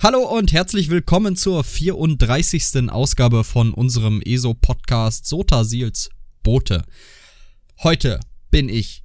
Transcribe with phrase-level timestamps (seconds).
[0.00, 2.88] Hallo und herzlich willkommen zur 34.
[2.88, 6.10] Ausgabe von unserem ESO-Podcast Sota Sils
[6.44, 6.84] Boote.
[7.82, 8.20] Heute
[8.52, 9.02] bin ich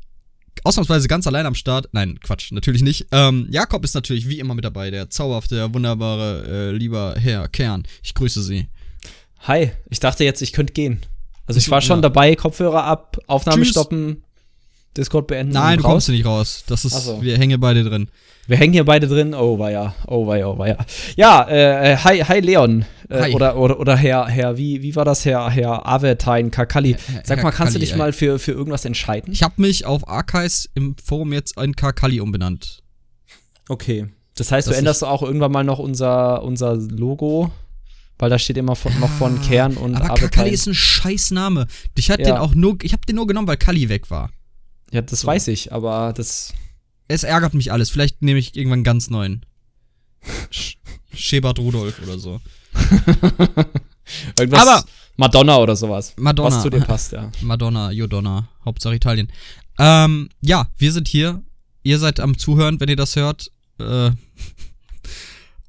[0.64, 1.90] ausnahmsweise ganz allein am Start.
[1.94, 3.08] Nein, Quatsch, natürlich nicht.
[3.12, 7.48] Ähm, Jakob ist natürlich wie immer mit dabei, der zauberhafte, der wunderbare, äh, lieber Herr
[7.48, 7.88] Kern.
[8.04, 8.68] Ich grüße Sie.
[9.40, 11.00] Hi, ich dachte jetzt, ich könnte gehen.
[11.48, 12.02] Also ich war schon ja.
[12.04, 13.72] dabei, Kopfhörer ab, Aufnahme Tschüss.
[13.72, 14.24] stoppen,
[14.96, 15.54] Discord beenden.
[15.54, 16.64] Nein, du kommst nicht raus.
[16.68, 17.22] Das ist, so.
[17.22, 18.10] wir hängen hier beide drin.
[18.46, 19.34] Wir hängen hier beide drin.
[19.34, 19.96] Oh, ja.
[20.06, 20.78] Oh, ja, oh, war ja.
[21.16, 22.86] Ja, äh, hi, hi Leon.
[23.10, 23.34] Äh, hi.
[23.34, 26.96] Oder, oder, oder Herr, Herr, wie, wie war das, Herr, Herr Avertine Kakali?
[27.24, 27.98] Sag Herr mal, kannst Kakali, du dich ey.
[27.98, 29.32] mal für, für irgendwas entscheiden?
[29.32, 32.84] Ich habe mich auf Archives im Forum jetzt in Kakali umbenannt.
[33.70, 34.08] Okay.
[34.36, 37.52] Das heißt, das du änderst auch irgendwann mal noch unser, unser Logo
[38.20, 41.32] weil da steht immer von, noch von ah, Kern und Aber Kakali ist ein scheiß
[41.32, 41.68] Name.
[41.98, 42.30] Ich hatte ja.
[42.30, 44.30] den auch nur, ich habe den nur genommen, weil Kali weg war.
[44.94, 45.28] Ja, das so.
[45.28, 46.54] weiß ich, aber das.
[47.08, 47.90] Es ärgert mich alles.
[47.90, 49.46] Vielleicht nehme ich irgendwann einen ganz neuen.
[51.14, 52.40] Schebert Rudolf oder so.
[54.38, 54.86] Irgendwas aber
[55.18, 56.14] Madonna oder sowas.
[56.18, 56.56] Madonna.
[56.56, 57.32] Was zu dir passt, ja.
[57.42, 59.32] Madonna, Jodonna, Hauptsache Italien.
[59.80, 61.44] Ähm, ja, wir sind hier.
[61.82, 63.52] Ihr seid am Zuhören, wenn ihr das hört.
[63.80, 64.12] Äh,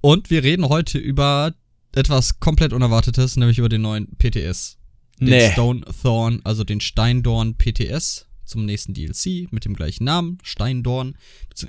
[0.01, 1.55] und wir reden heute über
[1.93, 4.77] etwas komplett Unerwartetes, nämlich über den neuen PTS.
[5.19, 5.51] Den nee.
[5.53, 11.17] Stone Thorn, also den Steindorn PTS zum nächsten DLC mit dem gleichen Namen, Steindorn.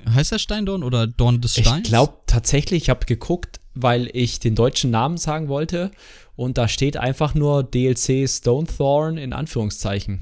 [0.08, 1.78] Heißt der Steindorn oder Dorn des Steins?
[1.78, 5.90] Ich glaube tatsächlich, ich habe geguckt, weil ich den deutschen Namen sagen wollte
[6.36, 10.20] und da steht einfach nur DLC Stone Thorn in Anführungszeichen.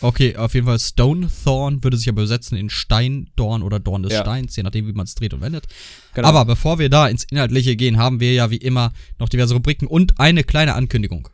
[0.00, 4.12] Okay, auf jeden Fall Stone Thorn würde sich aber übersetzen in Steindorn oder Dorn des
[4.12, 4.22] ja.
[4.22, 5.66] Steins, je nachdem, wie man es dreht und wendet.
[6.14, 6.26] Genau.
[6.26, 9.86] Aber bevor wir da ins Inhaltliche gehen, haben wir ja wie immer noch diverse Rubriken
[9.86, 11.28] und eine kleine Ankündigung.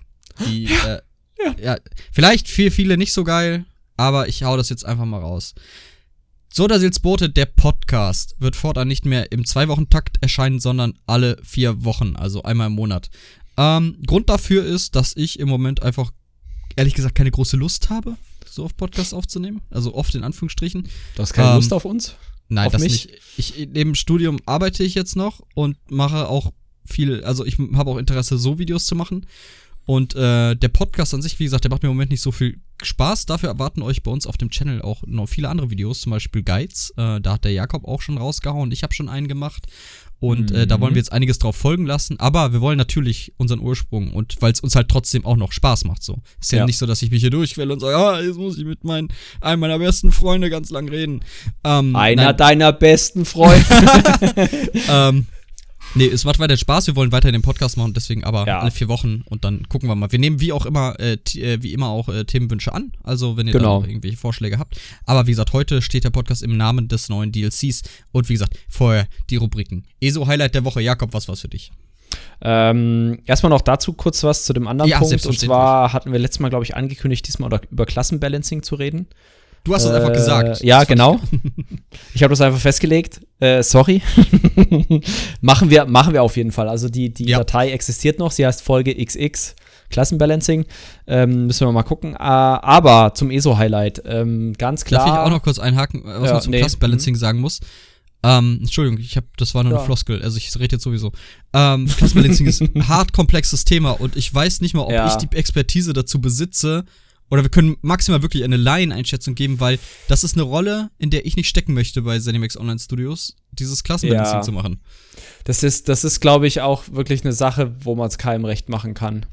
[0.46, 0.96] Die, ja.
[0.96, 1.00] Äh,
[1.38, 1.54] ja.
[1.62, 1.76] ja.
[2.12, 3.64] Vielleicht für viele nicht so geil,
[3.96, 5.54] aber ich hau das jetzt einfach mal raus.
[6.52, 12.16] Sodasils Boote, der Podcast, wird fortan nicht mehr im Zwei-Wochen-Takt erscheinen, sondern alle vier Wochen,
[12.16, 13.10] also einmal im Monat.
[13.58, 16.12] Ähm, Grund dafür ist, dass ich im Moment einfach,
[16.74, 19.60] ehrlich gesagt, keine große Lust habe, so oft Podcasts aufzunehmen.
[19.70, 20.88] Also oft in Anführungsstrichen.
[21.14, 22.14] Du hast keine ähm, Lust auf uns?
[22.48, 23.06] Nein, auf das mich?
[23.06, 23.20] nicht.
[23.36, 26.52] Ich, neben Studium arbeite ich jetzt noch und mache auch
[26.86, 29.26] viel, also ich habe auch Interesse, so Videos zu machen.
[29.86, 32.32] Und äh, der Podcast an sich, wie gesagt, der macht mir im Moment nicht so
[32.32, 33.26] viel Spaß.
[33.26, 36.42] Dafür erwarten euch bei uns auf dem Channel auch noch viele andere Videos, zum Beispiel
[36.42, 36.92] Guides.
[36.96, 38.72] Äh, da hat der Jakob auch schon rausgehauen.
[38.72, 39.66] Ich habe schon einen gemacht.
[40.18, 40.56] Und mhm.
[40.56, 42.18] äh, da wollen wir jetzt einiges drauf folgen lassen.
[42.18, 45.84] Aber wir wollen natürlich unseren Ursprung und weil es uns halt trotzdem auch noch Spaß
[45.84, 46.02] macht.
[46.02, 48.38] So ist ja, ja, nicht so, dass ich mich hier durchquelle und sage, ah, jetzt
[48.38, 49.08] muss ich mit meinen,
[49.40, 51.20] einem meiner besten Freunde ganz lang reden.
[51.64, 52.36] Ähm, Einer nein.
[52.36, 53.66] deiner besten Freunde.
[54.90, 55.26] ähm,
[55.94, 56.86] Nee, es macht weiter Spaß.
[56.88, 58.60] Wir wollen weiter den Podcast machen, deswegen aber ja.
[58.60, 60.12] alle vier Wochen und dann gucken wir mal.
[60.12, 62.92] Wir nehmen wie auch immer, äh, äh, wie immer auch äh, Themenwünsche an.
[63.02, 63.80] Also wenn ihr genau.
[63.80, 64.78] da irgendwelche Vorschläge habt.
[65.04, 67.82] Aber wie gesagt, heute steht der Podcast im Namen des neuen DLCs
[68.12, 69.84] und wie gesagt, vorher die Rubriken.
[70.00, 70.80] ESO Highlight der Woche.
[70.82, 71.72] Jakob, was war's für dich?
[72.40, 75.24] Ähm, erstmal noch dazu kurz was zu dem anderen ja, Punkt.
[75.26, 79.06] Und zwar hatten wir letztes Mal, glaube ich, angekündigt, diesmal über Klassenbalancing zu reden.
[79.66, 80.62] Du hast es äh, einfach gesagt.
[80.62, 81.18] Ja, genau.
[82.14, 83.20] ich habe das einfach festgelegt.
[83.40, 84.00] Äh, sorry.
[85.40, 86.68] machen, wir, machen wir auf jeden Fall.
[86.68, 87.38] Also die, die ja.
[87.38, 88.30] Datei existiert noch.
[88.30, 89.56] Sie heißt Folge XX.
[89.90, 90.66] Klassenbalancing.
[91.08, 92.14] Ähm, müssen wir mal gucken.
[92.14, 94.02] Äh, aber zum ESO-Highlight.
[94.06, 95.04] Ähm, ganz klar.
[95.04, 96.60] Darf ich auch noch kurz einhaken, was ja, man zum nee.
[96.60, 97.18] Klassenbalancing mhm.
[97.18, 97.60] sagen muss?
[98.22, 99.78] Ähm, Entschuldigung, ich habe, das war nur ja.
[99.78, 101.12] eine Floskel, also ich rede jetzt sowieso.
[101.52, 105.36] Ähm, Klassenbalancing ist ein hart komplexes Thema und ich weiß nicht mal, ob ich die
[105.36, 106.84] Expertise dazu besitze,
[107.30, 109.78] oder wir können maximal wirklich eine Laien-Einschätzung geben, weil
[110.08, 113.82] das ist eine Rolle, in der ich nicht stecken möchte bei Zenimax Online Studios, dieses
[113.82, 114.42] Klassenbalancing ja.
[114.42, 114.80] zu machen.
[115.44, 118.68] Das ist, das ist, glaube ich, auch wirklich eine Sache, wo man es keinem recht
[118.68, 119.26] machen kann.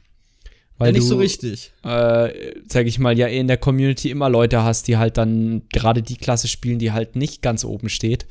[0.78, 1.72] Weil ja, nicht du, so richtig.
[1.84, 6.02] Äh, sag ich mal, ja in der Community immer Leute hast, die halt dann gerade
[6.02, 8.25] die Klasse spielen, die halt nicht ganz oben steht.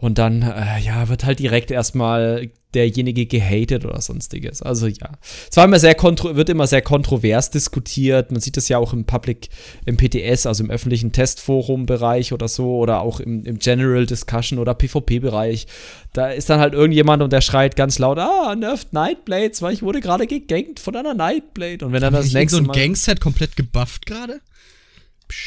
[0.00, 4.60] Und dann, äh, ja, wird halt direkt erstmal derjenige gehatet oder sonstiges.
[4.60, 5.12] Also ja.
[5.50, 8.30] Es war immer sehr kontro wird immer sehr kontrovers diskutiert.
[8.30, 9.48] Man sieht das ja auch im Public,
[9.86, 14.74] im PTS, also im öffentlichen Testforum-Bereich oder so, oder auch im, im General Discussion oder
[14.74, 15.66] PvP-Bereich.
[16.12, 19.82] Da ist dann halt irgendjemand und der schreit ganz laut, ah, nervt Nightblades, weil ich
[19.82, 21.86] wurde gerade gegankt von einer Nightblade.
[21.86, 24.40] Und wenn dann das nächste so ein Gangset komplett gebufft gerade?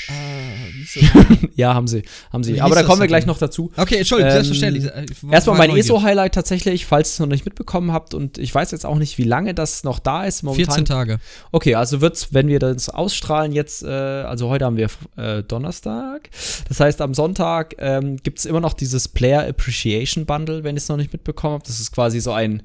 [0.10, 0.13] Ah,
[1.56, 2.62] ja, haben sie, haben sie.
[2.62, 3.72] Aber da kommen wir gleich noch dazu.
[3.78, 4.92] Okay, Entschuldigung, ähm, selbstverständlich.
[5.31, 8.86] Erstmal mein ESO-Highlight tatsächlich, falls ihr es noch nicht mitbekommen habt und ich weiß jetzt
[8.86, 10.44] auch nicht, wie lange das noch da ist.
[10.44, 10.66] Momentan.
[10.66, 11.19] 14 Tage.
[11.51, 16.30] Okay, also wird's, wenn wir das ausstrahlen jetzt, äh, also heute haben wir äh, Donnerstag.
[16.68, 20.81] Das heißt, am Sonntag ähm, gibt es immer noch dieses Player Appreciation Bundle, wenn ihr
[20.81, 21.68] es noch nicht mitbekommen habt.
[21.68, 22.63] Das ist quasi so ein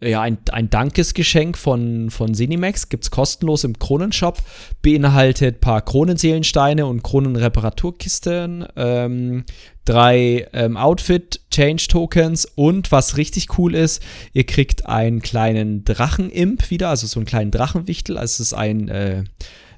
[0.00, 4.38] ja, ein, ein Dankesgeschenk von, von Cinemax, gibt es kostenlos im Kronenshop,
[4.82, 9.44] beinhaltet ein paar Kronenseelensteine und Kronenreparaturkisten, ähm,
[9.84, 14.02] drei ähm, Outfit-Change-Tokens und was richtig cool ist,
[14.32, 18.88] ihr kriegt einen kleinen Drachen-Imp wieder, also so einen kleinen Drachenwichtel, also es ist ein
[18.88, 19.24] äh,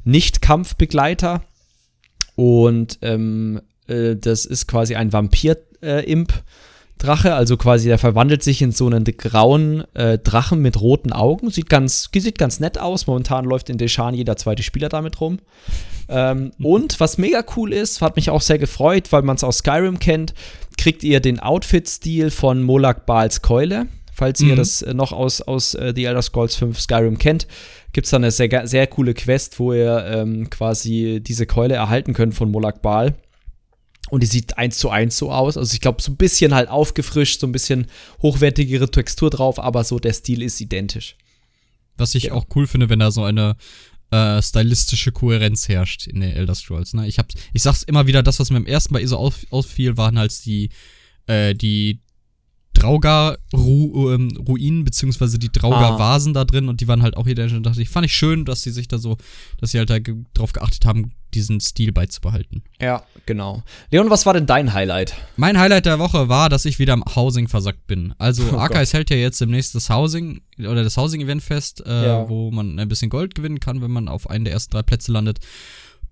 [0.04, 1.42] Nicht-Kampfbegleiter
[2.34, 6.32] und ähm, äh, das ist quasi ein Vampir-Imp.
[6.32, 6.40] Äh,
[6.98, 11.50] Drache, also quasi der verwandelt sich in so einen grauen äh, Drachen mit roten Augen.
[11.50, 13.06] Sieht ganz, sieht ganz nett aus.
[13.06, 15.38] Momentan läuft in Deshan jeder zweite Spieler damit rum.
[16.08, 16.64] Ähm, mhm.
[16.64, 19.98] Und was mega cool ist, hat mich auch sehr gefreut, weil man es aus Skyrim
[19.98, 20.32] kennt,
[20.78, 23.88] kriegt ihr den Outfit-Stil von Molak Baals Keule.
[24.12, 24.48] Falls mhm.
[24.48, 27.46] ihr das äh, noch aus, aus äh, The Elder Scrolls 5 Skyrim kennt,
[27.92, 32.14] gibt es da eine sehr, sehr coole Quest, wo ihr ähm, quasi diese Keule erhalten
[32.14, 33.14] könnt von Molak Baal.
[34.08, 35.56] Und die sieht eins zu eins so aus.
[35.56, 37.86] Also ich glaube, so ein bisschen halt aufgefrischt, so ein bisschen
[38.22, 41.16] hochwertigere Textur drauf, aber so der Stil ist identisch.
[41.96, 42.32] Was ich ja.
[42.32, 43.56] auch cool finde, wenn da so eine
[44.10, 46.94] äh, stylistische Kohärenz herrscht in den Elder Scrolls.
[46.94, 47.08] Ne?
[47.08, 49.96] Ich, hab, ich sag's immer wieder, das, was mir im ersten Mal so auf, auffiel,
[49.96, 50.70] waren halt die,
[51.26, 52.00] äh, die
[52.78, 56.40] Draugar-Ruinen, beziehungsweise die Draugar-Vasen ah.
[56.40, 57.56] da drin und die waren halt auch identisch.
[57.56, 59.16] Und dachte ich, fand ich schön, dass sie sich da so,
[59.60, 59.98] dass sie halt da
[60.34, 62.62] drauf geachtet haben, diesen Stil beizubehalten.
[62.80, 63.62] Ja, genau.
[63.90, 65.14] Leon, was war denn dein Highlight?
[65.36, 68.14] Mein Highlight der Woche war, dass ich wieder im Housing versackt bin.
[68.18, 72.28] Also oh Archives hält ja jetzt demnächst das Housing oder das Housing-Event fest, äh, ja.
[72.28, 75.12] wo man ein bisschen Gold gewinnen kann, wenn man auf einen der ersten drei Plätze
[75.12, 75.38] landet.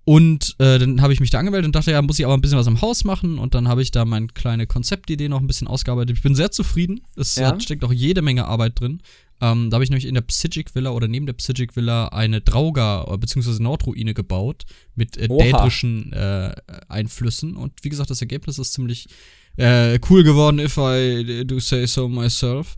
[0.04, 2.42] Und äh, dann habe ich mich da angemeldet und dachte, ja, muss ich aber ein
[2.42, 3.38] bisschen was im Haus machen.
[3.38, 6.16] Und dann habe ich da meine kleine Konzeptidee noch ein bisschen ausgearbeitet.
[6.18, 7.00] Ich bin sehr zufrieden.
[7.16, 7.58] Es ja.
[7.58, 9.00] steckt auch jede Menge Arbeit drin.
[9.40, 12.40] Ähm, da habe ich nämlich in der Psychic Villa oder neben der Psychic Villa eine
[12.40, 13.62] Drauga- bzw.
[13.62, 14.64] Nordruine gebaut
[14.94, 16.54] mit äh, dädrischen äh,
[16.88, 17.56] Einflüssen.
[17.56, 19.08] Und wie gesagt, das Ergebnis ist ziemlich
[19.56, 22.74] äh, cool geworden, if I do say so myself.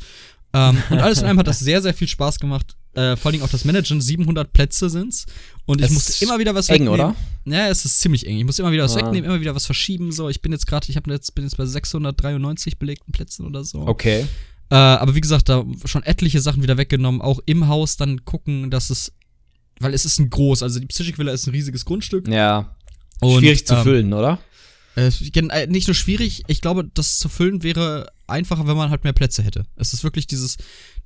[0.53, 2.77] Ähm, und alles in allem hat das sehr, sehr viel Spaß gemacht.
[2.97, 5.27] Äh, vor allem auch das Managen, 700 Plätze sind's.
[5.67, 6.95] Und ich musste immer wieder was eng, wegnehmen.
[6.95, 7.17] oder?
[7.45, 8.39] Ja, es ist ziemlich eng.
[8.39, 9.01] Ich muss immer wieder was ah.
[9.01, 10.13] wegnehmen, immer wieder was verschieben.
[10.13, 13.87] So, ich bin jetzt gerade, ich jetzt, bin jetzt bei 693 belegten Plätzen oder so.
[13.87, 14.27] Okay.
[14.71, 17.21] Äh, aber wie gesagt, da schon etliche Sachen wieder weggenommen.
[17.21, 19.13] Auch im Haus dann gucken, dass es,
[19.79, 22.27] weil es ist ein groß, also die Psychic Villa ist ein riesiges Grundstück.
[22.29, 22.75] Ja.
[23.21, 24.39] Und, Schwierig zu ähm, füllen, oder?
[24.97, 29.05] Äh, äh, nicht nur schwierig, ich glaube, das zu füllen wäre einfacher, wenn man halt
[29.05, 29.67] mehr Plätze hätte.
[29.77, 30.57] Es ist wirklich dieses,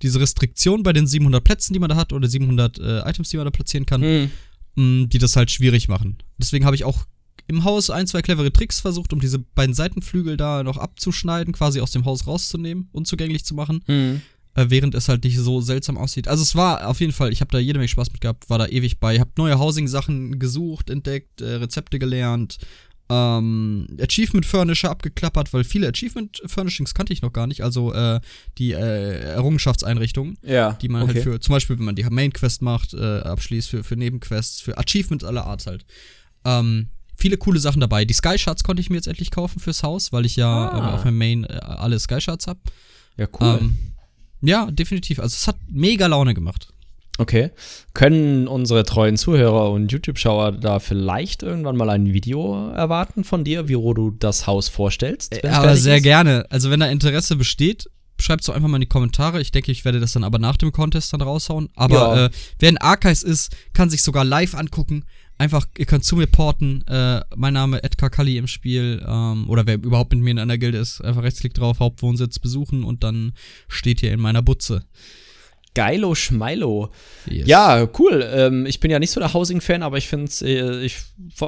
[0.02, 3.36] diese Restriktion bei den 700 Plätzen, die man da hat, oder 700 äh, Items, die
[3.36, 4.30] man da platzieren kann, mhm.
[4.76, 6.18] mh, die das halt schwierig machen.
[6.38, 7.06] Deswegen habe ich auch
[7.46, 11.80] im Haus ein, zwei clevere Tricks versucht, um diese beiden Seitenflügel da noch abzuschneiden, quasi
[11.80, 13.82] aus dem Haus rauszunehmen, unzugänglich zu machen.
[13.86, 14.20] Mhm.
[14.54, 16.26] Äh, während es halt nicht so seltsam aussieht.
[16.26, 18.58] Also es war auf jeden Fall, ich habe da jede Menge Spaß mit gehabt, war
[18.58, 22.58] da ewig bei, habe neue Housing-Sachen gesucht, entdeckt, äh, Rezepte gelernt,
[23.10, 28.20] ähm, Achievement Furnisher abgeklappert, weil viele Achievement Furnishings kannte ich noch gar nicht, also äh,
[28.58, 31.24] die äh, Errungenschaftseinrichtungen, ja, die man halt okay.
[31.24, 34.60] halt für, zum Beispiel, wenn man die Main Quest macht, äh, abschließt, für, für Nebenquests,
[34.60, 35.84] für Achievements aller Art halt.
[36.44, 38.04] Ähm, viele coole Sachen dabei.
[38.04, 40.94] Die Sky Shards konnte ich mir jetzt endlich kaufen fürs Haus, weil ich ja ah.
[40.94, 42.60] auf meinem Main äh, alle Sky Shards habe.
[43.16, 43.58] Ja, cool.
[43.60, 43.78] Ähm,
[44.40, 45.18] ja, definitiv.
[45.18, 46.69] Also es hat mega Laune gemacht.
[47.20, 47.50] Okay.
[47.92, 53.68] Können unsere treuen Zuhörer und YouTube-Schauer da vielleicht irgendwann mal ein Video erwarten von dir,
[53.68, 55.44] wie du das Haus vorstellst?
[55.44, 56.02] Äh, aber sehr ist?
[56.02, 56.46] gerne.
[56.48, 59.42] Also, wenn da Interesse besteht, schreibt es doch einfach mal in die Kommentare.
[59.42, 61.68] Ich denke, ich werde das dann aber nach dem Contest dann raushauen.
[61.74, 62.26] Aber ja.
[62.26, 65.04] äh, wer in Archives ist, kann sich sogar live angucken.
[65.36, 66.86] Einfach, ihr könnt zu mir porten.
[66.88, 69.04] Äh, mein Name Edgar Kalli im Spiel.
[69.06, 72.82] Ähm, oder wer überhaupt mit mir in einer Gilde ist, einfach Rechtsklick drauf, Hauptwohnsitz besuchen
[72.82, 73.32] und dann
[73.68, 74.86] steht ihr in meiner Butze.
[75.74, 76.90] Geilo Schmeilo.
[77.26, 77.46] Yes.
[77.46, 78.28] Ja, cool.
[78.32, 80.96] Ähm, ich bin ja nicht so der Housing-Fan, aber ich finde äh, ich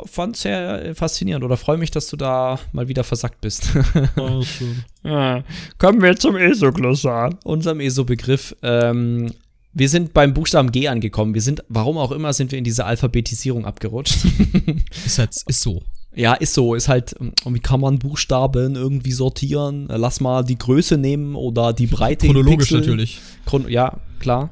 [0.06, 3.70] fand es sehr faszinierend oder freue mich, dass du da mal wieder versackt bist.
[4.16, 4.84] oh, schön.
[5.04, 5.42] Ja.
[5.78, 7.38] Kommen wir zum ESO-Glossar.
[7.44, 8.54] Unserem ESO-Begriff.
[8.62, 9.32] Ähm,
[9.72, 11.34] wir sind beim Buchstaben G angekommen.
[11.34, 14.24] Wir sind, warum auch immer, sind wir in diese Alphabetisierung abgerutscht.
[15.06, 15.82] ist, halt, ist so.
[16.14, 16.74] Ja, ist so.
[16.74, 17.14] Ist halt,
[17.46, 19.86] wie kann man Buchstaben irgendwie sortieren?
[19.88, 22.26] Lass mal die Größe nehmen oder die Breite.
[22.26, 23.20] Chronologisch natürlich.
[23.46, 24.50] Chron ja, klar.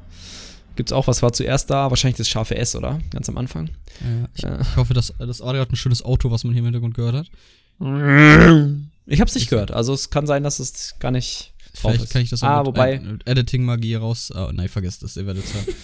[0.75, 1.89] Gibt's auch, was war zuerst da?
[1.89, 2.99] Wahrscheinlich das scharfe S, oder?
[3.11, 3.69] Ganz am Anfang.
[3.99, 4.61] Ja, ich, ja.
[4.61, 7.15] ich hoffe, dass das Audio hat ein schönes Auto, was man hier im Hintergrund gehört
[7.15, 7.27] hat.
[9.05, 9.71] Ich hab's nicht gehört.
[9.71, 12.13] Also es kann sein, dass es gar nicht Vielleicht ist.
[12.13, 14.31] kann ich das auch ah, wobei Editing-Magie raus.
[14.35, 15.65] Oh, nein, vergesst das, ihr werdet es hören.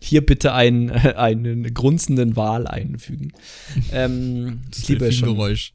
[0.00, 3.32] hier, bitte einen, einen grunzenden Wal einfügen.
[3.92, 5.34] ähm, das ich liebe schon.
[5.34, 5.72] Geräusch.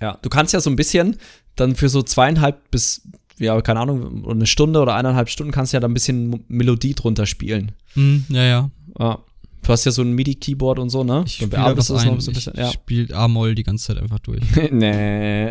[0.00, 1.16] Ja, du kannst ja so ein bisschen
[1.54, 3.02] dann für so zweieinhalb bis
[3.38, 6.94] ja, keine Ahnung, eine Stunde oder eineinhalb Stunden kannst du ja da ein bisschen Melodie
[6.94, 7.72] drunter spielen.
[7.94, 8.70] Mm, ja, ja.
[8.98, 9.18] ja
[9.66, 11.24] Du hast ja so ein MIDI-Keyboard und so, ne?
[11.26, 12.06] Ich spiele das ein.
[12.06, 12.68] Noch so ein bisschen, ja.
[12.68, 14.40] Ich spiele A-Moll die ganze Zeit einfach durch.
[14.70, 15.50] nee.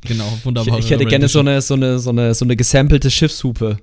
[0.00, 0.78] genau, wunderbar.
[0.78, 3.76] Ich, ich hätte gerne so eine, so, eine, so, eine, so eine gesampelte Schiffshupe.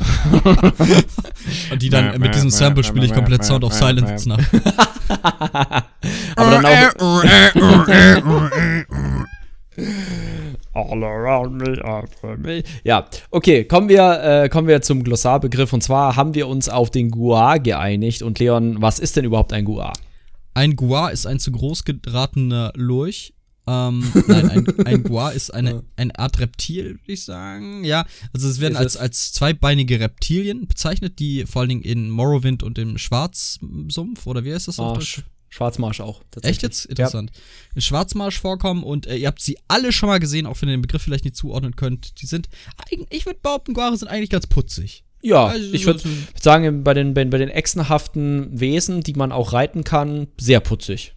[1.70, 4.38] und die dann mit diesem Sample spiele ich komplett Sound of Silence nach.
[6.36, 7.24] Aber dann auch.
[10.72, 12.62] All around me, after me.
[12.84, 15.72] Ja, okay, kommen wir, äh, kommen wir zum Glossarbegriff.
[15.72, 18.22] Und zwar haben wir uns auf den Gua geeinigt.
[18.22, 19.92] Und Leon, was ist denn überhaupt ein Gua?
[20.54, 23.34] Ein Gua ist ein zu groß geratener Lurch.
[23.70, 27.84] Ähm, nein, ein, ein Gua ist eine, eine Art Reptil, würde ich sagen.
[27.84, 32.64] Ja, also es werden als, als zweibeinige Reptilien bezeichnet, die vor allen Dingen in Morrowind
[32.64, 35.22] und im Schwarzsumpf, oder wie heißt das auf Deutsch?
[35.50, 36.22] Schwarzmarsch auch.
[36.42, 36.86] Echt jetzt?
[36.86, 37.30] Interessant.
[37.32, 37.42] Ja.
[37.76, 40.76] In Schwarzmarsch vorkommen und äh, ihr habt sie alle schon mal gesehen, auch wenn ihr
[40.76, 42.20] den Begriff vielleicht nicht zuordnen könnt.
[42.22, 42.48] Die sind,
[43.10, 45.04] ich würde behaupten, Guare sind eigentlich ganz putzig.
[45.22, 46.02] Ja, also, ich würde
[46.40, 51.14] sagen, bei den, bei, bei den echsenhaften Wesen, die man auch reiten kann, sehr putzig.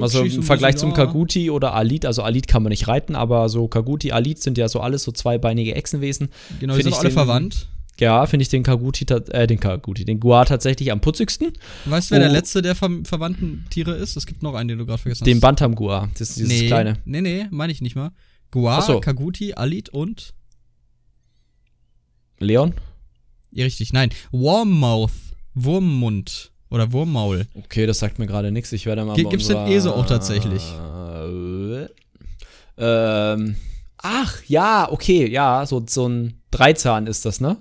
[0.00, 3.68] Also im Vergleich zum Kaguti oder Alit, also Alit kann man nicht reiten, aber so
[3.68, 6.28] Kaguti, Alit sind ja so alles so zweibeinige Echsenwesen.
[6.60, 7.68] Genau, die sind alle verwandt.
[7.98, 11.52] Ja, finde ich den Kaguti, äh, den Kaguti, den Gua tatsächlich am putzigsten.
[11.86, 12.24] Weißt du, wer oh.
[12.24, 14.16] der letzte der ver verwandten Tiere ist?
[14.16, 15.26] Es gibt noch einen, den du gerade vergessen hast.
[15.26, 16.98] Den Bantam Gua, das ist dieses nee, kleine.
[17.06, 18.10] Nee, nee, meine ich nicht mal.
[18.50, 19.00] Gua, so.
[19.00, 20.34] Kaguti, Alit und
[22.38, 22.74] Leon?
[23.50, 24.10] Ja, richtig, nein.
[24.30, 25.12] Warmmouth,
[25.54, 27.46] Wurmmund oder Wurmmaul.
[27.54, 28.72] Okay, das sagt mir gerade nichts.
[28.72, 30.62] Ich werde mal G Gibt's den ESO auch tatsächlich?
[30.62, 31.86] Äh,
[32.78, 33.56] ähm,
[33.98, 37.56] ach, ja, okay, ja, so, so ein Dreizahn ist das, ne?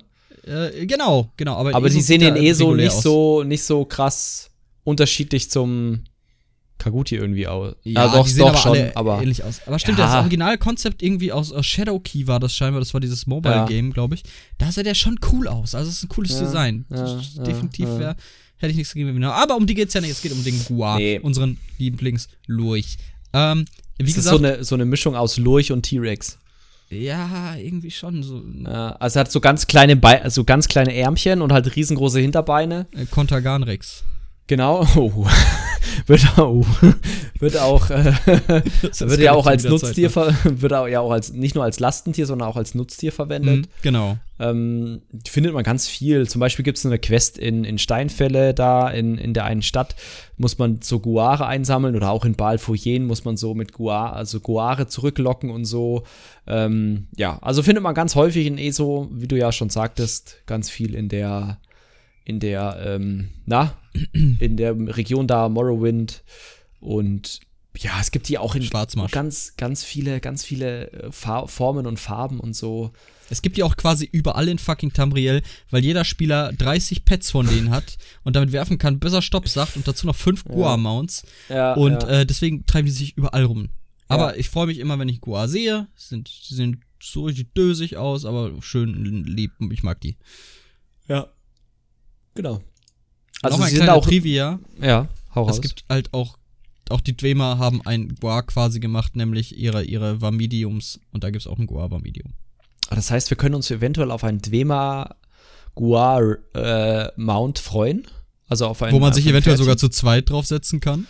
[0.46, 1.56] Äh, genau, genau.
[1.56, 4.52] Aber, aber die sehen den eh so nicht, so nicht so krass
[4.84, 6.04] unterschiedlich zum
[6.78, 7.76] Kaguti irgendwie aus.
[7.84, 9.62] Ja, also doch, die sehen doch aber schon, alle aber ähnlich aus.
[9.66, 10.06] Aber stimmt, ja.
[10.06, 13.92] das Originalkonzept irgendwie aus, aus Shadow Key war das scheinbar, das war dieses Mobile Game,
[13.92, 14.24] glaube ich.
[14.58, 15.74] Da sah der schon cool aus.
[15.74, 16.86] Also es ist ein cooles ja, Design.
[16.90, 18.16] Ja, Definitiv wäre
[18.58, 19.24] hätte ich nichts gegeben.
[19.24, 20.12] Aber um die geht es ja nicht.
[20.12, 21.20] Es geht um den Gua, nee.
[21.20, 22.98] unseren Lieblingslurch.
[23.34, 23.66] Ähm,
[23.98, 26.38] wie das gesagt, ist so eine, so eine Mischung aus Lurch und T-Rex.
[26.90, 28.44] Ja, irgendwie schon so.
[28.70, 32.88] Also er hat so ganz kleine Be also ganz kleine Ärmchen und halt riesengroße Hinterbeine.
[32.96, 34.04] Äh, Kontergan-Rex.
[34.48, 34.86] Genau.
[34.96, 35.26] Oh.
[36.08, 36.66] wird, auch,
[37.40, 38.14] wird auch, äh,
[39.00, 40.62] wird ja auch als Nutztier, Zeit, ne?
[40.62, 43.66] wird auch, ja auch als, nicht nur als Lastentier, sondern auch als Nutztier verwendet.
[43.66, 44.18] Mhm, genau.
[44.40, 46.28] Ähm, findet man ganz viel.
[46.28, 49.96] Zum Beispiel gibt es eine Quest in, in Steinfälle da, in, in der einen Stadt,
[50.38, 54.40] muss man so Guare einsammeln oder auch in Balfoyen muss man so mit Guare, also
[54.40, 56.04] Guare zurücklocken und so.
[56.48, 60.70] Ähm, ja, also findet man ganz häufig in ESO, wie du ja schon sagtest, ganz
[60.70, 61.60] viel in der
[62.26, 63.76] in der, ähm, na,
[64.14, 66.24] in der Region da, Morrowind.
[66.80, 67.40] Und
[67.78, 68.70] ja, es gibt hier auch in
[69.12, 72.92] ganz, ganz viele, ganz viele äh, Formen und Farben und so.
[73.30, 77.48] Es gibt die auch quasi überall in fucking Tamriel, weil jeder Spieler 30 Pets von
[77.48, 80.54] denen hat und damit werfen kann, bis er Stopp sagt und dazu noch 5 ja.
[80.54, 81.26] Goa-Mounts.
[81.50, 82.10] Ja, und ja.
[82.10, 83.70] Äh, deswegen treiben die sich überall rum.
[84.08, 84.40] Aber ja.
[84.40, 85.88] ich freue mich immer, wenn ich Goa sehe.
[85.96, 89.52] Sind, die sehen so richtig dösig aus, aber schön lieb.
[89.72, 90.18] Ich mag die.
[91.08, 91.28] Ja.
[92.36, 92.62] Genau.
[93.46, 94.60] Also Noch sie sind auch Trivia.
[94.82, 95.56] Ja, hau raus.
[95.56, 96.38] Es gibt halt auch
[96.90, 101.42] auch die Dwemer haben ein Gua quasi gemacht, nämlich ihre ihre Vamidiums und da gibt
[101.42, 102.34] es auch ein Gua Vamidium.
[102.90, 105.16] Ah, das heißt, wir können uns eventuell auf ein Dwemer
[105.74, 106.22] Gua
[106.54, 108.08] äh, Mount freuen,
[108.48, 111.08] also auf ein wo man sich eventuell sogar zu zweit draufsetzen kann.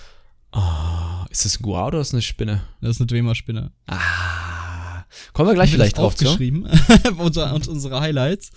[0.53, 2.61] Oh, ist das ein Gua oder ist das eine Spinne?
[2.79, 3.71] Das ist eine Dwemer Spinne.
[3.87, 5.03] Ah.
[5.33, 6.67] Kommen wir gleich vielleicht drauf geschrieben.
[7.17, 8.51] unsere, unsere Highlights.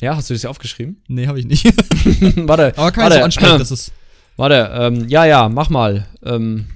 [0.00, 0.96] Ja, hast du das ja aufgeschrieben?
[1.08, 1.64] Nee, habe ich nicht.
[2.46, 2.76] warte.
[2.76, 3.92] Aber kann warte, so ansprechen, das ist.
[4.36, 6.08] Warte, ähm, ja, ja, mach mal.
[6.24, 6.66] Ähm,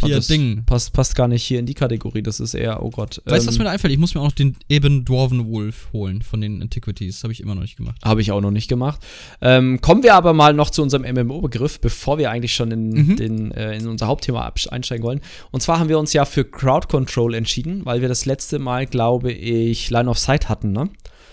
[0.00, 0.64] hier, das Ding.
[0.64, 3.22] Passt, passt gar nicht hier in die Kategorie, das ist eher, oh Gott.
[3.24, 3.92] Weißt du, was ähm, mir da einfällt?
[3.92, 7.22] Ich muss mir auch noch den Eben Dwarven Wolf holen von den Antiquities.
[7.22, 7.96] Habe ich immer noch nicht gemacht.
[8.04, 9.00] Habe ich auch noch nicht gemacht.
[9.40, 13.16] Ähm, kommen wir aber mal noch zu unserem MMO-Begriff, bevor wir eigentlich schon in, mhm.
[13.16, 15.20] den, äh, in unser Hauptthema einsteigen wollen.
[15.50, 18.86] Und zwar haben wir uns ja für Crowd Control entschieden, weil wir das letzte Mal,
[18.86, 20.88] glaube ich, Line of Sight hatten, ne?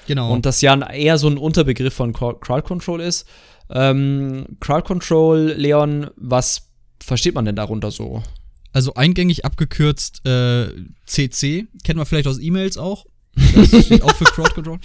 [0.10, 0.34] Genau.
[0.34, 3.28] Und das ja eher so ein Unterbegriff von Crowd Control ist.
[3.70, 8.24] Ähm, Crowd Control, Leon, was versteht man denn darunter so?
[8.74, 10.70] Also eingängig abgekürzt äh,
[11.06, 13.06] CC, kennt man vielleicht aus E-Mails auch.
[13.36, 14.80] Das steht auch für Crowd Control.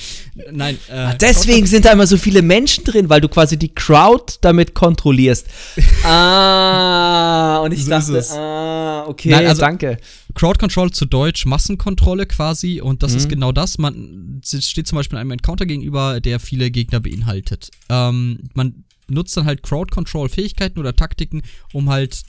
[0.52, 0.78] Nein.
[0.88, 4.34] Äh, Ach, deswegen sind da immer so viele Menschen drin, weil du quasi die Crowd
[4.40, 5.46] damit kontrollierst.
[6.04, 9.98] ah, und ich so dachte, ah, okay, Nein, also, danke.
[10.34, 13.18] Crowd Control zu Deutsch Massenkontrolle quasi und das mhm.
[13.18, 13.78] ist genau das.
[13.78, 17.70] Man steht zum Beispiel einem Encounter gegenüber, der viele Gegner beinhaltet.
[17.88, 22.22] Ähm, man nutzt dann halt Crowd Control Fähigkeiten oder Taktiken, um halt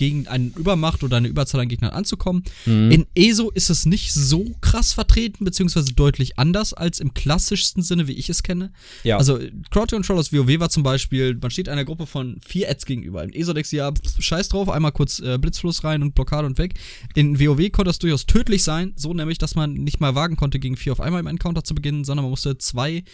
[0.00, 2.42] gegen eine Übermacht oder eine Überzahl an Gegnern anzukommen.
[2.64, 2.90] Mhm.
[2.90, 8.08] In ESO ist es nicht so krass vertreten, beziehungsweise deutlich anders als im klassischsten Sinne,
[8.08, 8.72] wie ich es kenne.
[9.04, 9.18] Ja.
[9.18, 9.38] Also
[9.70, 13.22] Crowd Control aus WoW war zum Beispiel, man steht einer Gruppe von vier Ads gegenüber.
[13.22, 16.46] In ESO denkst du ja, pff, scheiß drauf, einmal kurz äh, Blitzfluss rein und Blockade
[16.46, 16.76] und weg.
[17.14, 20.58] In WoW konnte das durchaus tödlich sein, so nämlich, dass man nicht mal wagen konnte,
[20.60, 23.04] gegen vier auf einmal im Encounter zu beginnen, sondern man musste zwei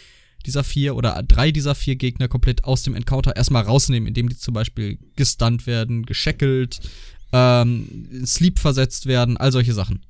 [0.47, 4.37] dieser vier oder drei dieser vier Gegner komplett aus dem Encounter erstmal rausnehmen, indem die
[4.37, 6.79] zum Beispiel gestunt werden, gescheckelt,
[7.33, 10.05] ähm, Sleep versetzt werden, all solche Sachen.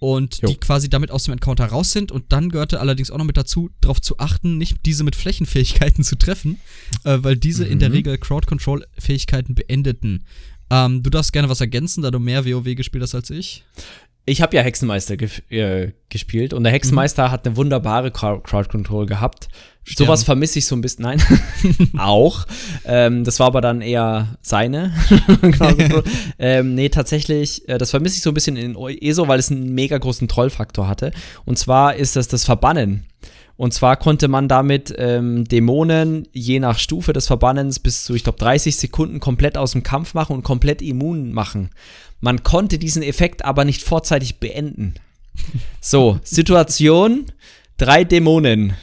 [0.00, 0.48] Und jo.
[0.48, 2.12] die quasi damit aus dem Encounter raus sind.
[2.12, 6.04] Und dann gehörte allerdings auch noch mit dazu, darauf zu achten, nicht diese mit Flächenfähigkeiten
[6.04, 6.60] zu treffen,
[7.02, 7.72] äh, weil diese mhm.
[7.72, 7.94] in der mhm.
[7.96, 10.24] Regel Crowd-Control-Fähigkeiten beendeten.
[10.70, 13.64] Ähm, du darfst gerne was ergänzen, da du mehr WoW gespielt hast als ich
[14.28, 17.30] ich habe ja Hexenmeister ge äh, gespielt und der Hexenmeister mhm.
[17.32, 19.48] hat eine wunderbare Crowd Control gehabt.
[19.84, 20.06] Stern.
[20.06, 21.04] Sowas vermisse ich so ein bisschen.
[21.04, 21.22] Nein,
[21.98, 22.44] auch.
[22.84, 24.92] Ähm, das war aber dann eher seine
[26.38, 29.74] ähm, nee, tatsächlich, äh, das vermisse ich so ein bisschen in ESO, weil es einen
[29.74, 31.12] mega großen Trollfaktor hatte.
[31.46, 33.06] Und zwar ist das das Verbannen.
[33.58, 38.22] Und zwar konnte man damit ähm, Dämonen je nach Stufe des Verbannens bis zu, ich
[38.22, 41.70] glaube, 30 Sekunden komplett aus dem Kampf machen und komplett immun machen.
[42.20, 44.94] Man konnte diesen Effekt aber nicht vorzeitig beenden.
[45.80, 47.32] So, Situation:
[47.78, 48.74] drei Dämonen.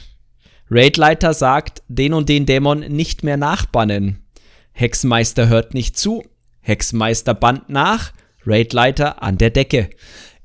[0.70, 4.26] Raidleiter sagt, den und den Dämon nicht mehr nachbannen.
[4.72, 6.22] Hexenmeister hört nicht zu.
[6.60, 8.12] Hexenmeister bannt nach.
[8.44, 9.88] Raidleiter an der Decke.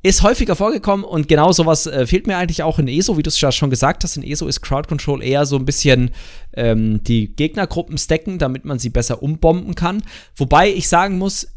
[0.03, 3.27] Ist häufiger vorgekommen und genau sowas äh, fehlt mir eigentlich auch in ESO, wie du
[3.27, 4.17] es ja schon gesagt hast.
[4.17, 6.10] In ESO ist Crowd Control eher so ein bisschen
[6.53, 10.01] ähm, die Gegnergruppen stacken, damit man sie besser umbomben kann.
[10.36, 11.48] Wobei ich sagen muss,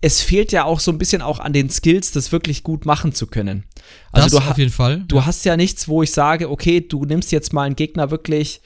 [0.00, 3.12] es fehlt ja auch so ein bisschen auch an den Skills, das wirklich gut machen
[3.12, 3.64] zu können.
[4.12, 5.04] Also das du auf jeden Fall.
[5.08, 8.60] Du hast ja nichts, wo ich sage, okay, du nimmst jetzt mal einen Gegner wirklich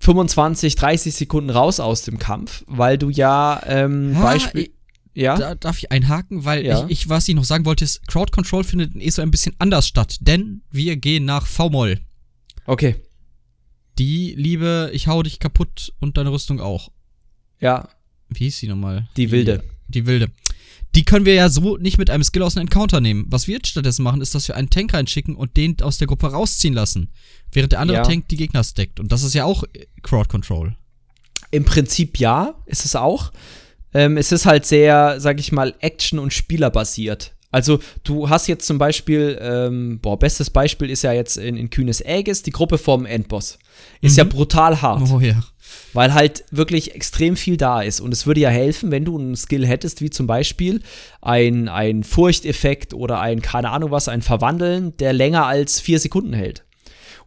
[0.00, 4.70] 25, 30 Sekunden raus aus dem Kampf, weil du ja ähm, ha, Beispiel.
[5.14, 5.36] Ja.
[5.36, 6.84] Da darf ich einhaken, weil ja.
[6.84, 9.54] ich, ich, was ich noch sagen wollte, ist, Crowd Control findet in ESO ein bisschen
[9.58, 12.00] anders statt, denn wir gehen nach V-Moll.
[12.66, 12.96] Okay.
[13.98, 16.90] Die Liebe, ich hau dich kaputt und deine Rüstung auch.
[17.60, 17.88] Ja.
[18.28, 19.08] Wie hieß sie nochmal?
[19.16, 19.64] Die Wilde.
[19.88, 20.30] Die, die Wilde
[20.94, 23.26] die können wir ja so nicht mit einem Skill aus einem Encounter nehmen.
[23.28, 26.06] Was wir jetzt stattdessen machen, ist, dass wir einen Tank reinschicken und den aus der
[26.06, 27.12] Gruppe rausziehen lassen.
[27.52, 28.02] Während der andere ja.
[28.02, 28.98] Tank die Gegner stackt.
[28.98, 29.64] Und das ist ja auch
[30.02, 30.76] Crowd Control.
[31.50, 33.32] Im Prinzip ja, ist es auch.
[33.94, 37.34] Ähm, es ist halt sehr, sag ich mal, Action- und Spielerbasiert.
[37.50, 41.70] Also, du hast jetzt zum Beispiel, ähm, boah, bestes Beispiel ist ja jetzt in, in
[41.70, 43.58] Kühnes Aegis, die Gruppe vom Endboss.
[44.02, 44.18] Ist mhm.
[44.18, 45.10] ja brutal hart.
[45.10, 45.40] Oh ja.
[45.94, 48.00] Weil halt wirklich extrem viel da ist.
[48.00, 50.82] Und es würde ja helfen, wenn du einen Skill hättest, wie zum Beispiel
[51.22, 56.34] ein, ein Furchteffekt oder ein, keine Ahnung was, ein Verwandeln, der länger als vier Sekunden
[56.34, 56.64] hält.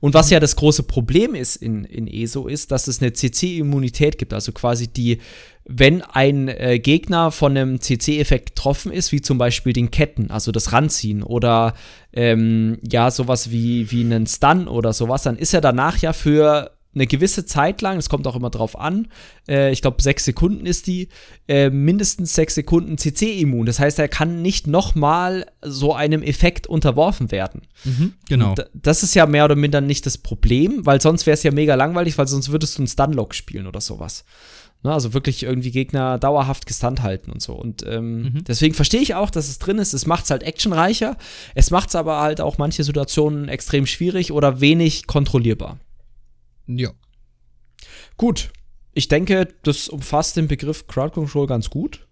[0.01, 4.17] Und was ja das große Problem ist in, in ESO, ist, dass es eine CC-Immunität
[4.17, 4.33] gibt.
[4.33, 5.19] Also quasi die,
[5.65, 10.51] wenn ein äh, Gegner von einem CC-Effekt getroffen ist, wie zum Beispiel den Ketten, also
[10.51, 11.75] das Ranziehen oder
[12.13, 16.71] ähm, ja, sowas wie, wie einen Stun oder sowas, dann ist er danach ja für
[16.93, 19.07] eine gewisse Zeit lang, es kommt auch immer drauf an,
[19.47, 21.07] äh, ich glaube sechs Sekunden ist die,
[21.47, 23.65] äh, mindestens sechs Sekunden CC-immun.
[23.65, 27.61] Das heißt, er kann nicht nochmal so einem Effekt unterworfen werden.
[27.85, 28.49] Mhm, genau.
[28.49, 31.51] Und das ist ja mehr oder minder nicht das Problem, weil sonst wäre es ja
[31.51, 34.25] mega langweilig, weil sonst würdest du einen Stunlock spielen oder sowas.
[34.83, 37.53] Ne, also wirklich irgendwie Gegner dauerhaft gestunt halten und so.
[37.53, 38.43] Und ähm, mhm.
[38.47, 39.93] deswegen verstehe ich auch, dass es drin ist.
[39.93, 41.17] Es macht es halt actionreicher.
[41.53, 45.77] Es macht es aber halt auch manche Situationen extrem schwierig oder wenig kontrollierbar.
[46.77, 46.91] Ja.
[48.17, 48.51] Gut.
[48.93, 52.07] Ich denke, das umfasst den Begriff Crowd Control ganz gut.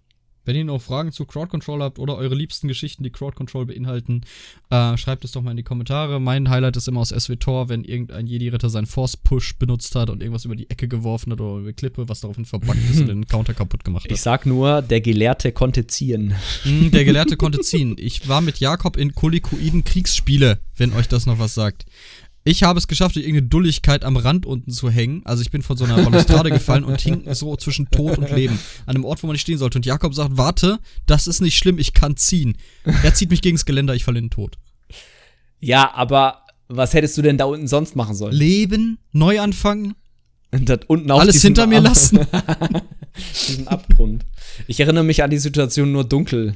[0.46, 3.66] Wenn ihr noch Fragen zu Crowd Control habt oder eure liebsten Geschichten, die Crowd Control
[3.66, 4.22] beinhalten,
[4.70, 6.18] äh, schreibt es doch mal in die Kommentare.
[6.18, 10.46] Mein Highlight ist immer aus SWTOR, wenn irgendein Jedi-Ritter seinen Force-Push benutzt hat und irgendwas
[10.46, 13.26] über die Ecke geworfen hat oder über die Klippe, was daraufhin verbuggt ist und den
[13.28, 14.12] Counter kaputt gemacht hat.
[14.12, 16.34] Ich sag nur, der Gelehrte konnte ziehen.
[16.64, 17.96] Mm, der Gelehrte konnte ziehen.
[17.98, 21.84] Ich war mit Jakob in Kolikoiden Kriegsspiele, wenn euch das noch was sagt.
[22.42, 25.20] Ich habe es geschafft, durch irgendeine Dulligkeit am Rand unten zu hängen.
[25.24, 28.58] Also ich bin von so einer Balustrade gefallen und hing so zwischen Tod und Leben.
[28.86, 29.76] An einem Ort, wo man nicht stehen sollte.
[29.76, 32.56] Und Jakob sagt, warte, das ist nicht schlimm, ich kann ziehen.
[33.02, 34.56] Er zieht mich gegens Geländer, ich falle in den Tod.
[35.60, 38.34] Ja, aber was hättest du denn da unten sonst machen sollen?
[38.34, 39.94] Leben, neu anfangen.
[40.50, 42.20] Und das unten auf Alles hinter mir Ab lassen.
[43.48, 44.24] diesen Abgrund.
[44.66, 46.54] Ich erinnere mich an die Situation nur dunkel.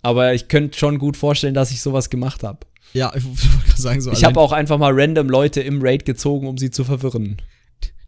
[0.00, 2.60] Aber ich könnte schon gut vorstellen, dass ich sowas gemacht habe.
[2.92, 4.12] Ja, ich wollte sagen so.
[4.12, 7.36] Ich habe auch einfach mal random Leute im Raid gezogen, um sie zu verwirren.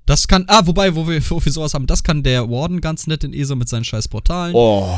[0.06, 3.06] Das kann, ah, wobei, wo wir, wo wir sowas haben, das kann der Warden ganz
[3.06, 4.54] nett in ESO mit seinen scheiß Portalen.
[4.56, 4.88] Oh.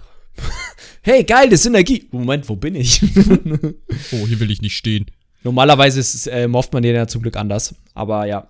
[1.02, 2.08] hey, geil, das Synergie.
[2.10, 3.02] Moment, wo bin ich?
[4.12, 5.06] oh, hier will ich nicht stehen.
[5.42, 7.74] Normalerweise ist, äh, mofft man den ja zum Glück anders.
[7.94, 8.48] Aber ja.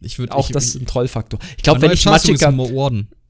[0.00, 1.40] Ich würde auch ich, das ist ein Trollfaktor.
[1.56, 2.50] Ich glaube, wenn ich Magicka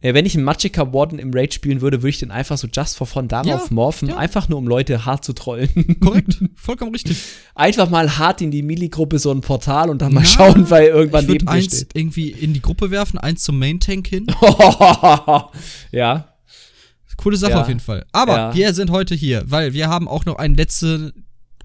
[0.01, 2.69] äh, wenn ich einen Magicka Warden im Raid spielen würde, würde ich den einfach so
[2.71, 4.17] just for fun darauf ja, morphen, ja.
[4.17, 5.97] einfach nur um Leute hart zu trollen.
[6.01, 7.19] Korrekt, vollkommen richtig.
[7.55, 10.89] Einfach mal hart in die Mili-Gruppe so ein Portal und dann mal ja, schauen, weil
[10.89, 11.91] irgendwann ich neben eins steht.
[11.95, 14.27] irgendwie in die Gruppe werfen, eins zum Main-Tank hin.
[15.93, 16.29] ja.
[17.17, 18.05] Coole Sache auf jeden Fall.
[18.13, 21.15] Aber wir sind heute hier, weil wir haben auch noch ein letzte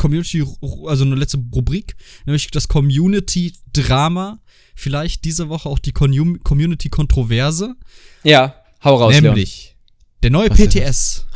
[0.02, 0.44] Community,
[0.88, 4.40] also eine letzte Rubrik, nämlich das Community-Drama.
[4.74, 7.76] Vielleicht diese Woche auch die Community-Kontroverse.
[8.24, 9.14] Ja, hau raus.
[9.22, 10.22] Nämlich Leon.
[10.24, 11.26] der neue Was PTS.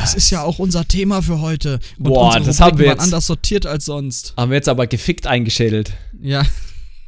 [0.00, 1.80] Das ist ja auch unser Thema für heute.
[1.98, 4.32] Und Boah, das haben wir jetzt anders sortiert als sonst.
[4.38, 5.92] Haben wir jetzt aber gefickt eingeschädelt.
[6.22, 6.46] Ja.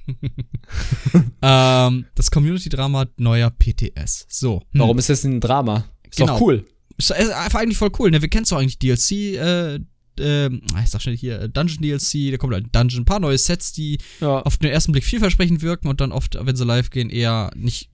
[1.40, 4.26] ähm, das Community-Drama neuer PTS.
[4.28, 4.62] So.
[4.72, 4.80] Hm.
[4.80, 5.84] Warum ist das ein Drama?
[6.10, 6.34] Ist genau.
[6.34, 6.66] doch cool.
[7.08, 8.22] Ist einfach eigentlich voll cool, ne?
[8.22, 9.74] Wir kennen doch eigentlich DLC, äh,
[10.18, 10.50] äh,
[10.82, 13.98] ich sag schnell hier, Dungeon DLC, da kommt halt Dungeon, ein paar neue Sets, die
[14.20, 14.40] ja.
[14.42, 17.90] auf den ersten Blick vielversprechend wirken und dann oft, wenn sie live gehen, eher nicht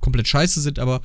[0.00, 1.00] komplett scheiße sind, aber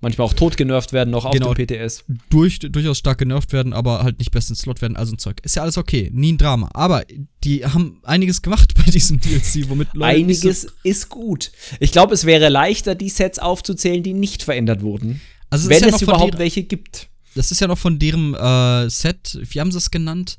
[0.00, 2.04] manchmal auch tot genervt werden noch genau, auf dem PTS.
[2.30, 5.40] Durch, durchaus stark genervt werden, aber halt nicht besten Slot werden, also ein Zeug.
[5.42, 6.70] Ist ja alles okay, nie ein Drama.
[6.74, 7.04] Aber
[7.42, 11.50] die haben einiges gemacht bei diesem DLC, womit Leute Einiges so ist gut.
[11.80, 15.20] Ich glaube, es wäre leichter, die Sets aufzuzählen, die nicht verändert wurden.
[15.54, 17.08] Also wenn es, ja es überhaupt welche gibt.
[17.34, 20.36] Das ist ja noch von deren äh, Set, wie haben sie es genannt?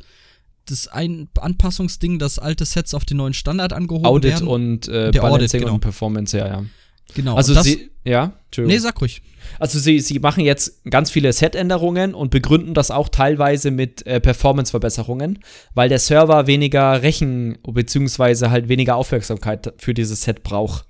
[0.68, 4.48] Das ein Anpassungsding, das alte Sets auf den neuen Standard angehoben Audit werden.
[4.48, 5.74] und äh, Der Audit, genau.
[5.76, 6.66] und Performance, ja, ja.
[7.14, 7.36] Genau.
[7.36, 9.22] Also das, sie, ja, Nee, sag ruhig.
[9.60, 14.20] Also sie, sie machen jetzt ganz viele Set-Änderungen und begründen das auch teilweise mit äh,
[14.20, 15.40] Performance-Verbesserungen,
[15.76, 18.50] weil der Server weniger Rechen- bzw.
[18.50, 20.86] halt weniger Aufmerksamkeit für dieses Set braucht.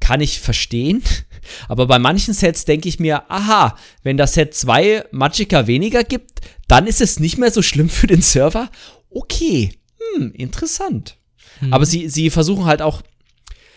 [0.00, 1.02] Kann ich verstehen.
[1.68, 6.40] Aber bei manchen Sets denke ich mir, aha, wenn das Set zwei Magicka weniger gibt,
[6.68, 8.70] dann ist es nicht mehr so schlimm für den Server.
[9.10, 9.72] Okay,
[10.14, 11.16] hm, interessant.
[11.60, 11.72] Hm.
[11.72, 13.02] Aber sie, sie versuchen halt auch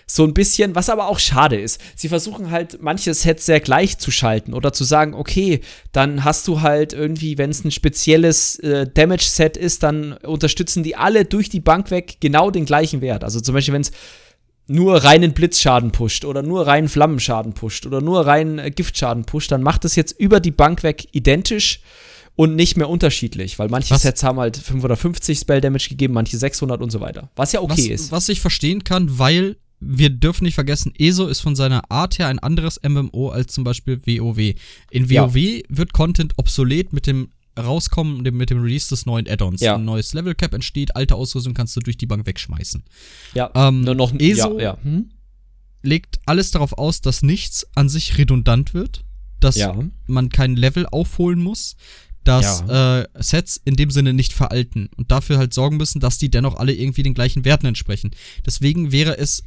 [0.09, 1.79] so ein bisschen, was aber auch schade ist.
[1.95, 6.47] Sie versuchen halt manche Sets sehr gleich zu schalten oder zu sagen, okay, dann hast
[6.47, 11.49] du halt irgendwie, wenn es ein spezielles äh, Damage-Set ist, dann unterstützen die alle durch
[11.49, 13.23] die Bank weg genau den gleichen Wert.
[13.23, 13.91] Also zum Beispiel, wenn es
[14.69, 19.51] nur reinen Blitzschaden pusht oder nur reinen Flammenschaden pusht oder nur reinen äh, Giftschaden pusht,
[19.51, 21.81] dann macht es jetzt über die Bank weg identisch
[22.35, 24.03] und nicht mehr unterschiedlich, weil manche was?
[24.03, 27.29] Sets haben halt 550 Spell Damage gegeben, manche 600 und so weiter.
[27.35, 28.11] Was ja okay was, ist.
[28.11, 32.27] Was ich verstehen kann, weil wir dürfen nicht vergessen, ESO ist von seiner Art her
[32.27, 34.55] ein anderes MMO als zum Beispiel WoW.
[34.91, 35.61] In WoW ja.
[35.69, 39.61] wird Content obsolet mit dem rauskommen mit dem Release des neuen Add-ons.
[39.61, 39.75] Ja.
[39.75, 42.83] Ein neues Level Cap entsteht, alte Ausrüstung kannst du durch die Bank wegschmeißen.
[43.33, 44.77] Ja, ähm, nur noch ESO ja, ja.
[44.83, 45.11] Hm?
[45.81, 49.03] legt alles darauf aus, dass nichts an sich redundant wird,
[49.39, 49.75] dass ja.
[50.07, 51.75] man kein Level aufholen muss,
[52.23, 56.29] dass äh, Sets in dem Sinne nicht veralten und dafür halt sorgen müssen, dass die
[56.29, 58.11] dennoch alle irgendwie den gleichen Werten entsprechen.
[58.45, 59.43] Deswegen wäre es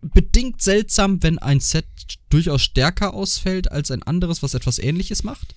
[0.00, 1.86] bedingt seltsam, wenn ein Set
[2.30, 5.56] durchaus stärker ausfällt als ein anderes, was etwas ähnliches macht.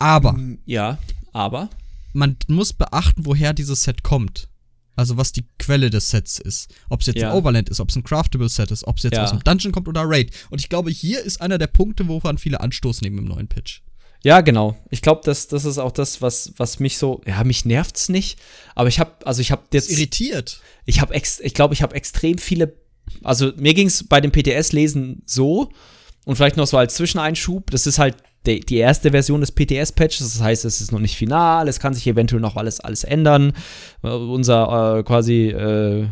[0.00, 0.32] Aber.
[0.32, 0.98] Mm, ja,
[1.32, 1.70] aber.
[2.12, 4.48] Man muss beachten, woher dieses Set kommt.
[4.96, 6.74] Also was die Quelle des Sets ist.
[6.88, 7.30] Ob es jetzt ja.
[7.30, 9.22] ein Overland ist, ob es ein Craftable Set ist, ob es jetzt ja.
[9.22, 10.32] aus dem Dungeon kommt oder Raid.
[10.50, 13.80] Und ich glaube, hier ist einer der Punkte, woran viele Anstoß nehmen im neuen Pitch.
[14.22, 14.76] Ja, genau.
[14.90, 18.38] Ich glaube, das, das ist auch das, was, was mich so, ja, mich nervt's nicht,
[18.74, 20.60] aber ich habe, also ich habe jetzt das irritiert.
[20.84, 22.74] Ich habe ich glaube, ich habe extrem viele
[23.22, 25.70] also mir ging's bei dem PTS lesen so
[26.24, 30.34] und vielleicht noch so als Zwischeneinschub, das ist halt die, die erste Version des PTS-Patches,
[30.34, 33.52] das heißt, es ist noch nicht final, es kann sich eventuell noch alles, alles ändern.
[34.02, 36.06] Uh, unser äh, quasi äh,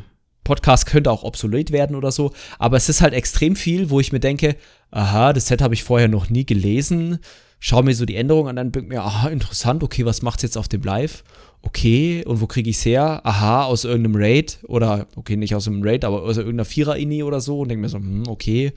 [0.44, 4.12] Podcast könnte auch obsolet werden oder so, aber es ist halt extrem viel, wo ich
[4.12, 4.56] mir denke,
[4.90, 7.18] aha, das Set habe ich vorher noch nie gelesen,
[7.60, 10.42] schau mir so die Änderungen an, dann bin ich mir, aha, interessant, okay, was macht's
[10.42, 11.22] jetzt auf dem Live?
[11.60, 13.20] Okay, und wo kriege ich es her?
[13.24, 17.40] Aha, aus irgendeinem Raid oder, okay, nicht aus einem Raid, aber aus irgendeiner Vierer-Ini oder
[17.40, 18.72] so und denke mir so, hm, okay,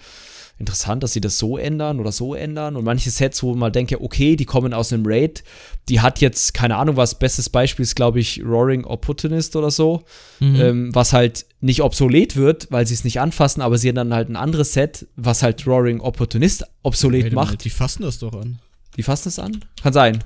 [0.57, 2.75] interessant, dass sie das so ändern oder so ändern.
[2.75, 5.43] Und manche Sets, wo man denke, okay, die kommen aus einem Raid,
[5.89, 10.03] die hat jetzt, keine Ahnung, was, bestes Beispiel ist, glaube ich, Roaring Opportunist oder so,
[10.39, 10.55] mhm.
[10.61, 14.13] ähm, was halt nicht obsolet wird, weil sie es nicht anfassen, aber sie haben dann
[14.13, 17.63] halt ein anderes Set, was halt Roaring Opportunist obsolet Wait macht.
[17.65, 18.59] Die fassen das doch an.
[18.97, 19.63] Die fassen das an?
[19.81, 20.23] Kann sein.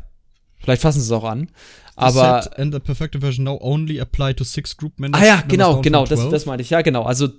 [0.59, 1.49] Vielleicht fassen sie es auch an.
[1.95, 2.43] Aber.
[2.43, 5.21] Set and the perfected version now only apply to six group members.
[5.21, 6.69] Ah ja, genau, genau, das, das meinte ich.
[6.69, 7.03] Ja, genau.
[7.03, 7.29] Also,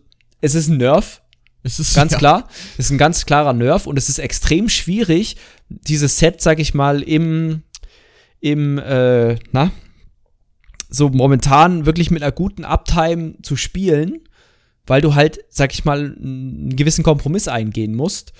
[0.40, 1.22] es ist ein Nerf.
[1.62, 2.18] Es ist ganz ja.
[2.18, 2.48] klar.
[2.78, 5.36] Es ist ein ganz klarer Nerf und es ist extrem schwierig,
[5.68, 7.62] dieses Set, sag ich mal, im,
[8.40, 9.70] im, äh, na,
[10.88, 14.20] so momentan wirklich mit einer guten Uptime zu spielen,
[14.86, 18.32] weil du halt, sag ich mal, einen gewissen Kompromiss eingehen musst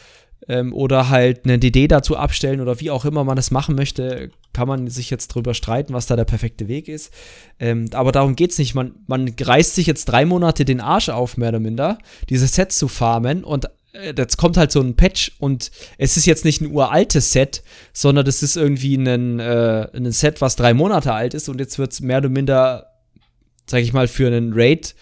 [0.48, 4.30] ähm, oder halt eine DD dazu abstellen oder wie auch immer man das machen möchte,
[4.56, 7.12] kann man sich jetzt drüber streiten, was da der perfekte Weg ist.
[7.60, 8.74] Ähm, aber darum geht es nicht.
[8.74, 11.98] Man, man reißt sich jetzt drei Monate den Arsch auf, mehr oder minder,
[12.30, 16.24] diese Sets zu farmen und äh, jetzt kommt halt so ein Patch und es ist
[16.24, 20.72] jetzt nicht ein uraltes Set, sondern das ist irgendwie ein, äh, ein Set, was drei
[20.72, 22.86] Monate alt ist und jetzt wird es mehr oder minder,
[23.66, 24.94] sag ich mal, für einen Raid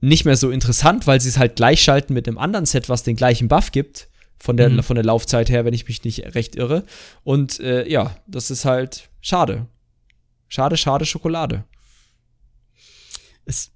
[0.00, 3.16] nicht mehr so interessant, weil sie es halt gleichschalten mit einem anderen Set, was den
[3.16, 4.08] gleichen Buff gibt
[4.42, 4.82] von der, mhm.
[4.82, 6.84] von der Laufzeit her, wenn ich mich nicht recht irre.
[7.22, 9.66] Und äh, ja, das ist halt schade.
[10.48, 11.64] Schade, schade Schokolade.
[13.44, 13.70] Es,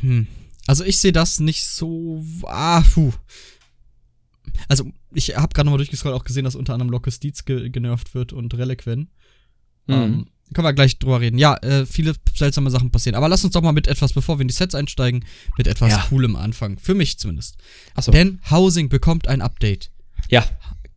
[0.00, 0.26] hm.
[0.66, 2.24] Also ich sehe das nicht so.
[2.44, 3.12] Ah, puh.
[4.68, 8.14] Also ich habe gerade nochmal durchgescrollt, auch gesehen, dass unter anderem Locke Steeds ge genervt
[8.14, 9.08] wird und Reliquin.
[9.86, 9.94] Mhm.
[9.94, 11.38] Ähm, können wir gleich drüber reden.
[11.38, 13.16] Ja, äh, viele seltsame Sachen passieren.
[13.16, 15.24] Aber lass uns doch mal mit etwas, bevor wir in die Sets einsteigen,
[15.56, 16.06] mit etwas ja.
[16.08, 16.78] Coolem anfangen.
[16.78, 17.56] Für mich zumindest.
[17.94, 18.10] Achso.
[18.12, 19.90] Denn Housing bekommt ein Update.
[20.30, 20.44] Ja.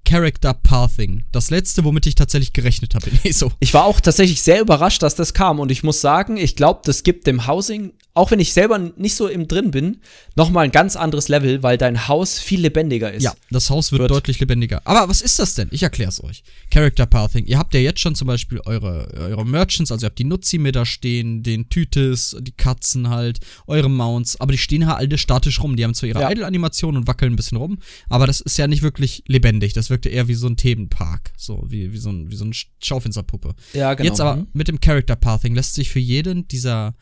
[0.06, 1.24] Character Pathing.
[1.32, 3.52] Das letzte, womit ich tatsächlich gerechnet habe in ESO.
[3.60, 5.60] Ich war auch tatsächlich sehr überrascht, dass das kam.
[5.60, 9.16] Und ich muss sagen, ich glaube, das gibt dem Housing auch wenn ich selber nicht
[9.16, 10.02] so im drin bin,
[10.36, 13.24] nochmal ein ganz anderes Level, weil dein Haus viel lebendiger ist.
[13.24, 14.12] Ja, das Haus wird, wird.
[14.12, 14.82] deutlich lebendiger.
[14.86, 15.68] Aber was ist das denn?
[15.72, 16.44] Ich erkläre es euch.
[16.72, 17.46] Character Pathing.
[17.46, 20.60] Ihr habt ja jetzt schon zum Beispiel eure, eure Merchants, also ihr habt die Nutzi
[20.60, 25.18] mit da stehen, den Tütes, die Katzen halt, eure Mounts, aber die stehen halt alle
[25.18, 25.76] statisch rum.
[25.76, 26.32] Die haben zwar ihre ja.
[26.32, 29.74] Idle-Animation und wackeln ein bisschen rum, aber das ist ja nicht wirklich lebendig.
[29.74, 31.32] Das wirkt ja eher wie so ein Themenpark.
[31.36, 33.56] So, wie, wie, so, ein, wie so eine Schaufensterpuppe.
[33.74, 34.08] Ja, genau.
[34.08, 34.48] Jetzt aber mhm.
[34.54, 36.94] mit dem Character Pathing lässt sich für jeden dieser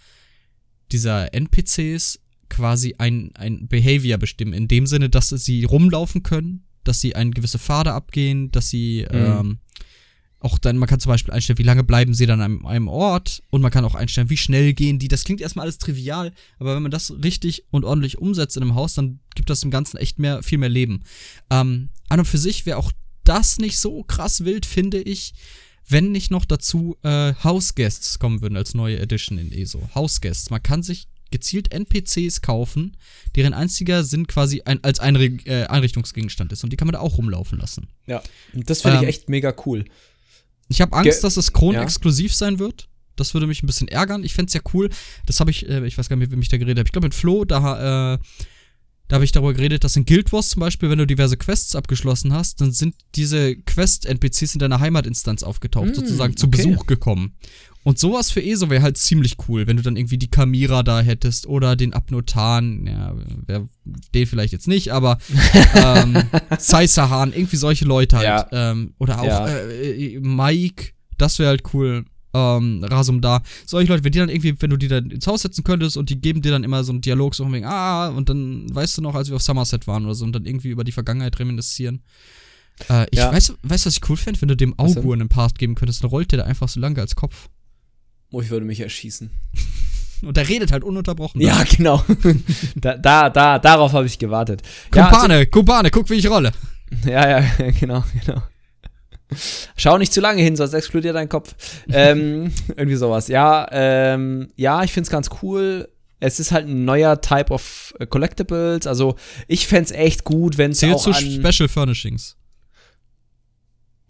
[0.92, 4.54] dieser NPCs quasi ein, ein Behavior bestimmen.
[4.54, 9.06] In dem Sinne, dass sie rumlaufen können, dass sie eine gewisse Pfade abgehen, dass sie
[9.10, 9.18] mhm.
[9.18, 9.60] ähm,
[10.42, 13.44] auch dann, man kann zum Beispiel einstellen, wie lange bleiben sie dann an einem Ort
[13.52, 15.08] und man kann auch einstellen, wie schnell gehen die.
[15.08, 18.76] Das klingt erstmal alles trivial, aber wenn man das richtig und ordentlich umsetzt in einem
[18.76, 21.04] Haus, dann gibt das dem Ganzen echt mehr, viel mehr Leben.
[21.52, 22.92] Ähm, an und für sich wäre auch
[23.24, 25.36] das nicht so krass wild, finde ich
[25.92, 29.90] wenn nicht noch dazu äh, House Guests kommen würden als neue Edition in ESO.
[29.94, 30.50] House Guests.
[30.50, 32.98] Man kann sich gezielt NPCs kaufen,
[33.36, 36.64] deren einziger Sinn quasi ein, als Einre äh, Einrichtungsgegenstand ist.
[36.64, 37.88] Und die kann man da auch rumlaufen lassen.
[38.06, 38.22] Ja,
[38.54, 39.86] das finde ich ähm, echt mega cool.
[40.68, 42.38] Ich habe Angst, Ge dass es Kron-exklusiv ja.
[42.38, 42.88] sein wird.
[43.16, 44.24] Das würde mich ein bisschen ärgern.
[44.24, 44.90] Ich fände es ja cool.
[45.26, 46.88] Das habe ich, äh, ich weiß gar nicht, wie mich da geredet habe.
[46.88, 48.20] Ich glaube, mit Flo, da äh,
[49.12, 51.76] da habe ich darüber geredet, dass in Guild Wars zum Beispiel, wenn du diverse Quests
[51.76, 56.64] abgeschlossen hast, dann sind diese Quest-NPCs in deiner Heimatinstanz aufgetaucht, mm, sozusagen zu okay.
[56.64, 57.36] Besuch gekommen.
[57.84, 61.02] Und sowas für ESO wäre halt ziemlich cool, wenn du dann irgendwie die Kamira da
[61.02, 63.14] hättest oder den Abnotan, ja,
[63.48, 63.68] wär,
[64.16, 65.18] den vielleicht jetzt nicht, aber
[65.76, 66.18] ähm,
[66.58, 68.26] Saisahan, irgendwie solche Leute halt.
[68.26, 68.72] Ja.
[68.72, 69.46] Ähm, oder auch ja.
[69.50, 73.42] äh, Mike, das wäre halt cool ähm, Rasum da.
[73.66, 76.10] Solche Leute, wenn die dann irgendwie, wenn du die dann ins Haus setzen könntest und
[76.10, 78.98] die geben dir dann immer so einen Dialog so von wegen, ah, und dann weißt
[78.98, 81.40] du noch, als wir auf Somerset waren oder so und dann irgendwie über die Vergangenheit
[81.40, 82.02] reminiszieren.
[82.90, 83.32] Äh, ich ja.
[83.32, 86.04] weiß, weißt du, was ich cool fände, wenn du dem Augur einen Part geben könntest,
[86.04, 87.50] dann rollt der da einfach so lange als Kopf.
[88.32, 89.30] Oh, ich würde mich erschießen.
[90.22, 91.42] und der redet halt ununterbrochen.
[91.42, 92.04] Ja, genau.
[92.76, 94.62] da, da, da, darauf habe ich gewartet.
[94.92, 96.52] Kumpane, ja, also, Kumpane, guck, wie ich rolle.
[97.06, 98.44] Ja, ja, genau, genau.
[99.76, 101.56] Schau nicht zu lange hin, sonst explodiert dein Kopf.
[101.92, 103.28] ähm, irgendwie sowas.
[103.28, 105.90] Ja, ähm, ja, ich finde es ganz cool.
[106.20, 108.86] Es ist halt ein neuer Type of äh, Collectibles.
[108.86, 109.16] Also,
[109.48, 112.36] ich fände es echt gut, wenn es auch zu an Special Furnishings.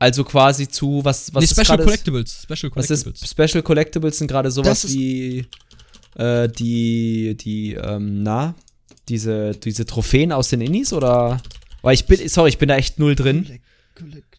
[0.01, 2.41] Also quasi zu, was, was nee, Special Collectibles.
[2.41, 3.05] Special Collectibles.
[3.05, 5.45] Was ist Special Collectibles sind gerade sowas wie
[6.15, 8.55] äh, die, die, ähm, na,
[9.07, 11.39] diese, diese Trophäen aus den Innis oder?
[11.83, 13.59] Weil ich bin, sorry, ich bin da echt null drin.
[13.95, 14.30] Collect.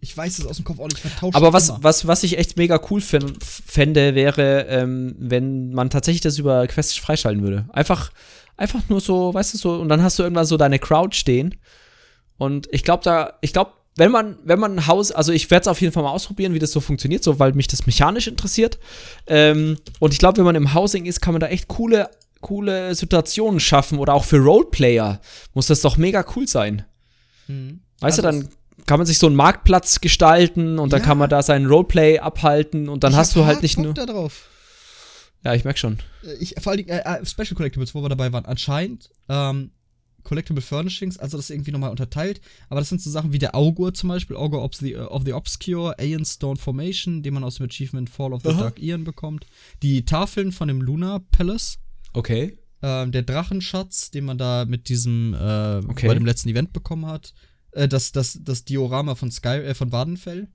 [0.00, 1.36] Ich weiß es aus dem Kopf auch nicht vertauscht.
[1.36, 6.38] Aber was, was, was ich echt mega cool fände, wäre, ähm, wenn man tatsächlich das
[6.38, 7.66] über Quests freischalten würde.
[7.72, 8.12] Einfach,
[8.56, 11.54] einfach nur so, weißt du, so, und dann hast du irgendwann so deine Crowd stehen.
[12.36, 15.62] Und ich glaube, da, ich glaube, wenn man, wenn man ein Haus, also ich werde
[15.62, 18.26] es auf jeden Fall mal ausprobieren, wie das so funktioniert, so weil mich das mechanisch
[18.26, 18.78] interessiert.
[19.26, 22.94] Ähm, und ich glaube, wenn man im Housing ist, kann man da echt coole, coole
[22.94, 25.20] Situationen schaffen oder auch für Roleplayer
[25.54, 26.84] muss das doch mega cool sein.
[27.46, 27.80] Mhm.
[28.00, 28.54] Weißt also du, dann
[28.86, 30.98] kann man sich so einen Marktplatz gestalten und ja.
[30.98, 33.84] dann kann man da sein Roleplay abhalten und dann ich hast du halt nicht Bock
[33.84, 33.94] nur.
[33.94, 34.48] Da drauf.
[35.44, 35.98] Ja, ich merk schon.
[36.24, 39.70] Äh, ich, vor allem äh, äh, Special Collectibles, wo wir dabei waren, anscheinend ähm,
[40.22, 43.54] Collectible Furnishings, also das ist irgendwie nochmal unterteilt, aber das sind so Sachen wie der
[43.54, 47.44] Augur zum Beispiel, Augur of the, uh, of the Obscure, Aeon Stone Formation, den man
[47.44, 48.60] aus dem Achievement Fall of the Aha.
[48.60, 49.44] Dark Ian bekommt,
[49.82, 51.78] die Tafeln von dem Lunar Palace.
[52.14, 52.58] Okay.
[52.80, 56.08] Ähm, der Drachenschatz, den man da mit diesem, äh, okay.
[56.08, 57.34] bei dem letzten Event bekommen hat
[57.74, 60.48] äh, das, das, das Diorama von Sky, äh, von Wadenfell.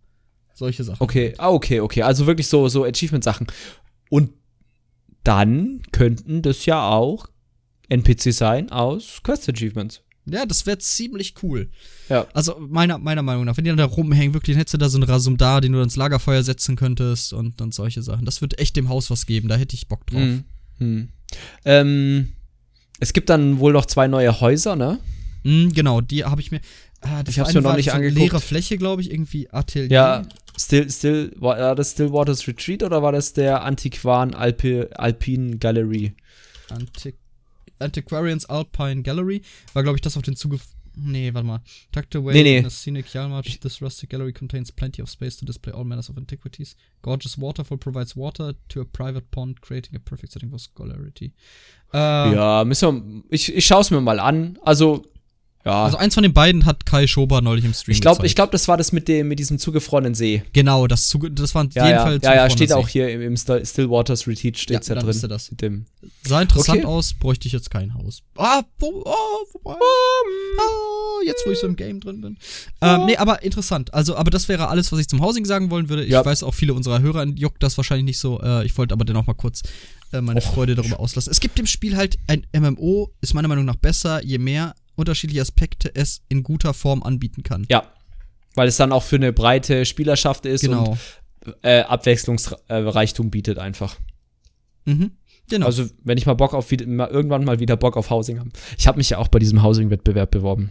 [0.54, 1.02] Solche Sachen.
[1.02, 2.02] Okay, ah, okay, okay.
[2.02, 3.48] Also wirklich so, so Achievement-Sachen.
[4.10, 4.32] Und
[5.24, 7.28] dann könnten das ja auch
[7.88, 10.02] NPC sein aus Quest-Achievements.
[10.26, 11.70] Ja, das wäre ziemlich cool.
[12.08, 12.28] Ja.
[12.34, 14.90] Also meiner, meiner Meinung nach, wenn die dann da rumhängen, wirklich, dann hättest du da
[14.90, 18.26] so einen Rasum da, den du ins Lagerfeuer setzen könntest und, und solche Sachen.
[18.26, 20.20] Das wird echt dem Haus was geben, da hätte ich Bock drauf.
[20.20, 20.44] Hm.
[20.78, 21.10] Hm.
[21.66, 22.30] Ähm,
[23.00, 25.00] es gibt dann wohl noch zwei neue Häuser, ne?
[25.44, 26.60] Mhm, genau, die habe ich mir.
[27.02, 28.20] Ah, ich habe mir noch nicht angeguckt.
[28.20, 29.90] Leere Fläche, glaube ich, irgendwie Atelier.
[29.90, 30.24] Ja,
[30.60, 36.14] Still, Still, war das Stillwaters Retreat oder war das der Antiquan Alpi, Alpine Gallery?
[36.70, 37.16] Antiq
[37.80, 39.42] Antiquarians Alpine Gallery
[39.74, 40.60] war, glaube ich, das auf den Zuge.
[40.98, 41.62] Nee, warte mal.
[41.94, 42.58] Tucked away nee, nee.
[42.58, 46.10] in a scenic Yalmarch, this rustic gallery contains plenty of space to display all manners
[46.10, 46.76] of antiquities.
[47.04, 51.32] Gorgeous waterfall provides water to a private pond, creating a perfect setting for scholarity.
[51.94, 51.98] Äh,
[52.36, 54.60] ja, müssen wir, ich, ich schaue es mir mal an.
[54.62, 55.06] Also,
[55.70, 55.86] ja.
[55.86, 58.52] Also eins von den beiden hat Kai Schober neulich im Stream Ich glaube, ich glaube,
[58.52, 60.44] das war das mit dem mit diesem zugefrorenen See.
[60.54, 62.02] Genau, das zuge das war ja, jedem ja.
[62.04, 62.76] Fall Ja, ja, steht See.
[62.76, 65.30] auch hier im, im Still- Stillwaters Retreat steht Ja, ja, dann drin.
[65.30, 65.52] das.
[65.52, 65.86] Mit dem
[66.24, 66.86] Sah interessant Okay.
[66.88, 68.22] aus, bräuchte ich jetzt kein Haus.
[68.38, 69.76] Ah, wo, oh, wobei.
[70.60, 72.38] Ah, jetzt, wo ich so im Game drin bin.
[72.82, 73.94] Ähm, nee, aber interessant.
[73.94, 76.04] Also, aber das wäre alles, was ich zum Housing sagen wollen würde.
[76.04, 76.26] Ich Ja.
[76.26, 78.42] weiß auch, viele unserer Hörer juckt das wahrscheinlich nicht so.
[78.42, 79.62] Äh, ich wollte aber dennoch mal kurz
[80.12, 81.32] äh, meine Freude darüber auslassen.
[81.32, 85.42] Es gibt im Spiel halt ein MMO, ist meiner Meinung nach besser, je mehr unterschiedliche
[85.42, 87.66] Aspekte es in guter Form anbieten kann.
[87.70, 87.84] Ja.
[88.56, 90.98] Weil es dann auch für eine breite Spielerschaft ist Genau.
[91.46, 93.96] und äh, Abwechslungsreichtum bietet einfach.
[94.86, 95.12] Mhm.
[95.50, 95.66] Genau.
[95.66, 98.50] Also, wenn ich mal Bock auf irgendwann mal wieder Bock auf Housing habe.
[98.78, 100.70] Ich habe mich ja auch bei diesem Housing-Wettbewerb beworben.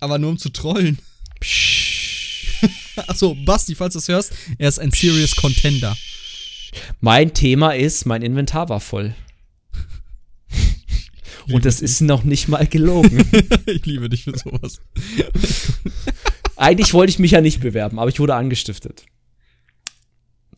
[0.00, 0.98] aber nur um zu trollen.
[3.06, 5.96] Achso, Basti, falls du es hörst, er ist ein Serious Contender.
[7.00, 9.14] Mein Thema ist, mein Inventar war voll.
[11.52, 13.24] Und das ist noch nicht mal gelogen.
[13.66, 14.80] ich liebe dich für sowas.
[16.56, 19.04] Eigentlich wollte ich mich ja nicht bewerben, aber ich wurde angestiftet.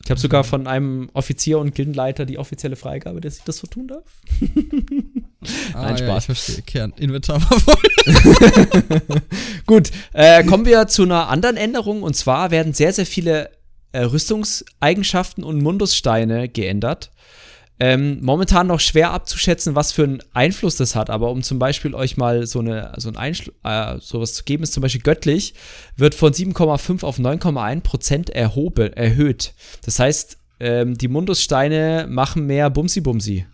[0.04, 3.68] Ich habe sogar von einem Offizier und Gildenleiter die offizielle Freigabe, dass ich das so
[3.68, 4.02] tun darf.
[4.40, 6.18] Nein, Ja, Spaß.
[6.18, 6.62] ich verstehe.
[6.62, 6.92] Kern.
[6.98, 9.20] Inventar war voll.
[9.66, 12.02] Gut, äh, kommen wir zu einer anderen Änderung.
[12.02, 13.50] Und zwar werden sehr, sehr viele
[13.92, 17.12] äh, Rüstungseigenschaften und Mundussteine geändert.
[17.84, 21.96] Ähm, momentan noch schwer abzuschätzen, was für einen Einfluss das hat, aber um zum Beispiel
[21.96, 25.54] euch mal so, eine, so ein Einschl äh, sowas zu geben, ist zum Beispiel göttlich,
[25.96, 29.54] wird von 7,5 auf 9,1 Prozent erhöht.
[29.84, 33.46] Das heißt, ähm, die Mundussteine machen mehr Bumsi-Bumsi.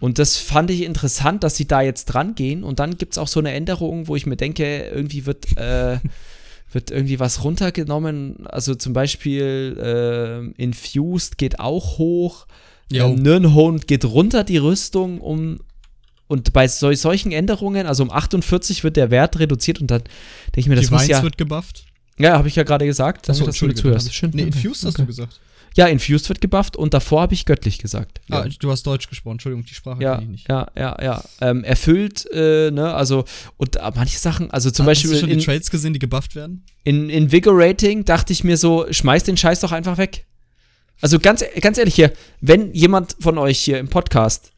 [0.00, 2.62] Und das fand ich interessant, dass sie da jetzt dran gehen.
[2.62, 5.98] Und dann gibt es auch so eine Änderung, wo ich mir denke, irgendwie wird, äh,
[6.72, 8.46] wird irgendwie was runtergenommen.
[8.48, 12.46] Also zum Beispiel äh, Infused geht auch hoch.
[12.92, 15.60] Ähm, Nirnhound geht runter die Rüstung um.
[16.26, 20.02] Und bei sol solchen Änderungen, also um 48 wird der Wert reduziert und dann
[20.46, 21.22] denke ich mir, das muss Divines ja.
[21.24, 21.84] wird gebufft.
[22.18, 23.28] Ja, habe ich ja gerade gesagt.
[23.28, 24.14] Achso, dass du mir zuhörst.
[24.14, 24.30] Schön.
[24.34, 25.02] Nee, Infused hast Okay.
[25.02, 25.40] du gesagt.
[25.76, 28.20] Ja, Infused wird gebufft und davor habe ich göttlich gesagt.
[28.28, 29.34] Ah, du hast Deutsch gesprochen.
[29.34, 30.48] Entschuldigung, die Sprache ja, kann ich nicht.
[30.48, 31.24] ja, ja, ja.
[31.40, 33.24] Ähm, erfüllt, äh, ne, also,
[33.56, 35.92] und äh, manche Sachen, also zum Ah, Beispiel Hast du schon in, die Trades gesehen,
[35.92, 36.64] die gebufft werden?
[36.84, 40.26] in Invigorating dachte ich mir so, schmeiß den Scheiß doch einfach weg.
[41.00, 44.52] Also ganz, ganz ehrlich hier, wenn jemand von euch hier im Podcast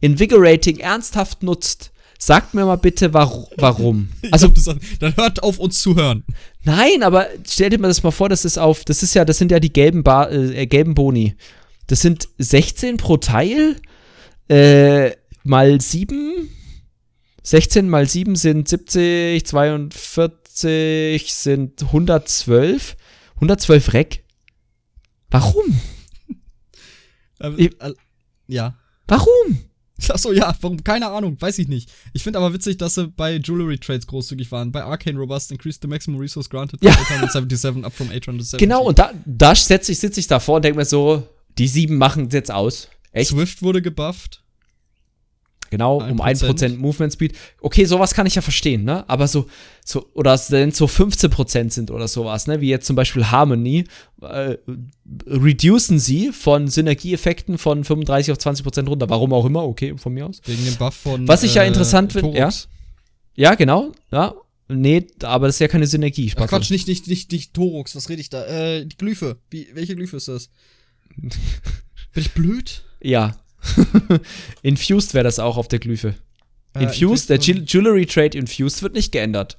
[0.00, 3.46] Invigorating ernsthaft nutzt, sagt mir mal bitte, warum.
[3.56, 4.08] warum.
[4.30, 6.24] Also, Also, dann hört auf, uns zu hören.
[6.62, 9.38] nein, aber stell dir mal das mal vor, das ist auf, das ist ja, das
[9.38, 11.34] sind ja die gelben, Bar, äh, gelben Boni.
[11.86, 13.76] Das sind 16 pro Teil,
[14.48, 15.10] äh,
[15.42, 16.48] mal 7.
[17.42, 22.96] 16 mal 7 sind 70, 42 sind 112.
[23.36, 24.24] 112 Reck.
[25.30, 25.80] Warum?
[27.40, 27.92] Ähm, Ich- äh,
[28.48, 28.76] ja.
[29.06, 29.58] Warum?
[30.08, 30.82] Achso, ja, warum?
[30.82, 31.90] Keine Ahnung, weiß ich nicht.
[32.14, 34.72] Ich finde aber witzig, dass sie bei Jewelry Trades großzügig waren.
[34.72, 36.92] Bei Arcane Robust increased the maximum resource granted Ja.
[36.92, 38.58] by 877 up from 870.
[38.58, 41.26] Genau, und da, da sitze ich, sitz ich davor und denke mir so,
[41.58, 42.88] die sieben machen es jetzt aus.
[43.12, 43.30] Echt?
[43.30, 44.42] Swift wurde gebufft.
[45.70, 46.48] Genau, um 1%.
[46.48, 47.34] 1% Movement Speed.
[47.60, 49.08] Okay, sowas kann ich ja verstehen, ne?
[49.08, 49.46] Aber so,
[49.84, 52.60] so oder wenn es so 15% sind oder sowas, ne?
[52.60, 53.84] Wie jetzt zum Beispiel Harmony,
[54.20, 54.56] äh,
[55.28, 59.08] reducen sie von Synergieeffekten von 35 auf 20% runter.
[59.08, 60.40] Warum auch immer, okay, von mir aus.
[60.44, 61.28] Wegen dem Buff von.
[61.28, 62.50] Was ich ja äh, interessant finde, ja?
[63.36, 64.34] Ja, genau, ja.
[64.66, 66.32] Nee, aber das ist ja keine Synergie.
[66.36, 66.46] Ach.
[66.48, 68.44] Quatsch, nicht, nicht, nicht, nicht Torux, was rede ich da?
[68.46, 69.38] Äh, die Glyphe.
[69.50, 70.50] Wie, welche Glyphe ist das?
[71.16, 71.30] Bin
[72.14, 72.84] ich blöd?
[73.00, 73.36] Ja.
[74.62, 76.14] Infused wäre das auch auf der Äh, Glyphe.
[76.78, 79.58] Infused, der Jewel- Jewelry Trade Infused wird nicht geändert.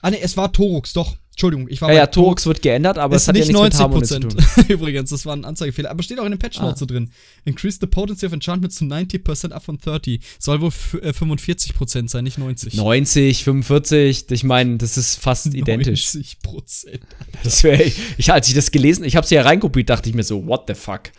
[0.00, 1.16] Ah, ne, es war Torux, doch.
[1.32, 3.78] Entschuldigung, ich war ja, bei ja, Torx wird geändert, aber es hat nicht ja nichts
[3.78, 4.44] 90 mit zu tun.
[4.68, 5.90] Übrigens, das war ein Anzeigefehler.
[5.90, 6.78] Aber steht auch in den Patch Notes ah.
[6.80, 7.10] so drin.
[7.46, 10.20] Increase the potency of enchantments to 90% up from 30.
[10.38, 12.74] Soll wohl äh, 45% sein, nicht 90.
[12.74, 15.54] 90, 45, ich meine, das ist fast 90%.
[15.54, 16.04] identisch.
[16.08, 17.00] 90%.
[17.42, 20.22] Das wär, ich, als ich das gelesen, ich habe sie ja reinkopiert, dachte ich mir
[20.22, 21.10] so, what the fuck?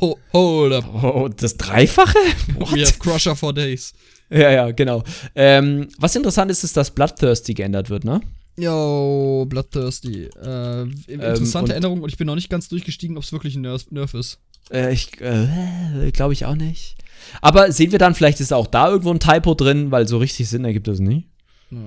[0.00, 1.04] oh, hold up.
[1.04, 2.16] Oh, das Dreifache?
[2.54, 2.74] What?
[2.74, 3.92] We have Crusher for days.
[4.30, 5.02] Ja, ja, genau.
[5.34, 8.20] Ähm, was interessant ist, ist, dass Bloodthirsty geändert wird, ne?
[8.58, 10.24] Yo, Bloodthirsty.
[10.24, 13.62] Äh, interessante ähm, Änderung und ich bin noch nicht ganz durchgestiegen, ob es wirklich ein
[13.62, 14.40] Nerf, Nerf ist.
[14.70, 16.96] Äh, ich äh, glaube ich auch nicht.
[17.40, 20.48] Aber sehen wir dann, vielleicht ist auch da irgendwo ein Typo drin, weil so richtig
[20.48, 21.28] Sinn ergibt das nie.
[21.70, 21.78] Ja,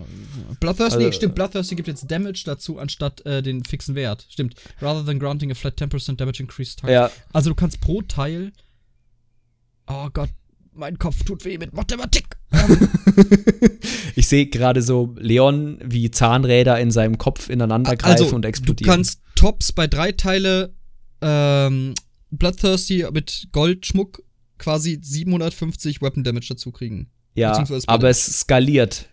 [0.60, 4.28] Bloodthirsty, also, stimmt, Bloodthirsty gibt jetzt Damage dazu, anstatt äh, den fixen Wert.
[4.30, 4.56] Stimmt.
[4.80, 6.93] Rather than granting a flat 10% damage increase target.
[6.93, 7.12] Ja.
[7.34, 8.52] Also du kannst pro Teil.
[9.88, 10.30] Oh Gott,
[10.74, 12.38] mein Kopf tut weh mit Mathematik.
[14.15, 18.89] ich sehe gerade so Leon wie Zahnräder in seinem Kopf ineinander greifen also, und explodieren.
[18.89, 20.74] Du kannst Tops bei drei Teile
[21.22, 21.93] ähm,
[22.30, 24.24] Bloodthirsty mit Goldschmuck
[24.57, 27.09] quasi 750 Weapon Damage dazu kriegen.
[27.34, 29.09] Ja, aber es skaliert.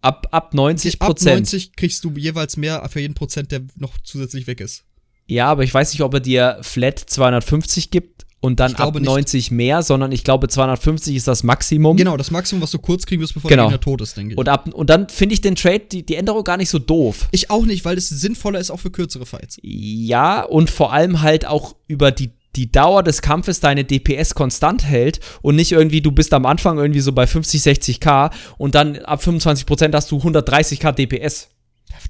[0.00, 1.28] Ab, ab 90 Prozent.
[1.28, 4.84] Ab 90 kriegst du jeweils mehr für jeden Prozent, der noch zusätzlich weg ist.
[5.26, 9.34] Ja, aber ich weiß nicht, ob er dir flat 250 gibt und dann ab 90
[9.34, 9.50] nicht.
[9.50, 11.96] mehr, sondern ich glaube 250 ist das Maximum.
[11.96, 13.64] Genau, das Maximum, was du kurz kriegen wirst, bevor genau.
[13.64, 14.38] der Gegner tot ist, denke ich.
[14.38, 17.28] Und, ab, und dann finde ich den Trade, die, die Änderung gar nicht so doof.
[17.32, 19.58] Ich auch nicht, weil es sinnvoller ist auch für kürzere Fights.
[19.62, 24.84] Ja, und vor allem halt auch über die die Dauer des Kampfes deine DPS konstant
[24.84, 28.96] hält und nicht irgendwie, du bist am Anfang irgendwie so bei 50, 60k und dann
[29.00, 31.48] ab 25% hast du 130k DPS.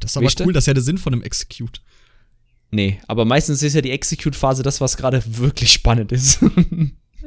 [0.00, 1.80] Das ist aber Weißt cool, das ist ja der Sinn von einem Execute.
[2.70, 6.40] Nee, aber meistens ist ja die Execute-Phase das, was gerade wirklich spannend ist.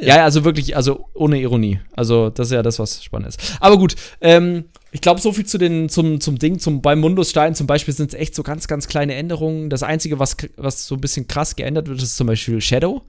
[0.00, 0.16] ja.
[0.16, 1.80] ja, also wirklich, also ohne Ironie.
[1.92, 3.56] Also, das ist ja das, was spannend ist.
[3.60, 4.64] Aber gut, ähm,
[4.94, 8.12] ich glaube, so viel zu den, zum, zum Ding, zum, beim Mundusstein zum Beispiel sind
[8.12, 9.70] es echt so ganz, ganz kleine Änderungen.
[9.70, 13.02] Das Einzige, was, was so ein bisschen krass geändert wird, ist zum Beispiel Shadow.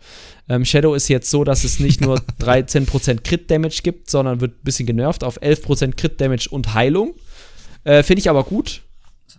[0.47, 4.63] Ähm, Shadow ist jetzt so, dass es nicht nur 13% Crit-Damage gibt, sondern wird ein
[4.63, 7.15] bisschen genervt auf 11% Crit-Damage und Heilung.
[7.83, 8.81] Äh, Finde ich aber gut.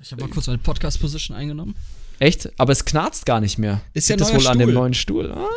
[0.05, 1.75] Ich habe mal kurz meine Podcast-Position eingenommen.
[2.19, 2.53] Echt?
[2.59, 3.81] Aber es knarzt gar nicht mehr.
[3.95, 4.53] Ist ja das wohl Stuhl.
[4.53, 5.33] an dem neuen Stuhl.
[5.33, 5.49] Ah.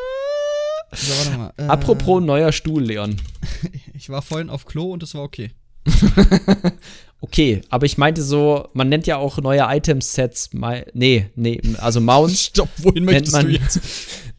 [0.94, 1.54] So, warte mal.
[1.58, 3.18] Äh, Apropos neuer Stuhl, Leon.
[3.94, 5.52] ich war vorhin auf Klo und es war okay.
[7.20, 10.52] okay, aber ich meinte so, man nennt ja auch neue Item-Sets,
[10.94, 12.46] nee, nee, also Mounts.
[12.46, 13.82] Stopp, wohin möchtest man, du jetzt?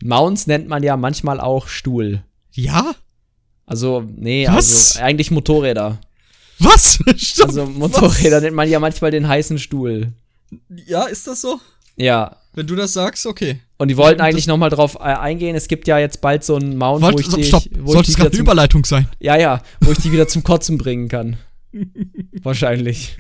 [0.02, 2.24] Mounts nennt man ja manchmal auch Stuhl.
[2.52, 2.94] Ja?
[3.66, 4.96] Also, nee, Was?
[4.96, 6.00] also eigentlich Motorräder.
[6.58, 6.98] Was?
[7.16, 8.42] Stopp, also Motorräder was?
[8.42, 10.12] nennt man ja manchmal den heißen Stuhl.
[10.86, 11.60] Ja, ist das so?
[11.96, 12.36] Ja.
[12.54, 13.60] Wenn du das sagst, okay.
[13.76, 15.54] Und die wollten eigentlich nochmal drauf äh, eingehen.
[15.54, 17.44] Es gibt ja jetzt bald so einen Mount, Wollt, wo ich die.
[17.44, 19.08] Stopp, wo Sollte es gerade eine Überleitung sein?
[19.20, 21.36] Ja, ja, wo ich die wieder zum Kotzen bringen kann.
[22.42, 23.18] Wahrscheinlich.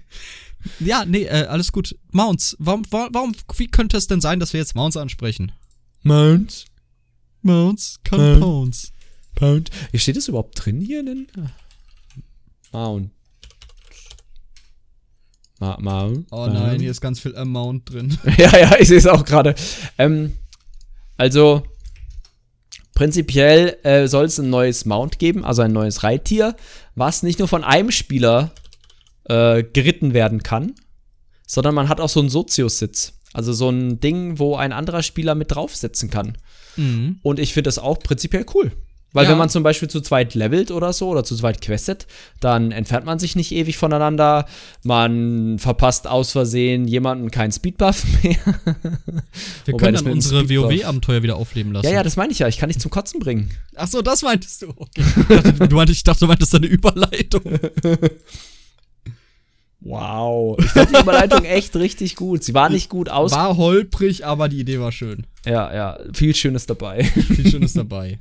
[0.80, 1.96] Ja, nee, äh, alles gut.
[2.10, 2.56] Mounts.
[2.58, 5.52] Warum, warum, wie könnte es denn sein, dass wir jetzt Mounts ansprechen?
[6.02, 6.64] Mounts.
[7.42, 8.92] Mounts, Compounds.
[9.36, 9.70] Pound.
[9.92, 11.28] Wie steht das überhaupt drin hier denn?
[12.72, 13.10] Mount.
[15.58, 16.26] Ma Mount.
[16.30, 18.16] Oh nein, hier ist ganz viel Amount drin.
[18.36, 19.54] ja, ja, ich sehe es auch gerade.
[19.98, 20.34] Ähm,
[21.16, 21.64] also,
[22.94, 26.54] prinzipiell äh, soll es ein neues Mount geben, also ein neues Reittier,
[26.94, 28.52] was nicht nur von einem Spieler
[29.24, 30.74] äh, geritten werden kann,
[31.46, 33.14] sondern man hat auch so einen Sozius-Sitz.
[33.32, 36.38] Also so ein Ding, wo ein anderer Spieler mit draufsetzen kann.
[36.76, 37.18] Mhm.
[37.22, 38.72] Und ich finde das auch prinzipiell cool.
[39.12, 39.30] Weil ja.
[39.30, 42.06] wenn man zum Beispiel zu zweit levelt oder so oder zu zweit questet,
[42.40, 44.46] dann entfernt man sich nicht ewig voneinander.
[44.82, 48.36] Man verpasst aus Versehen jemanden keinen Speedbuff mehr.
[49.64, 51.86] Wir können dann unsere WoW-Abenteuer wieder aufleben lassen.
[51.86, 52.48] Ja, ja, das meine ich ja.
[52.48, 53.50] Ich kann dich zum Kotzen bringen.
[53.76, 54.74] Ach so, das meintest du.
[54.76, 55.02] Okay.
[55.68, 57.42] du meintest, ich dachte, du meintest eine Überleitung.
[59.80, 60.56] Wow.
[60.64, 62.42] Ich fand die Überleitung echt richtig gut.
[62.44, 63.32] Sie war nicht gut aus.
[63.32, 65.26] War holprig, aber die Idee war schön.
[65.44, 65.98] Ja, ja.
[66.12, 67.04] Viel Schönes dabei.
[67.04, 68.18] Viel Schönes dabei.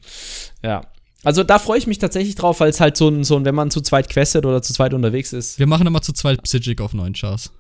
[0.64, 0.82] ja.
[1.24, 3.56] Also da freue ich mich tatsächlich drauf, weil es halt so ein, so ein, wenn
[3.56, 5.58] man zu zweit questet oder zu zweit unterwegs ist.
[5.60, 7.52] Wir machen immer zu zweit Psychic auf neuen Chars.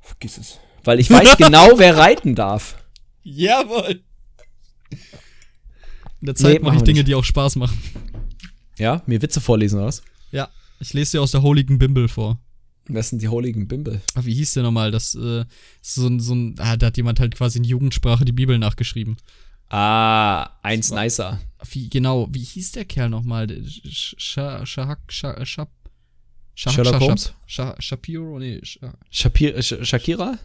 [0.00, 0.58] Vergiss es.
[0.84, 2.78] Weil ich weiß genau, wer reiten darf.
[3.22, 4.00] Jawohl.
[6.20, 7.08] In der Zeit nee, mache ich Dinge, nicht.
[7.08, 7.78] die auch Spaß machen.
[8.78, 10.02] Ja, mir Witze vorlesen, oder was?
[10.32, 10.48] Ja,
[10.80, 12.40] ich lese dir aus der Holigen Bimbel vor.
[12.88, 14.00] Wer sind die heiligen Bimbel?
[14.14, 14.90] Ach, wie hieß der nochmal?
[14.90, 15.44] Das, äh,
[15.82, 19.16] so, ein, so ein, ah, da hat jemand halt quasi in Jugendsprache die Bibel nachgeschrieben.
[19.68, 21.40] Ah, eins war, nicer.
[21.70, 23.48] Wie, genau, wie hieß der Kerl nochmal?
[23.84, 25.12] Shahak, Shahak,
[26.58, 27.34] Sherlock Holmes?
[27.46, 28.38] Shapiro?
[28.38, 28.60] Nee.
[29.10, 30.38] Shakira?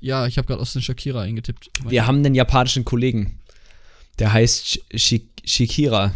[0.00, 1.70] Ja, ich habe gerade aus den Shakira eingetippt.
[1.86, 3.40] Wir haben einen japanischen Kollegen.
[4.18, 6.14] Der heißt Shikira.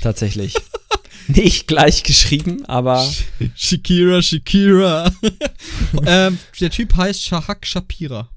[0.00, 0.54] Tatsächlich.
[1.36, 3.06] Nicht gleich geschrieben, aber.
[3.54, 5.12] Shakira, Shakira.
[6.06, 8.30] ähm, der Typ heißt Shahak Shapira.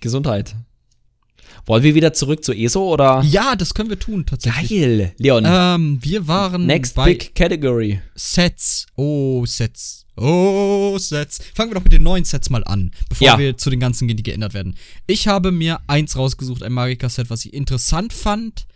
[0.00, 0.54] Gesundheit.
[1.66, 3.22] Wollen wir wieder zurück zu ESO oder?
[3.22, 4.68] Ja, das können wir tun, tatsächlich.
[4.68, 5.44] Geil, Leon.
[5.46, 8.00] Ähm, wir waren Next Big Category.
[8.14, 8.86] Sets.
[8.94, 10.06] Oh, Sets.
[10.16, 11.40] Oh, Sets.
[11.54, 13.38] Fangen wir doch mit den neuen Sets mal an, bevor ja.
[13.38, 14.76] wir zu den ganzen gehen, die geändert werden.
[15.06, 18.66] Ich habe mir eins rausgesucht, ein Magica-Set, was ich interessant fand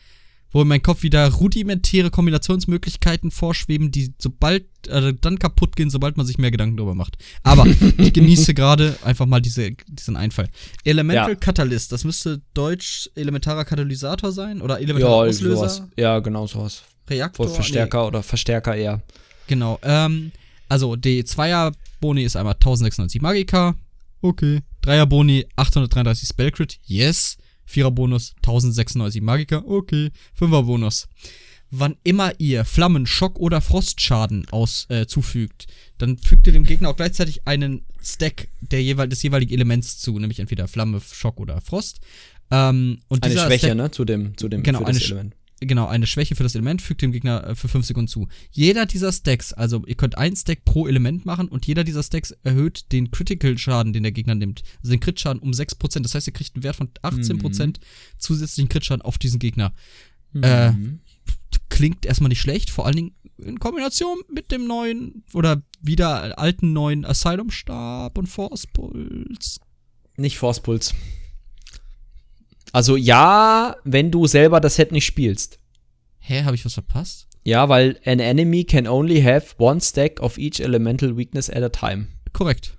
[0.53, 6.17] wo in meinem Kopf wieder rudimentäre Kombinationsmöglichkeiten vorschweben, die sobald äh, dann kaputt gehen, sobald
[6.17, 7.19] man sich mehr Gedanken darüber macht.
[7.43, 7.67] Aber
[7.99, 10.49] ich genieße gerade einfach mal diese, diesen Einfall.
[10.85, 11.35] Elemental ja.
[11.35, 15.69] Catalyst, das müsste deutsch elementarer Katalysator sein oder elementarer ja, Auslöser.
[15.69, 15.83] Sowas.
[15.97, 16.83] Ja, genau sowas.
[17.09, 17.49] Reaktor.
[17.49, 18.09] Verstärker nee.
[18.09, 19.03] oder Verstärker eher.
[19.47, 19.79] Genau.
[19.83, 20.33] Ähm,
[20.69, 23.75] also die Zweier Boni ist einmal 1096 Magika.
[24.21, 24.61] Okay.
[24.83, 26.79] Dreier Boni 833 Spellcrit.
[26.85, 27.39] Yes.
[27.69, 29.69] Vierer Bonus 1096 Magiker.
[29.69, 30.11] Okay.
[30.33, 31.07] Fünfer Bonus.
[31.71, 35.67] Wann immer ihr Flammen, Schock oder Frostschaden aus, äh, zufügt,
[35.99, 40.19] dann fügt ihr dem Gegner auch gleichzeitig einen Stack der jeweil, des jeweiligen Elements zu,
[40.19, 42.01] nämlich entweder Flamme, Schock oder Frost.
[42.51, 43.91] Ähm, und eine Schwäche, Stack, ne?
[43.91, 47.13] Zu dem, zu dem genau, eine, Element genau, eine Schwäche für das Element fügt dem
[47.13, 48.29] Gegner äh, für 5 Sekunden zu.
[48.51, 52.33] Jeder dieser Stacks, also ihr könnt ein Stack pro Element machen und jeder dieser Stacks
[52.43, 54.63] erhöht den Critical-Schaden, den der Gegner nimmt.
[54.79, 56.03] Also den Crit-Schaden um 6%.
[56.03, 57.73] Das heißt, ihr kriegt einen Wert von 18% mhm.
[58.19, 59.75] zusätzlichen Crit-Schaden auf diesen Gegner.
[60.33, 60.43] Mhm.
[60.43, 60.73] Äh,
[61.69, 66.73] klingt erstmal nicht schlecht, vor allen Dingen in Kombination mit dem neuen oder wieder alten
[66.73, 69.61] neuen Asylum-Stab und Force Pulse.
[70.17, 70.95] Nicht Force Pulse.
[72.73, 75.59] Also ja, wenn du selber das Set nicht spielst.
[76.19, 77.27] Hä, habe ich was verpasst?
[77.45, 81.71] Ja, weil an enemy can only have one stack of each elemental weakness at a
[81.71, 82.09] time.
[82.33, 82.75] Korrekt.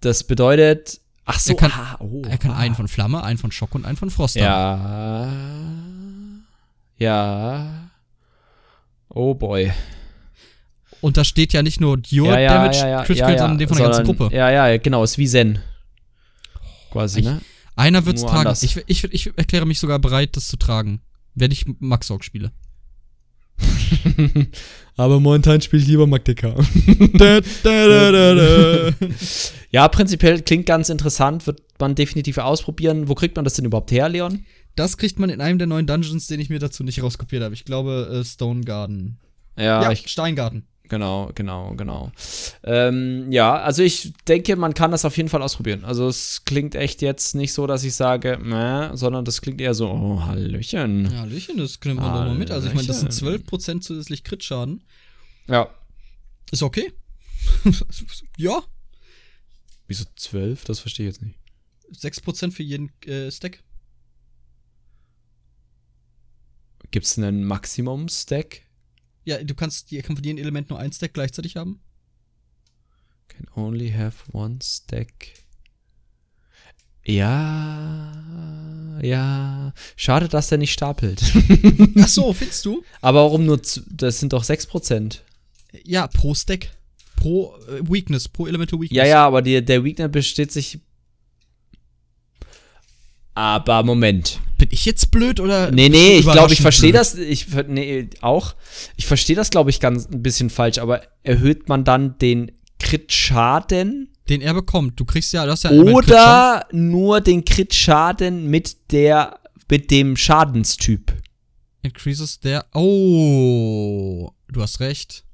[0.00, 2.58] Das bedeutet, ach so, er kann, ah, oh, er kann ah.
[2.58, 5.28] einen von Flamme, einen von Schock und einen von Frost Ja.
[6.98, 7.90] Ja.
[9.08, 9.72] Oh boy.
[11.00, 13.76] Und da steht ja nicht nur Your ja, ja, Damage ja, Critical, sondern den von
[13.76, 14.30] der ganzen Gruppe.
[14.32, 15.60] Ja, ja, genau, ist wie Zen.
[16.90, 17.40] Quasi, ich, ne?
[17.78, 18.52] Einer wird's Nur tragen.
[18.60, 21.00] Ich, ich, ich, erkläre mich sogar bereit, das zu tragen,
[21.36, 22.50] wenn ich Maxorg spiele.
[24.96, 26.48] Aber momentan spiele ich lieber Magdeka.
[29.70, 33.08] ja, prinzipiell klingt ganz interessant, wird man definitiv ausprobieren.
[33.08, 34.44] Wo kriegt man das denn überhaupt her, Leon?
[34.74, 37.54] Das kriegt man in einem der neuen Dungeons, den ich mir dazu nicht rauskopiert habe.
[37.54, 39.20] Ich glaube, äh, Stone Garden.
[39.56, 40.64] Ja, ja ich, Steingarten.
[40.88, 42.12] Genau, genau, genau.
[42.64, 45.84] Ähm, ja, also ich denke, man kann das auf jeden Fall ausprobieren.
[45.84, 49.74] Also es klingt echt jetzt nicht so, dass ich sage, meh, sondern das klingt eher
[49.74, 51.14] so, oh, Hallöchen.
[51.14, 52.50] Hallöchen, das können wir doch mal mit.
[52.50, 54.82] Also ich meine, das sind 12% zusätzlich Crit-Schaden.
[55.46, 55.68] Ja.
[56.50, 56.92] Ist okay.
[58.38, 58.62] ja.
[59.86, 60.64] Wieso 12?
[60.64, 61.38] Das verstehe ich jetzt nicht.
[61.92, 63.62] 6% für jeden äh, Stack.
[66.90, 68.62] Gibt es einen Maximum-Stack?
[69.28, 71.82] Ja, du kannst, kann von jedem Element nur ein Stack gleichzeitig haben.
[73.28, 75.34] Can only have one stack.
[77.04, 79.74] Ja, ja.
[79.96, 81.20] Schade, dass der nicht stapelt.
[82.00, 82.82] Ach so, findest du?
[83.02, 83.60] Aber warum nur,
[83.90, 85.18] das sind doch 6%.
[85.84, 86.70] Ja, pro Stack.
[87.14, 88.96] Pro äh, Weakness, pro Elemental Weakness.
[88.96, 90.80] Ja, ja, aber die, der Weakness besteht sich.
[93.34, 94.40] Aber Moment.
[94.58, 95.70] Bin ich jetzt blöd oder?
[95.70, 97.14] Nee, nee, ich glaube, ich verstehe das.
[97.14, 98.56] Ich, nee, auch.
[98.96, 102.50] Ich verstehe das, glaube ich, ganz ein bisschen falsch, aber erhöht man dann den
[102.80, 104.12] Crit-Schaden?
[104.28, 104.98] Den er bekommt.
[104.98, 109.38] Du kriegst ja, das ja Oder nur den Crit-Schaden mit der,
[109.70, 111.12] mit dem Schadenstyp.
[111.82, 112.66] Increases their.
[112.74, 115.24] Oh, du hast recht.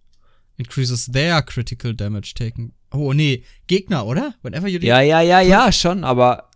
[0.57, 2.73] Increases their critical damage taken.
[2.93, 4.35] Oh, nee, Gegner, oder?
[4.43, 6.51] Whenever you ja, ja, ja, ja, schon, aber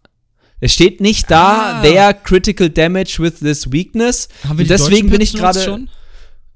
[0.61, 1.83] es steht nicht da, ah.
[1.83, 4.29] their critical damage with this weakness.
[4.45, 5.87] Haben wir die deswegen bin ich gerade.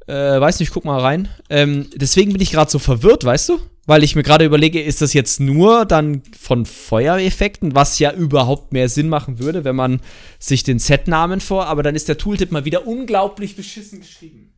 [0.07, 1.29] Äh, weiß nicht, guck mal rein.
[1.49, 3.61] Ähm, deswegen bin ich gerade so verwirrt, weißt du?
[3.87, 8.73] Weil ich mir gerade überlege, ist das jetzt nur dann von Feuereffekten, was ja überhaupt
[8.73, 10.01] mehr Sinn machen würde, wenn man
[10.39, 14.53] sich den Set-Namen vor, aber dann ist der Tooltip mal wieder unglaublich beschissen geschrieben.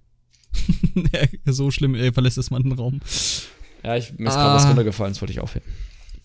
[1.46, 3.00] so schlimm, ey, verlässt es mal den Raum.
[3.82, 4.42] Ja, ich, mir ist ah.
[4.42, 5.68] gerade was runtergefallen, das wollte ich aufheben.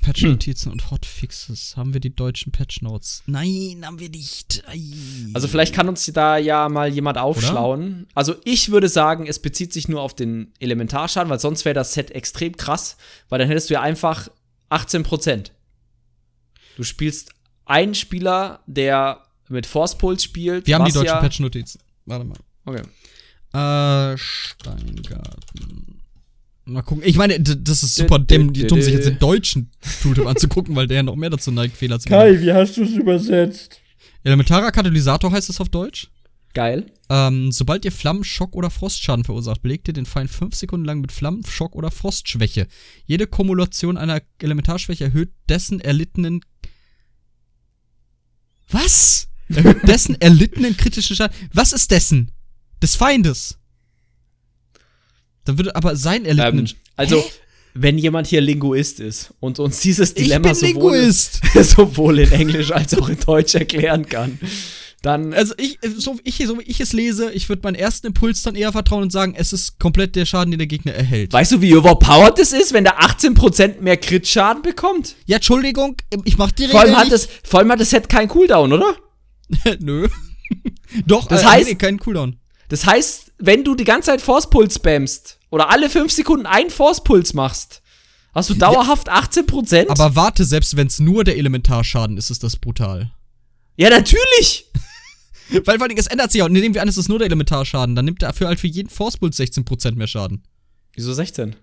[0.02, 1.76] Patch-Notizen und Hotfixes.
[1.76, 3.24] Haben wir die deutschen Patch-Notes?
[3.26, 4.64] Nein, haben wir nicht.
[4.68, 4.80] Ei.
[5.34, 8.04] Also vielleicht kann uns da ja mal jemand aufschlauen.
[8.04, 8.12] Oder?
[8.16, 11.93] Also ich würde sagen, es bezieht sich nur auf den Elementarschaden, weil sonst wäre das
[11.93, 12.97] Set extrem krass,
[13.30, 14.30] weil dann hättest du ja einfach
[14.70, 15.52] 18%.
[16.78, 17.32] Du spielst
[17.66, 20.68] einen Spieler, der mit Force Pulse spielt.
[20.68, 21.82] Wir haben die deutschen ja Patch-Notizen.
[22.06, 22.38] Warte mal.
[22.66, 22.82] Okay.
[23.52, 25.99] Äh, Steingarten.
[26.70, 27.03] Mal gucken.
[27.05, 31.03] Ich meine, das ist super dumm, sich jetzt den deutschen Tooltip anzugucken, weil der ja
[31.03, 32.20] noch mehr dazu neigt, Fehler zu machen.
[32.20, 33.82] Kai, wie hast du es übersetzt?
[34.24, 36.09] Elementarer Katalysator heißt das auf Deutsch?
[36.53, 36.91] Geil.
[37.09, 41.01] Ähm, sobald ihr Flammen, Schock oder Frostschaden verursacht, belegt ihr den Feind 5 Sekunden lang
[41.01, 42.67] mit Flammen, Schock oder Frostschwäche.
[43.05, 46.41] Jede Kumulation einer Elementarschwäche erhöht dessen erlittenen.
[48.70, 49.28] Was?
[49.49, 51.36] Erhöht dessen erlittenen kritischen Schaden.
[51.53, 52.32] Was ist dessen?
[52.82, 53.59] Des Feindes.
[55.46, 56.68] Dann würde aber sein erlittenen.
[56.68, 57.24] Ähm, also, Hä?
[57.74, 61.12] wenn jemand hier Linguist ist und uns dieses Dilemma sowohl,
[61.64, 64.40] sowohl in Englisch als auch in Deutsch erklären kann,
[65.02, 65.34] dann.
[65.34, 68.56] Also ich, so, ich, so wie ich es lese, ich würde meinen ersten Impuls dann
[68.56, 71.32] eher vertrauen und sagen, es ist komplett der Schaden, den der Gegner erhält.
[71.32, 75.16] Weißt du, wie overpowered das ist, wenn der 18% mehr Crit-Schaden bekommt?
[75.26, 78.28] Ja, Entschuldigung, ich mach die vor allem hat das, Vor allem hat das Set keinen
[78.28, 78.96] Cooldown, oder?
[79.80, 80.08] Nö.
[81.06, 82.36] Doch, das äh, heißt, nee, keinen Cooldown.
[82.70, 86.70] Das heißt, wenn du die ganze Zeit Force Puls spammst oder alle 5 Sekunden einen
[86.70, 87.82] Force Puls machst,
[88.34, 89.89] hast du dauerhaft ja, 18%.
[89.89, 93.11] Aber warte, selbst wenn es nur der Elementarschaden ist, ist das brutal.
[93.76, 94.65] Ja, natürlich!
[95.65, 96.49] Weil vor allem, es ändert sich auch.
[96.49, 97.95] Nehmen wir an, es ist nur der Elementarschaden.
[97.95, 100.43] Dann nimmt er dafür halt für jeden Force Puls 16% mehr Schaden.
[100.93, 101.55] Wieso 16?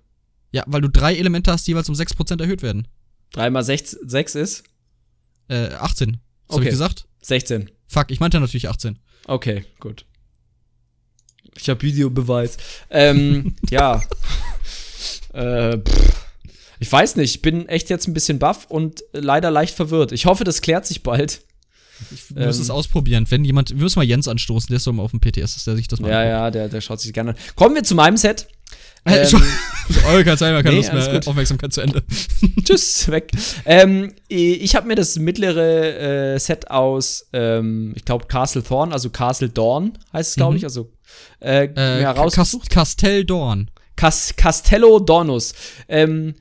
[0.51, 2.89] Ja, weil du drei Elemente hast, die jeweils um 6% erhöht werden.
[3.33, 4.65] 3 mal 6, 6 ist?
[5.49, 6.19] Äh, 18.
[6.49, 6.57] Was okay.
[6.57, 7.09] hab ich gesagt?
[7.21, 7.71] 16.
[7.87, 8.99] Fuck, ich meinte natürlich 18.
[9.27, 10.07] Okay, gut.
[11.59, 12.57] Ich habe Videobeweis.
[12.91, 14.03] Ähm, ja.
[15.33, 15.79] äh,
[16.79, 20.13] ich weiß nicht, ich bin echt jetzt ein bisschen baff und leider leicht verwirrt.
[20.13, 21.41] Ich hoffe, das klärt sich bald.
[22.11, 23.25] Ich muss ähm, es ausprobieren.
[23.29, 25.77] Wenn jemand, wir müssen mal Jens anstoßen, der ist so mal auf dem PTS, der
[25.77, 26.33] sich das mal Ja, anguckt.
[26.33, 27.37] ja, der, der schaut sich gerne an.
[27.55, 28.49] Kommen wir zu meinem Set.
[29.07, 29.43] Ähm,
[30.09, 31.13] Eure mehr, keine nee, Lust mehr.
[31.13, 31.29] Gut.
[31.29, 32.03] Aufmerksamkeit zu Ende.
[32.65, 33.31] Tschüss, weg.
[33.65, 39.11] Ähm, ich habe mir das mittlere äh, Set aus, ähm, ich glaube, Castle Thorn, also
[39.11, 40.57] Castle Dawn heißt es, glaube mhm.
[40.59, 40.91] ich, also
[41.41, 42.71] äh, äh, herausgesucht.
[42.71, 43.71] Castell Dorn.
[43.97, 45.55] Cas Castello Dornus.
[45.89, 46.35] Ähm,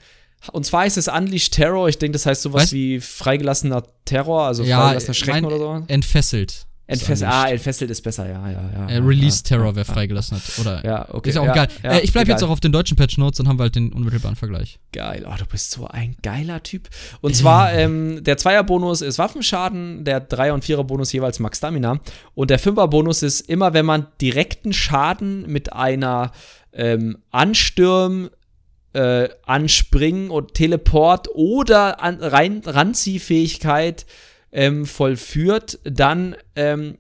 [0.52, 1.90] und zwar ist es Unleashed Terror.
[1.90, 2.72] Ich denke, das heißt sowas Was?
[2.74, 5.84] wie freigelassener Terror, also ja, freigelassener Schrecken oder so.
[5.88, 6.68] Entfesselt.
[6.88, 8.88] Entfesselt, ah, entfesselt ist besser, ja, ja, ja.
[8.88, 10.60] Äh, Release ja, Terror, ja, wer freigelassen hat.
[10.60, 11.30] Oder ja, okay.
[11.30, 11.68] Ist ja auch geil.
[11.82, 13.92] Äh, ich bleibe jetzt auch auf den deutschen Patch Notes, dann haben wir halt den
[13.92, 14.78] unmittelbaren Vergleich.
[14.92, 16.90] Geil, oh, du bist so ein geiler Typ.
[17.22, 22.00] Und zwar, ähm, der Zweier-Bonus ist Waffenschaden, der Dreier- und Vierer-Bonus jeweils Max Stamina.
[22.36, 26.34] Und der Fünfer-Bonus ist immer, wenn man direkten Schaden mit einer
[26.72, 28.30] ähm, Anstürm,
[28.94, 34.06] äh, Anspringen und Teleport oder an, rein Ranziehfähigkeit
[34.56, 36.98] ähm, vollführt, dann ähm,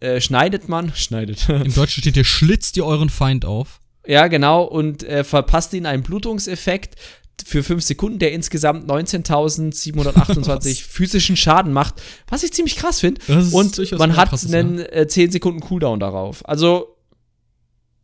[0.00, 1.48] äh, schneidet man, schneidet.
[1.48, 3.80] Im Deutschen steht hier, schlitzt ihr euren Feind auf.
[4.06, 6.96] Ja, genau, und äh, verpasst ihn einen Blutungseffekt
[7.44, 13.20] für 5 Sekunden, der insgesamt 19.728 physischen Schaden macht, was ich ziemlich krass finde.
[13.52, 16.46] Und man hat einen äh, 10 Sekunden Cooldown darauf.
[16.48, 16.96] Also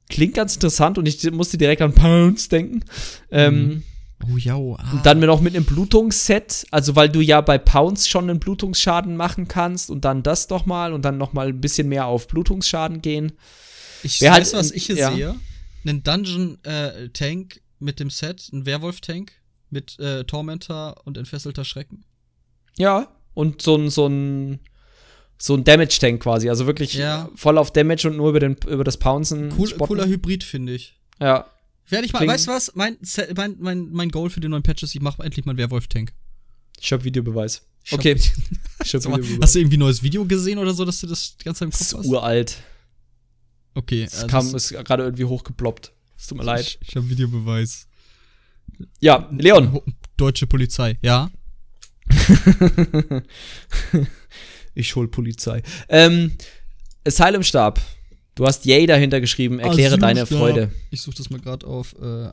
[0.09, 2.85] klingt ganz interessant und ich musste direkt an Pounds denken.
[3.33, 3.83] Ähm, mhm.
[4.31, 4.57] Oh ja.
[4.57, 4.93] Oh, ah.
[4.93, 9.17] Und dann noch mit einem Blutungsset, also weil du ja bei Pounds schon einen Blutungsschaden
[9.17, 12.29] machen kannst und dann das doch mal und dann noch mal ein bisschen mehr auf
[12.29, 13.33] Blutungsschaden gehen.
[14.03, 15.13] Ich Wer weiß, halt, was ich hier ja.
[15.13, 15.35] sehe.
[15.87, 19.33] Einen Dungeon-Tank äh, mit dem Set, ein Werwolf-Tank
[19.71, 22.05] mit äh, Tormentor und entfesselter Schrecken.
[22.77, 24.61] Ja, und so ein, so ein,
[25.39, 26.49] so ein Damage-Tank quasi.
[26.49, 27.29] Also wirklich ja.
[27.35, 29.53] voll auf Damage und nur über, den, über das Pouncen.
[29.59, 30.97] Cool, cooler Hybrid, finde ich.
[31.21, 31.47] Ja.
[31.89, 32.31] Werde ich mal, Kling.
[32.31, 32.73] weißt du was?
[32.75, 32.97] Mein,
[33.37, 36.13] mein, mein, mein Goal für den neuen Patch ist, ich mache endlich mal einen Werwolf-Tank.
[36.81, 37.63] Ich hab Videobeweis.
[37.85, 38.15] Ich okay.
[38.15, 38.21] Hab,
[38.85, 39.39] ich hab Videobeweis.
[39.43, 41.67] Hast du irgendwie ein neues Video gesehen oder so, dass du das die ganze Zeit
[41.67, 41.93] im Kopf hast?
[41.93, 42.57] Das ist uralt.
[43.75, 44.05] Okay.
[44.05, 45.93] Es also kam, ist gerade irgendwie hochgeploppt.
[46.17, 46.79] Es tut mir leid.
[46.81, 47.87] Ich, ich habe Videobeweis.
[49.01, 49.81] Ja, Leon.
[50.17, 51.31] Deutsche Polizei, ja.
[54.75, 55.63] ich hol Polizei.
[55.89, 56.37] Ähm,
[57.07, 57.81] Asylum-Stab.
[58.35, 59.59] Du hast Yay dahinter geschrieben.
[59.61, 60.73] Erkläre deine Freude.
[60.91, 61.95] Ich suche das mal gerade auf.
[62.01, 62.31] Äh,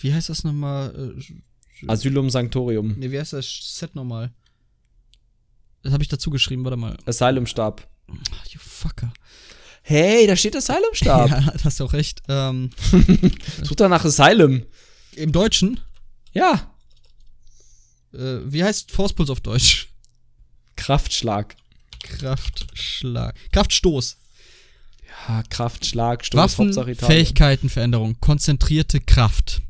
[0.00, 1.14] wie heißt das nochmal?
[1.18, 2.98] Äh, Asylum Sanctorium.
[2.98, 4.32] Ne, wie heißt das Set nochmal?
[5.82, 6.96] Das habe ich dazu geschrieben, warte mal.
[7.06, 7.88] Asylum-Stab.
[8.08, 9.12] Ach, you fucker.
[9.82, 11.30] Hey, da steht Asylum-Stab.
[11.30, 12.20] ja, hast du auch recht.
[12.28, 12.70] Ähm,
[13.62, 14.64] Such da nach Asylum.
[15.14, 15.80] Im Deutschen?
[16.32, 16.74] Ja.
[18.12, 19.88] Äh, wie heißt Force Pulse auf Deutsch?
[20.76, 21.56] Kraftschlag.
[22.02, 23.34] Kraftschlag.
[23.52, 24.18] Kraftstoß.
[25.50, 29.62] Kraft, Schlag, Stoß, Waffen, Fähigkeitenveränderung, konzentrierte Kraft.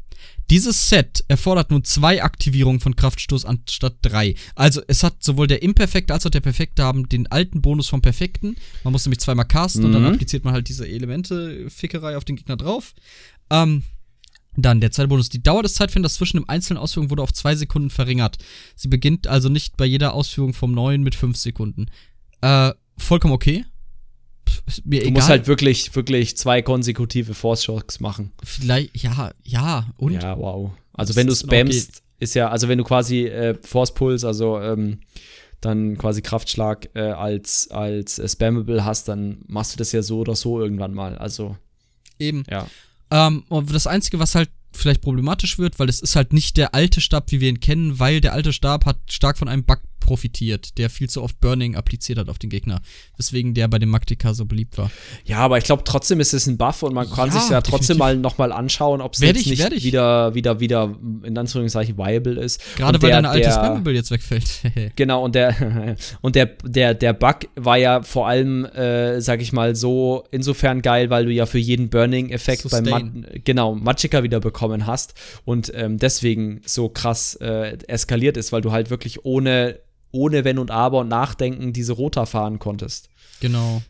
[0.50, 4.34] Dieses Set erfordert nun zwei Aktivierungen von Kraftstoß anstatt drei.
[4.54, 8.00] Also es hat sowohl der Imperfekte als auch der Perfekte haben den alten Bonus vom
[8.00, 8.56] Perfekten.
[8.82, 9.86] Man muss nämlich zweimal casten mhm.
[9.86, 10.14] und dann mhm.
[10.14, 12.94] appliziert man halt diese Elemente-Fickerei auf den Gegner drauf.
[13.50, 13.82] Ähm,
[14.56, 15.28] dann der zweite Bonus.
[15.28, 18.38] Die Dauer des Zeitfensters zwischen dem einzelnen Ausführungen wurde auf zwei Sekunden verringert.
[18.74, 21.90] Sie beginnt also nicht bei jeder Ausführung vom neuen mit fünf Sekunden.
[22.40, 23.66] Äh, vollkommen okay
[24.84, 25.12] mir du egal.
[25.12, 28.32] musst halt wirklich, wirklich zwei konsekutive Force Shocks machen.
[28.42, 30.14] Vielleicht, ja, ja, und?
[30.14, 30.70] Ja, wow.
[30.92, 35.00] Also, wenn du spammst, ist ja, also wenn du quasi äh, Force Pulse, also ähm,
[35.60, 40.20] dann quasi Kraftschlag äh, als, als äh, Spammable hast, dann machst du das ja so
[40.20, 41.16] oder so irgendwann mal.
[41.18, 41.56] Also.
[42.18, 42.44] Eben.
[42.50, 42.66] Ja.
[43.10, 46.74] Ähm, und das Einzige, was halt vielleicht problematisch wird, weil es ist halt nicht der
[46.74, 49.80] alte Stab, wie wir ihn kennen, weil der alte Stab hat stark von einem Bug
[50.00, 52.80] profitiert, der viel zu oft Burning appliziert hat auf den Gegner.
[53.18, 54.90] Deswegen der bei dem Magdika so beliebt war.
[55.24, 57.60] Ja, aber ich glaube trotzdem ist es ein Buff und man kann ja, sich ja
[57.60, 57.98] trotzdem definitiv.
[57.98, 62.60] mal nochmal anschauen, ob es jetzt ich, nicht wieder, wieder, wieder in Anführungszeichen viable ist.
[62.76, 64.48] Gerade weil deine alte Spammable jetzt wegfällt.
[64.96, 69.52] genau, und der und der, der, der Bug war ja vor allem, äh, sag ich
[69.52, 73.00] mal, so insofern geil, weil du ja für jeden Burning-Effekt beim Ma
[73.44, 78.72] genau, Magicka wieder bekommen hast und ähm, deswegen so krass äh, eskaliert ist, weil du
[78.72, 79.78] halt wirklich ohne
[80.10, 83.08] ohne Wenn und Aber und Nachdenken diese Rota fahren konntest.
[83.40, 83.82] Genau.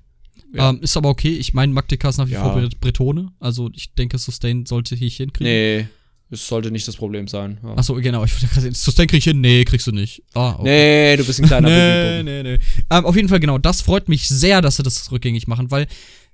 [0.53, 0.71] Ja.
[0.71, 1.33] Ähm, ist aber okay.
[1.33, 2.43] Ich meine, Magdeka ist nach wie ja.
[2.43, 3.33] vor Bretone.
[3.39, 5.53] Also ich denke, Sustain sollte ich hinkriegen.
[5.53, 5.89] Nee,
[6.31, 7.59] es sollte nicht das Problem sein.
[7.63, 7.77] Ja.
[7.77, 8.25] Achso, genau.
[8.25, 9.41] Ich wollte Sustain krieg ich hin.
[9.41, 10.23] Nee, kriegst du nicht.
[10.35, 10.63] Ah, okay.
[10.65, 11.69] Nee, du bist ein kleiner
[12.23, 12.59] Nee, nee, nee.
[12.91, 13.59] Ähm, auf jeden Fall, genau.
[13.59, 15.87] Das freut mich sehr, dass sie das rückgängig machen, weil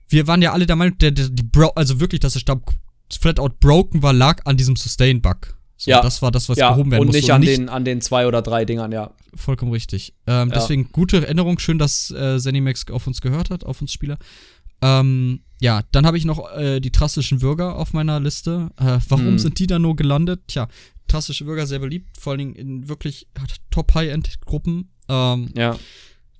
[0.08, 2.70] wir waren ja alle der Meinung, der, der, die Bro also wirklich, dass der Stab
[3.20, 5.53] flat out broken war, lag an diesem Sustain-Bug.
[5.76, 6.00] So, ja.
[6.00, 7.20] Das war das, was ja, gehoben werden und musste.
[7.20, 9.10] Nicht und nicht an den, an den zwei oder drei Dingern, ja.
[9.34, 10.14] Vollkommen richtig.
[10.26, 10.54] Ähm, ja.
[10.54, 11.58] Deswegen gute Erinnerung.
[11.58, 14.18] Schön, dass äh, Zenimax auf uns gehört hat, auf uns Spieler.
[14.80, 18.70] Ähm, ja, dann habe ich noch äh, die trassischen Bürger auf meiner Liste.
[18.76, 19.38] Äh, warum hm.
[19.38, 20.42] sind die da nur gelandet?
[20.46, 20.68] Tja,
[21.08, 23.28] trassische Bürger sehr beliebt, vor allen Dingen in wirklich
[23.70, 24.90] Top-High-End-Gruppen.
[25.08, 25.78] Ähm, ja.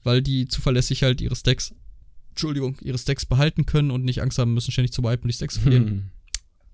[0.02, 1.74] Weil die zuverlässig halt ihre Stacks,
[2.30, 5.36] Entschuldigung, ihre Stacks behalten können und nicht Angst haben müssen, ständig zu wipen und die
[5.36, 5.86] Stacks zu verlieren.
[5.86, 6.02] Hm.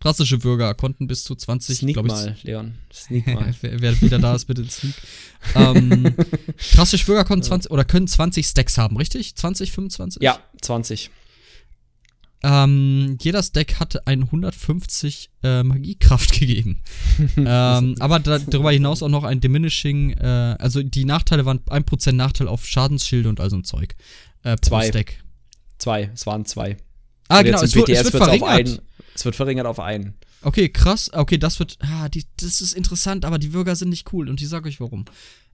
[0.01, 2.75] Klassische Bürger konnten bis zu 20, Sneak ich, mal, Leon.
[2.93, 3.55] Sneak mal.
[3.61, 4.95] wer, wer, wieder da ist, bitte Sneak.
[5.55, 6.15] ähm,
[6.57, 9.37] klassische Bürger konnten 20 oder können 20 Stacks haben, richtig?
[9.37, 10.23] 20, 25?
[10.23, 11.11] Ja, 20.
[12.43, 16.83] Ähm, jeder Stack hatte ein 150 äh, Magiekraft gegeben.
[17.37, 22.13] ähm, aber da, darüber hinaus auch noch ein Diminishing, äh, also die Nachteile waren 1%
[22.13, 23.95] Nachteil auf Schadensschilde und all so ein Zeug.
[24.45, 24.89] Äh, zwei.
[24.89, 25.23] Stack.
[25.77, 26.79] Zwei, es waren zwei.
[27.29, 28.83] Ah, und genau, es, wird, es wird verringert.
[29.21, 30.15] Es wird verringert auf einen.
[30.41, 31.13] Okay, krass.
[31.13, 31.77] Okay, das wird.
[31.81, 34.81] Ah, die, das ist interessant, aber die Bürger sind nicht cool und ich sage euch
[34.81, 35.05] warum.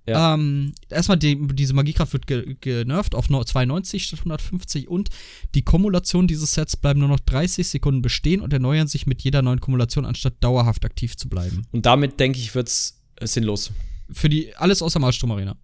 [0.06, 0.34] Ja.
[0.34, 5.08] Ähm, erstmal, die, diese Magiekraft wird ge genervt auf 92 statt 150 und
[5.56, 9.42] die Kumulation dieses Sets bleiben nur noch 30 Sekunden bestehen und erneuern sich mit jeder
[9.42, 11.66] neuen Kumulation, anstatt dauerhaft aktiv zu bleiben.
[11.72, 13.72] Und damit, denke ich, wird's äh, sinnlos.
[14.12, 15.56] Für die, alles außer Malstrom Arena.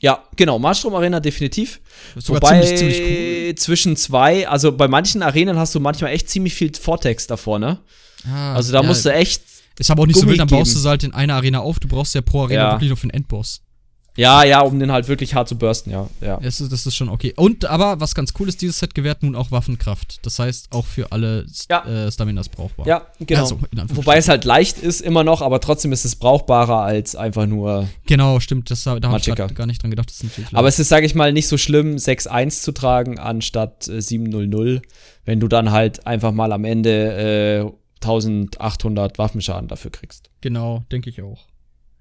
[0.00, 1.80] Ja, genau, Marstrom Arena definitiv.
[2.16, 3.54] Sogar Wobei ziemlich, ziemlich cool.
[3.56, 7.78] zwischen zwei, also bei manchen Arenen hast du manchmal echt ziemlich viel Vortex davor, ne?
[8.26, 9.42] Ah, also da ja, musst du echt.
[9.78, 11.78] Ist aber auch nicht Gummi so wild, dann baust du halt in einer Arena auf,
[11.78, 12.72] du brauchst ja pro Arena ja.
[12.72, 13.62] wirklich noch für einen Endboss.
[14.20, 16.06] Ja, ja, um den halt wirklich hart zu bursten, ja.
[16.20, 16.38] ja.
[16.42, 17.32] Das, ist, das ist schon okay.
[17.36, 20.18] Und aber, was ganz cool ist, dieses Set gewährt nun auch Waffenkraft.
[20.26, 21.86] Das heißt, auch für alle ja.
[21.86, 22.86] äh, Staminas brauchbar.
[22.86, 23.40] Ja, genau.
[23.40, 23.58] Also,
[23.94, 27.88] Wobei es halt leicht ist immer noch, aber trotzdem ist es brauchbarer als einfach nur.
[28.06, 28.70] Genau, stimmt.
[28.70, 30.12] Das, da habe ich gar nicht dran gedacht.
[30.52, 34.82] Aber es ist, sage ich mal, nicht so schlimm, 6-1 zu tragen anstatt äh, 7-0-0,
[35.24, 40.30] wenn du dann halt einfach mal am Ende äh, 1800 Waffenschaden dafür kriegst.
[40.40, 41.49] Genau, denke ich auch.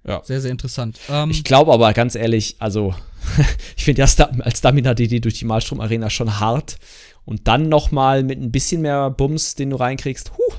[0.05, 0.21] Ja.
[0.23, 0.99] Sehr, sehr interessant.
[1.09, 2.95] Ähm, ich glaube aber ganz ehrlich, also
[3.77, 6.77] ich finde ja als Stamina DD durch die Malstrom Arena schon hart.
[7.25, 10.53] Und dann noch mal mit ein bisschen mehr Bums, den du reinkriegst, huh,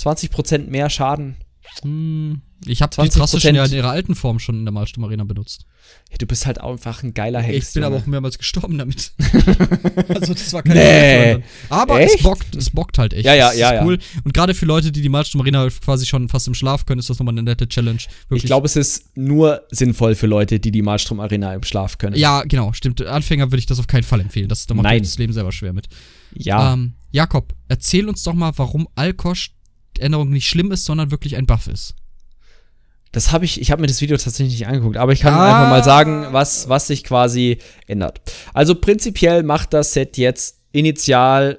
[0.00, 1.36] 20% mehr Schaden.
[1.82, 5.24] Hm, ich habe die Trasse ja in ihrer alten Form schon in der Malsturm Arena
[5.24, 5.66] benutzt.
[6.10, 7.68] Ja, du bist halt einfach ein geiler Hengst.
[7.68, 9.12] Ich bin aber auch mehrmals gestorben damit.
[10.08, 11.44] also das war kein nee.
[11.68, 12.16] Aber echt?
[12.16, 13.24] es bockt, es bockt halt echt.
[13.24, 13.84] Ja, ja, ja, ja.
[13.84, 13.98] cool.
[14.24, 17.10] Und gerade für Leute, die die Malsturm Arena quasi schon fast im Schlaf können, ist
[17.10, 18.00] das nochmal eine nette Challenge.
[18.28, 18.42] Wirklich.
[18.42, 22.16] Ich glaube, es ist nur sinnvoll für Leute, die die Malstrom Arena im Schlaf können.
[22.16, 23.00] Ja, genau, stimmt.
[23.02, 24.48] Anfänger würde ich das auf keinen Fall empfehlen.
[24.48, 25.02] Das, da macht Nein.
[25.02, 25.86] das Leben selber schwer mit.
[26.34, 26.72] Ja.
[26.72, 29.52] Ähm, Jakob, erzähl uns doch mal, warum Alkosch
[29.98, 31.94] Änderung nicht schlimm ist, sondern wirklich ein Buff ist.
[33.12, 35.46] Das habe ich, ich habe mir das Video tatsächlich nicht angeguckt, aber ich kann ah.
[35.46, 38.20] einfach mal sagen, was, was sich quasi ändert.
[38.54, 41.58] Also prinzipiell macht das Set jetzt initial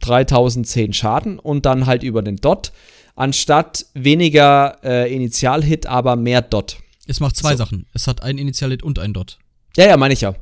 [0.00, 2.72] 3010 Schaden und dann halt über den Dot,
[3.14, 6.78] anstatt weniger äh, Initial-Hit, aber mehr Dot.
[7.06, 7.58] Es macht zwei so.
[7.58, 7.86] Sachen.
[7.92, 9.38] Es hat ein Initial-Hit und ein Dot.
[9.76, 10.34] Ja, ja, meine ich ja.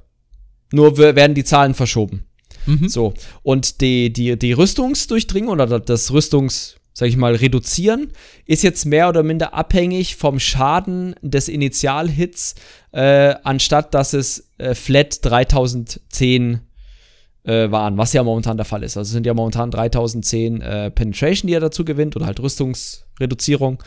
[0.72, 2.26] Nur werden die Zahlen verschoben.
[2.66, 2.88] Mhm.
[2.88, 3.14] So.
[3.42, 8.12] Und die, die, die Rüstungsdurchdringung oder das Rüstungs- sag ich mal, reduzieren,
[8.47, 12.55] ist jetzt mehr oder minder abhängig vom Schaden des Initialhits,
[12.92, 16.61] äh, anstatt dass es äh, flat 3010
[17.42, 18.97] äh, waren, was ja momentan der Fall ist.
[18.97, 23.82] Also sind ja momentan 3010 äh, Penetration, die er dazu gewinnt, oder halt Rüstungsreduzierung.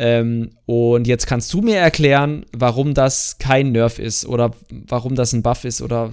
[0.00, 5.32] Ähm, und jetzt kannst du mir erklären, warum das kein Nerf ist oder warum das
[5.32, 6.12] ein Buff ist oder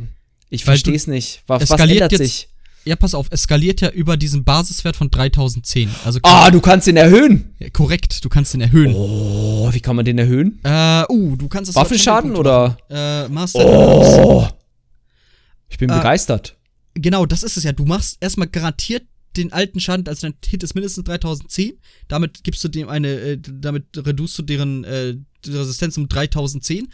[0.49, 1.43] ich verstehe es nicht.
[1.47, 2.49] Was, was ändert sich?
[2.85, 5.89] Ja, pass auf, es skaliert ja über diesen Basiswert von 3010.
[6.05, 7.55] Also ah, du kannst ihn erhöhen.
[7.57, 8.93] Ja, korrekt, du kannst den erhöhen.
[8.95, 10.59] Oh, wie kann man den erhöhen?
[10.63, 12.77] Äh, uh, du kannst es Waffenschaden oder?
[12.89, 13.65] Äh, Master.
[13.65, 14.47] Oh.
[15.67, 16.55] Ich bin äh, begeistert.
[16.93, 17.71] Genau, das ist es ja.
[17.71, 19.03] Du machst erstmal garantiert
[19.35, 21.73] den alten Schaden, also dein Hit ist mindestens 3010.
[22.07, 25.15] Damit gibst du dem eine, äh, damit reduzierst du deren äh,
[25.45, 26.87] Resistenz um 3010.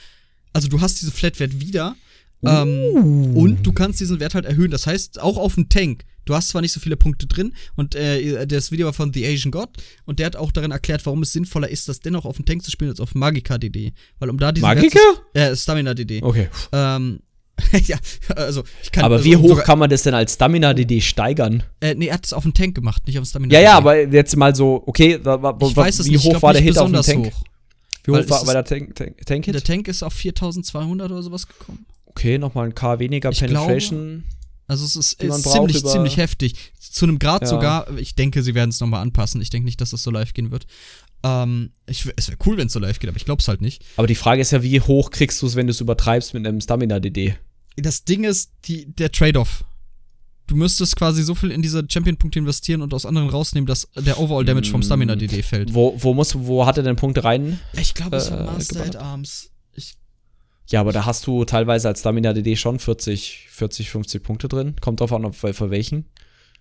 [0.54, 1.96] Also du hast diesen Flatwert wieder.
[2.44, 4.72] Ähm, und du kannst diesen Wert halt erhöhen.
[4.72, 6.04] Das heißt, auch auf dem Tank.
[6.26, 9.26] Du hast zwar nicht so viele Punkte drin und äh, das Video war von The
[9.26, 9.70] Asian God
[10.06, 12.64] und der hat auch darin erklärt, warum es sinnvoller ist, das dennoch auf dem Tank
[12.64, 13.92] zu spielen als auf Magika DD.
[14.20, 15.00] Weil um da diesen Magika?
[15.34, 16.22] Äh, Stamina DD.
[16.22, 16.48] Okay.
[16.72, 17.22] Ähm,
[17.86, 17.98] ja,
[18.36, 19.04] also ich kann.
[19.04, 21.64] Aber also, wie hoch kann man das denn als Stamina DD steigern?
[21.80, 23.54] Äh, nee, er hat es auf dem Tank gemacht, nicht auf dem Stamina.
[23.54, 26.26] Ja, ja, aber jetzt mal so, okay, da, wo, ich weiß es wie nicht.
[26.26, 27.28] hoch war der Hit auf dem Tank?
[27.28, 27.44] Hoch.
[28.04, 29.56] Wie hoch war, war der Tank, Tank, Tank Hit?
[29.56, 31.86] Der Tank ist auf 4200 oder sowas gekommen.
[32.12, 33.99] Okay, nochmal ein K weniger ich Penetration.
[33.99, 34.24] Glaube,
[34.68, 36.53] also es ist, ist ziemlich, ziemlich heftig.
[36.80, 37.47] Zu einem Grad ja.
[37.47, 39.41] sogar, ich denke, sie werden es nochmal anpassen.
[39.41, 40.66] Ich denke nicht, dass das so live gehen wird.
[41.24, 43.62] Ähm, ich, es wäre cool, wenn es so live geht, aber ich glaube es halt
[43.62, 43.84] nicht.
[43.95, 46.45] Aber die Frage ist ja, wie hoch kriegst du es, wenn du es übertreibst mit
[46.45, 47.36] einem Stamina-DD?
[47.78, 49.64] Das Ding ist, die, der Trade-off.
[50.47, 54.20] Du müsstest quasi so viel in diese Champion-Punkte investieren und aus anderen rausnehmen, dass der
[54.20, 55.74] Overall-Damage vom Stamina-DD fällt.
[55.74, 57.59] Wo, wo, muss, wo hat er denn Punkte rein?
[57.74, 59.51] Ich glaube, es war äh, Master at Arms.
[60.72, 64.76] Ja, aber da hast du teilweise als Stamina DD schon 40, 40, 50 Punkte drin.
[64.80, 66.05] Kommt drauf an, ob für welchen.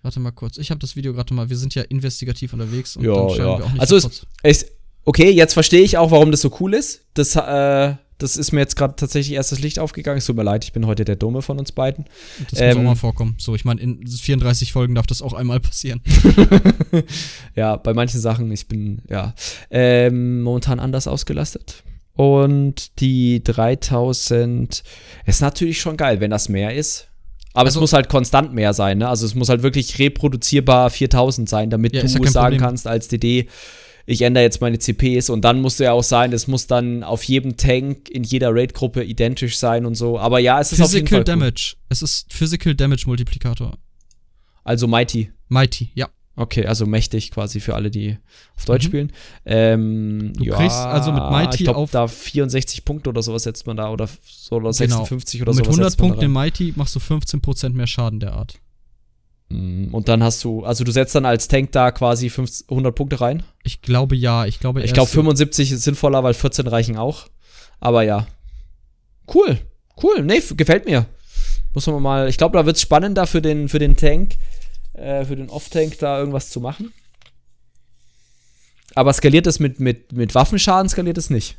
[0.01, 0.57] Warte mal kurz.
[0.57, 1.49] Ich habe das Video gerade mal.
[1.49, 3.37] Wir sind ja investigativ unterwegs und ja, dann ja.
[3.37, 4.71] wir auch nicht Also ist, ist,
[5.05, 7.05] okay, jetzt verstehe ich auch, warum das so cool ist.
[7.13, 10.17] Das, äh, das ist mir jetzt gerade tatsächlich erst das Licht aufgegangen.
[10.17, 12.05] Es tut mir leid, ich bin heute der Dumme von uns beiden.
[12.49, 13.35] Das ähm, muss auch ähm, mal vorkommen.
[13.37, 16.01] So, ich meine, in 34 Folgen darf das auch einmal passieren.
[17.55, 19.33] ja, bei manchen Sachen, ich bin ja
[19.69, 21.83] ähm, momentan anders ausgelastet.
[22.21, 24.83] Und die 3000
[25.25, 27.07] ist natürlich schon geil, wenn das mehr ist.
[27.53, 29.09] Aber also, es muss halt konstant mehr sein, ne?
[29.09, 32.61] Also es muss halt wirklich reproduzierbar 4000 sein, damit ja, du ja sagen Problem.
[32.61, 33.47] kannst als DD,
[34.05, 37.23] ich ändere jetzt meine CPs und dann muss ja auch sein, es muss dann auf
[37.23, 40.19] jedem Tank in jeder Raid-Gruppe identisch sein und so.
[40.19, 41.73] Aber ja, es ist Physical auf jeden Fall Damage.
[41.73, 41.85] Cool.
[41.89, 43.79] Es ist Physical Damage Multiplikator.
[44.63, 45.31] Also Mighty.
[45.49, 46.07] Mighty, ja.
[46.41, 48.17] Okay, also mächtig quasi für alle, die
[48.57, 48.87] auf Deutsch mhm.
[48.87, 49.11] spielen.
[49.45, 53.67] Ähm, du ja, kriegst also mit Mighty ich glaub, da 64 Punkte oder sowas setzt
[53.67, 55.51] man da oder so oder 56 genau.
[55.51, 55.59] oder so.
[55.59, 58.55] Mit 100 Punkten in Mighty machst du 15% mehr Schaden der Art.
[59.49, 62.95] Mm, und dann hast du, also du setzt dann als Tank da quasi 50, 100
[62.95, 63.43] Punkte rein?
[63.61, 67.27] Ich glaube ja, ich glaube Ich glaube 75 ist sinnvoller, weil 14 reichen auch.
[67.79, 68.25] Aber ja.
[69.31, 69.59] Cool,
[70.01, 71.05] cool, nee, gefällt mir.
[71.75, 74.37] Muss man mal, ich glaube, da wird es spannender für den, für den Tank
[75.01, 76.93] äh, für den Off-Tank da irgendwas zu machen.
[78.95, 81.57] Aber skaliert es mit, mit, mit Waffenschaden, skaliert es nicht.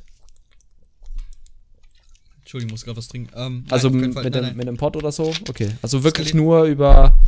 [2.40, 3.32] Entschuldigung, ich muss gerade was trinken.
[3.34, 4.56] Ähm, also nein, mit, nein, nein.
[4.56, 5.32] mit einem Pot oder so?
[5.48, 5.70] Okay.
[5.80, 6.44] Also wirklich skaliert.
[6.44, 7.18] nur über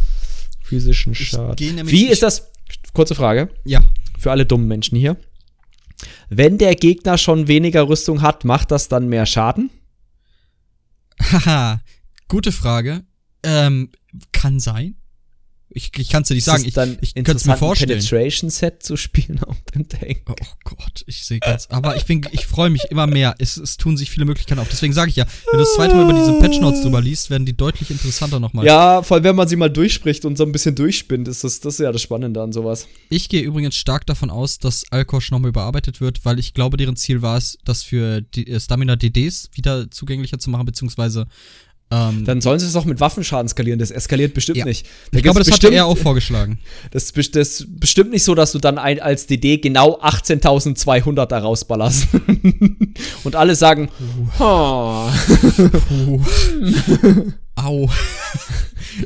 [0.63, 1.89] physischen Schaden.
[1.89, 2.51] Wie ist das?
[2.93, 3.51] Kurze Frage.
[3.65, 3.83] Ja.
[4.19, 5.17] Für alle dummen Menschen hier.
[6.29, 9.71] Wenn der Gegner schon weniger Rüstung hat, macht das dann mehr Schaden?
[11.21, 11.81] Haha,
[12.29, 13.05] gute Frage.
[13.43, 13.91] Ähm,
[14.33, 14.97] kann sein.
[15.77, 16.63] Ich, ich kann es dir nicht sagen.
[16.65, 17.91] Ich, ich könnte es mir vorstellen.
[17.91, 20.23] Penetration Set zu spielen auf dem Tank.
[20.29, 21.67] Oh Gott, ich sehe ganz.
[21.71, 23.35] Aber ich bin, ich freue mich immer mehr.
[23.39, 24.69] Es, es tun sich viele Möglichkeiten auf.
[24.69, 27.29] Deswegen sage ich ja, wenn du das zweite Mal über diese Patch Notes drüber liest,
[27.29, 28.65] werden die deutlich interessanter nochmal.
[28.65, 31.59] Ja, vor allem wenn man sie mal durchspricht und so ein bisschen durchspinnt, ist das,
[31.59, 32.87] das ist ja das Spannende an sowas.
[33.11, 36.95] Ich gehe übrigens stark davon aus, dass Alkosch nochmal überarbeitet wird, weil ich glaube, deren
[36.95, 41.27] Ziel war es, das für die äh, Stamina DDs wieder zugänglicher zu machen, beziehungsweise
[41.91, 43.79] ähm, Dann sollen sie es doch mit Waffenschaden skalieren.
[43.79, 44.65] Das eskaliert bestimmt ja.
[44.65, 44.87] nicht.
[45.11, 46.59] Da ich glaube, das bestimmt, hat er auch vorgeschlagen.
[46.91, 52.09] Das, ist bestimmt nicht so, dass du dann ein, als DD genau 18.200 da rausballerst.
[53.25, 53.91] Und alle sagen,
[54.41, 54.43] uh.
[54.43, 55.11] Oh.
[55.91, 56.21] Uh.
[57.55, 57.89] Au.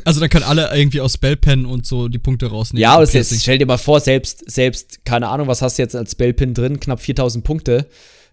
[0.05, 2.83] Also dann können alle irgendwie aus Spellpen und so die Punkte rausnehmen.
[2.83, 5.97] Ja, aber jetzt, stell dir mal vor, selbst, selbst, keine Ahnung, was hast du jetzt
[5.97, 6.79] als Spellpin drin?
[6.79, 7.87] Knapp 4000 Punkte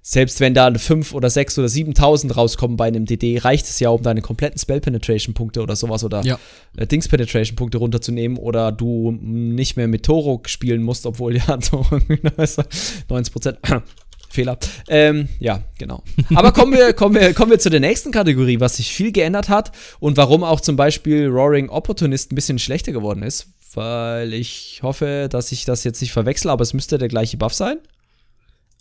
[0.08, 3.90] selbst wenn da 5 oder 6 oder 7000 rauskommen bei einem DD, reicht es ja,
[3.90, 6.38] um deine kompletten Spell-Penetration-Punkte oder sowas oder ja.
[6.78, 13.58] äh, Dings-Penetration-Punkte runterzunehmen oder du nicht mehr mit Toro spielen musst, obwohl ja Toro 90%
[14.30, 14.60] Fehler.
[14.88, 16.04] Ähm, ja, genau.
[16.36, 19.50] Aber kommen wir, kommen, wir, kommen wir zu der nächsten Kategorie, was sich viel geändert
[19.50, 23.48] hat und warum auch zum Beispiel Roaring Opportunist ein bisschen schlechter geworden ist.
[23.74, 27.56] Weil ich hoffe, dass ich das jetzt nicht verwechsel, aber es müsste der gleiche Buff
[27.56, 27.80] sein.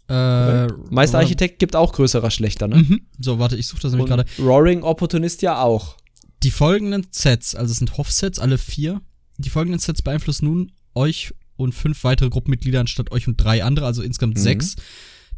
[0.09, 2.77] Äh, Meisterarchitekt gibt auch größerer Schlechter, ne?
[2.77, 3.01] Mhm.
[3.19, 4.27] So, warte, ich suche das nämlich gerade.
[4.39, 5.97] Roaring Opportunist ja auch.
[6.43, 9.01] Die folgenden Sets, also es sind Hoff-Sets, alle vier.
[9.39, 13.87] Die folgenden Sets beeinflussen nun euch und fünf weitere Gruppenmitglieder anstatt euch und drei andere,
[13.87, 14.41] also insgesamt mhm.
[14.41, 14.77] sechs.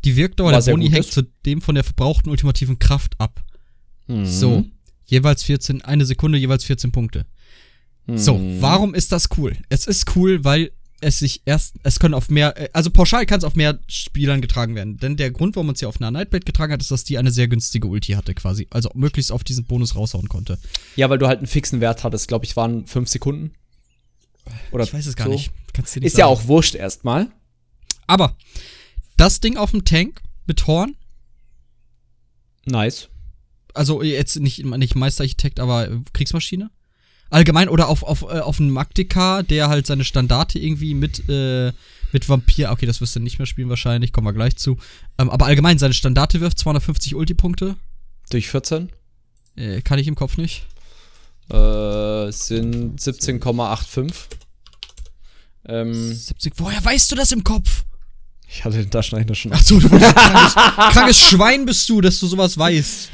[0.05, 3.45] Die Wirkdauer der Boni hängt zudem von der verbrauchten ultimativen Kraft ab.
[4.09, 4.27] Mhm.
[4.27, 4.65] So,
[5.05, 7.27] jeweils 14, eine Sekunde, jeweils 14 Punkte.
[8.09, 9.57] So, warum ist das cool?
[9.69, 10.71] Es ist cool, weil
[11.01, 14.41] es sich erst, es können auf mehr, äh, also pauschal kann es auf mehr Spielern
[14.41, 14.97] getragen werden.
[14.97, 17.19] Denn der Grund, warum man es ja auf einer Nightblade getragen hat, ist, dass die
[17.19, 18.67] eine sehr günstige Ulti hatte quasi.
[18.71, 20.59] Also möglichst auf diesen Bonus raushauen konnte.
[20.97, 22.29] Ja, weil du halt einen fixen Wert hattest.
[22.29, 23.53] Glaube ich, waren fünf Sekunden.
[24.71, 25.33] Oder ich weiß es gar so.
[25.33, 25.53] nicht.
[25.77, 25.97] nicht.
[25.97, 26.21] Ist sagen.
[26.21, 27.29] ja auch wurscht erstmal.
[28.07, 28.37] Aber
[29.17, 30.97] das Ding auf dem Tank mit Horn.
[32.65, 33.09] Nice.
[33.75, 36.71] Also jetzt nicht, nicht Meisterarchitekt, aber Kriegsmaschine
[37.31, 41.73] allgemein oder auf, auf, äh, auf einen Magdika, der halt seine Standarte irgendwie mit, äh,
[42.13, 44.79] mit Vampir, okay, das wirst du nicht mehr spielen wahrscheinlich, kommen wir gleich zu.
[45.19, 47.77] Ähm, aber allgemein seine Standarte wirft 250 Ulti-Punkte.
[48.31, 48.91] Durch 14?
[49.57, 50.67] Äh, kann ich im Kopf nicht.
[51.51, 54.13] Äh, sind 17,85.
[55.69, 57.85] Ähm, 70, woher weißt du das im Kopf?
[58.49, 59.53] Ich hatte den Taschenrechner schon.
[59.53, 60.55] Achso, du krankes,
[60.93, 63.11] krankes Schwein bist du, dass du sowas weißt.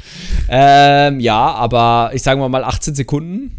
[0.47, 3.57] Ähm, ja, aber ich sage mal 18 Sekunden.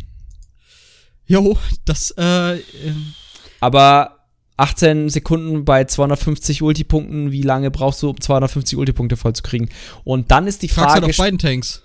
[1.26, 3.14] Jo, das, äh, ähm.
[3.60, 4.24] Aber
[4.56, 9.68] 18 Sekunden bei 250 Ulti-Punkten, wie lange brauchst du, um 250 Ulti-Punkte vollzukriegen?
[10.04, 11.00] Und dann ist die Frage.
[11.00, 11.82] Tragst du auf beiden Tanks.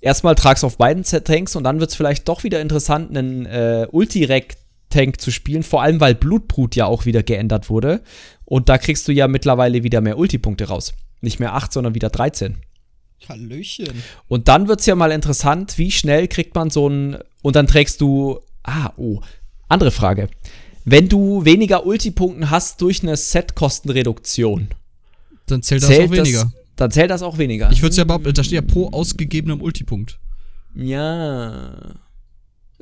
[0.00, 3.46] Erstmal tragst du auf beiden Tanks und dann wird es vielleicht doch wieder interessant, einen
[3.46, 8.02] äh, Ulti-Rack-Tank zu spielen, vor allem weil Blutbrut ja auch wieder geändert wurde.
[8.44, 10.94] Und da kriegst du ja mittlerweile wieder mehr Ulti-Punkte raus.
[11.20, 12.56] Nicht mehr 8, sondern wieder 13.
[13.28, 14.02] Hallöchen.
[14.26, 17.18] Und dann wird es ja mal interessant, wie schnell kriegt man so ein.
[17.42, 19.20] Und dann trägst du Ah, oh.
[19.68, 20.28] Andere Frage.
[20.84, 24.68] Wenn du weniger Ulti-Punkten hast durch eine Set-Kostenreduktion,
[25.46, 26.42] dann zählt das zählt auch weniger.
[26.42, 27.70] Das, dann zählt das auch weniger.
[27.70, 30.18] Ich würde es ja überhaupt, da steht ja pro ausgegebenem Ulti-Punkt.
[30.74, 31.94] Ja.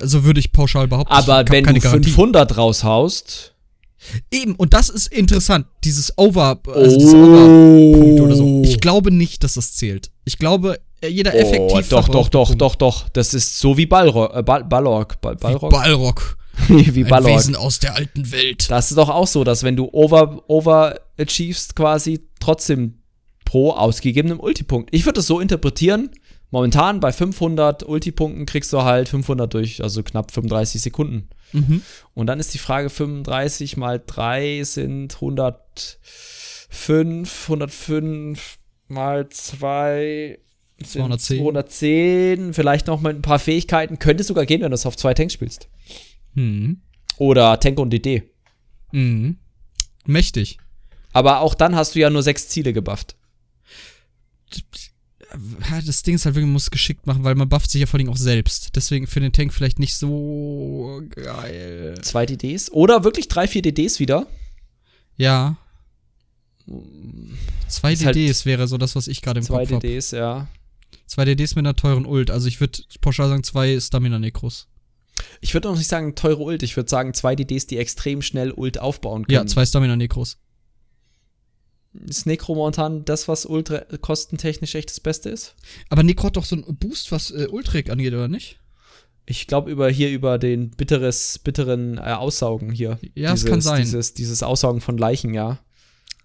[0.01, 1.13] Also würde ich pauschal behaupten.
[1.13, 3.55] Aber wenn du 500 raushaust.
[4.31, 7.93] Eben, und das ist interessant, dieses Over, also oh.
[7.95, 8.63] Over-Punkt oder so.
[8.65, 10.13] Ich glaube nicht, dass das zählt.
[10.25, 11.89] Ich glaube, jeder oh, effektiv.
[11.89, 13.09] Doch, doch, doch, doch, doch.
[13.11, 14.35] Das ist so wie Ballrock.
[14.35, 15.21] Äh, Ball, Ballrock.
[15.21, 15.73] Ball, Ballrock.
[15.73, 16.37] Wie Ballrock.
[16.69, 17.31] wie Ballrock.
[17.31, 18.71] Ein Wesen aus der alten Welt.
[18.71, 22.99] Das ist doch auch so, dass wenn du over, overachievest quasi trotzdem
[23.45, 24.95] pro ausgegebenem Ultipunkt.
[24.95, 26.11] Ich würde es so interpretieren.
[26.51, 31.29] Momentan bei 500 Ultipunkten kriegst du halt 500 durch, also knapp 35 Sekunden.
[31.53, 31.83] Mhm.
[32.15, 40.39] Und dann ist die Frage, 35 mal 3 sind 105, 105 mal 2
[40.85, 41.39] 210.
[41.39, 43.99] 210, vielleicht noch mit ein paar Fähigkeiten.
[43.99, 45.69] Könnte sogar gehen, wenn du es auf zwei Tanks spielst.
[46.35, 46.81] Mhm.
[47.17, 48.23] Oder Tank und DD.
[48.93, 49.39] Mhm.
[50.07, 50.59] Mächtig.
[51.13, 53.17] Aber auch dann hast du ja nur sechs Ziele gebufft.
[55.85, 58.01] Das Ding ist halt wirklich, man muss geschickt machen, weil man bufft sich ja vor
[58.01, 58.77] allem auch selbst.
[58.77, 61.99] Deswegen für den Tank vielleicht nicht so geil.
[62.03, 62.73] Zwei DDs.
[62.73, 64.27] Oder wirklich drei, vier DDs wieder.
[65.17, 65.57] Ja.
[67.69, 69.67] Zwei DDs halt wäre so das, was ich gerade im Kopf habe.
[69.67, 70.19] Zwei DDs, hab.
[70.19, 70.49] ja.
[71.07, 72.31] Zwei DDs mit einer teuren Ult.
[72.31, 74.69] Also ich würde pauschal sagen, zwei Stamina-Nekros.
[75.41, 76.63] Ich würde auch nicht sagen teure Ult.
[76.63, 79.35] Ich würde sagen zwei DDs, die extrem schnell Ult aufbauen können.
[79.35, 80.39] Ja, zwei Stamina-Nekros.
[82.07, 85.57] Ist Necro momentan das, was ultra kostentechnisch echt das Beste ist?
[85.89, 88.61] Aber Necro hat doch so einen Boost, was äh, Ultrick angeht, oder nicht?
[89.27, 92.99] Ich glaube über hier über den bitteres, bitteren äh, Aussaugen hier.
[93.15, 93.83] Ja, dieses, das kann sein.
[93.83, 95.59] Dieses, dieses Aussaugen von Leichen, ja.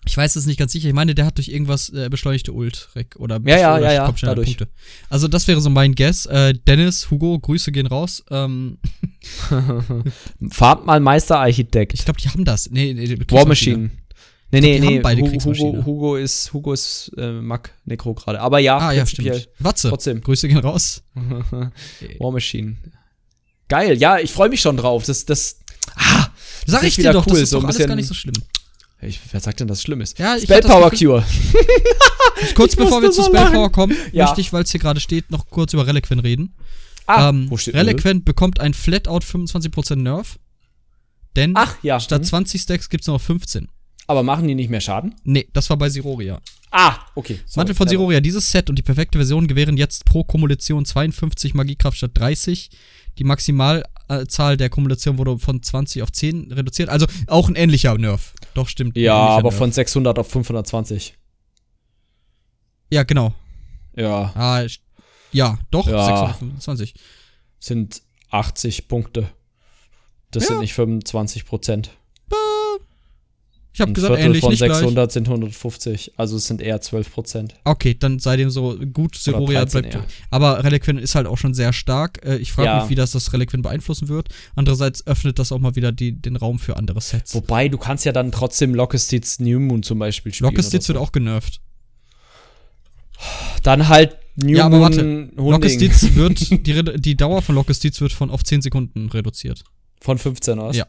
[0.05, 0.87] Ich weiß es nicht ganz sicher.
[0.87, 4.57] Ich meine, der hat durch irgendwas äh, beschleunigte Ult oder ja, ja, ja, ja, dadurch.
[4.57, 4.67] Punkte.
[5.09, 6.25] Also das wäre so mein Guess.
[6.25, 8.23] Äh, Dennis, Hugo, Grüße gehen raus.
[8.29, 8.79] Ähm.
[10.49, 11.93] Farb mal Meisterarchitekt.
[11.93, 12.69] Ich glaube, die haben das.
[12.69, 13.91] Nee, nee War Machine.
[14.51, 14.99] Nee, nee, nee.
[14.99, 18.39] Beide Hugo, Hugo ist, Hugo ist äh, Mac Necro gerade.
[18.39, 19.49] Aber ja, ah, ja stimmt.
[19.57, 19.89] Watze.
[19.89, 20.21] Trotzdem.
[20.21, 21.01] Grüße gehen raus.
[22.19, 22.75] War Machine.
[23.67, 25.05] Geil, ja, ich freue mich schon drauf.
[25.05, 25.59] Das, das,
[25.95, 26.27] ah,
[26.67, 27.33] sag ich dir doch, cool.
[27.33, 28.35] das ist so doch alles gar nicht so schlimm.
[29.05, 30.19] Ich, wer sagt denn, dass es schlimm ist?
[30.19, 31.23] Ja, Spell Power Cure.
[32.55, 34.25] kurz bevor wir zu Spell Power kommen, ja.
[34.25, 36.55] möchte ich, weil es hier gerade steht, noch kurz über Reliquin reden.
[37.05, 40.39] Ah, ähm, wo steht Reliquin bekommt ein Flatout 25% Nerf.
[41.35, 41.99] Denn Ach, ja.
[41.99, 42.27] statt mhm.
[42.27, 43.67] 20 Stacks gibt es noch 15.
[44.07, 45.15] Aber machen die nicht mehr Schaden?
[45.23, 46.41] Nee, das war bei Siroria.
[46.71, 47.39] Ah, okay.
[47.45, 48.19] Sorry, Mantel von Siroria.
[48.19, 52.69] Dieses Set und die perfekte Version gewähren jetzt pro Kumulation 52 Magiekraft statt 30.
[53.17, 53.23] Die
[54.07, 56.89] Maximalzahl der Kumulation wurde von 20 auf 10 reduziert.
[56.89, 58.33] Also auch ein ähnlicher Nerf.
[58.53, 58.97] Doch, stimmt.
[58.97, 59.57] Ja, aber Nerf.
[59.57, 61.15] von 600 auf 520.
[62.91, 63.33] Ja, genau.
[63.95, 64.31] Ja.
[64.35, 64.65] Ah,
[65.31, 66.05] ja, doch, ja.
[66.05, 66.93] 625.
[67.59, 69.29] Sind 80 Punkte.
[70.31, 70.49] Das ja.
[70.49, 71.91] sind nicht 25 Prozent.
[73.73, 75.11] Ich habe gesagt, Viertel ähnlich von nicht 600 gleich.
[75.11, 77.55] sind 150, also es sind eher 12 Prozent.
[77.63, 79.15] Okay, dann sei dem so gut.
[79.15, 79.95] Seroria bleibt.
[79.95, 80.05] Eher.
[80.29, 82.23] Aber Reliquin ist halt auch schon sehr stark.
[82.23, 82.81] Äh, ich frage ja.
[82.81, 84.29] mich, wie das das Reliquin beeinflussen wird.
[84.55, 87.33] Andererseits öffnet das auch mal wieder die, den Raum für andere Sets.
[87.33, 90.51] Wobei, du kannst ja dann trotzdem Lockestids New Moon zum Beispiel spielen.
[90.51, 90.93] Lockestids so.
[90.93, 91.59] wird auch genervt.
[93.63, 95.29] Dann halt New ja, aber warte.
[95.35, 99.63] Lockestids wird, die, die Dauer von Lockestids wird von auf 10 Sekunden reduziert.
[99.99, 100.75] Von 15 aus?
[100.75, 100.85] Ja.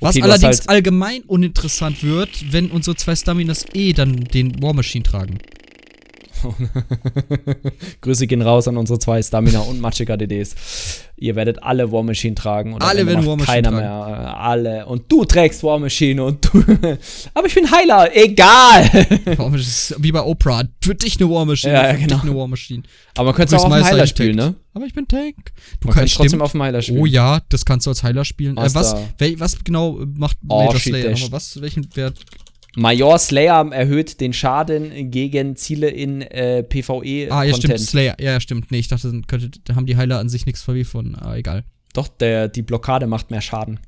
[0.00, 4.74] Was okay, allerdings halt allgemein uninteressant wird, wenn unsere zwei Staminas eh dann den War
[4.74, 5.38] Machine tragen.
[8.00, 10.54] Grüße gehen raus an unsere zwei Stamina und Machika DDs.
[11.16, 12.74] Ihr werdet alle War Machine tragen.
[12.74, 13.82] Und alle werden War Machine keiner tragen.
[13.82, 14.38] mehr.
[14.38, 14.86] Alle.
[14.86, 16.64] Und du trägst War Machine und du.
[17.34, 18.10] Aber ich bin Heiler.
[18.16, 18.84] Egal.
[19.98, 20.64] wie bei Oprah.
[20.82, 21.74] Für dich eine War Machine.
[21.74, 22.02] Ja, ja genau.
[22.02, 22.82] Für dich eine War Machine.
[23.16, 24.54] Aber man könnte es auch auf dem Heiler spielen, ne?
[24.74, 25.52] Aber ich bin Tank.
[25.80, 26.98] Du man kannst trotzdem auf dem Heiler spielen.
[26.98, 28.56] Oh ja, das kannst du als Heiler spielen.
[28.56, 28.96] Äh, was,
[29.36, 31.14] was genau macht oh, Major Slayer?
[31.30, 32.18] Was, welchen Wert
[32.76, 37.30] Major Slayer erhöht den Schaden gegen Ziele in äh, PvE.
[37.30, 38.16] Ah, ja, stimmt, Slayer.
[38.18, 38.70] Ja, stimmt.
[38.70, 41.14] Nee, ich dachte, könnte, da haben die Heiler an sich nichts verwie von.
[41.16, 41.64] Ah, egal.
[41.92, 43.80] Doch, der, die Blockade macht mehr Schaden.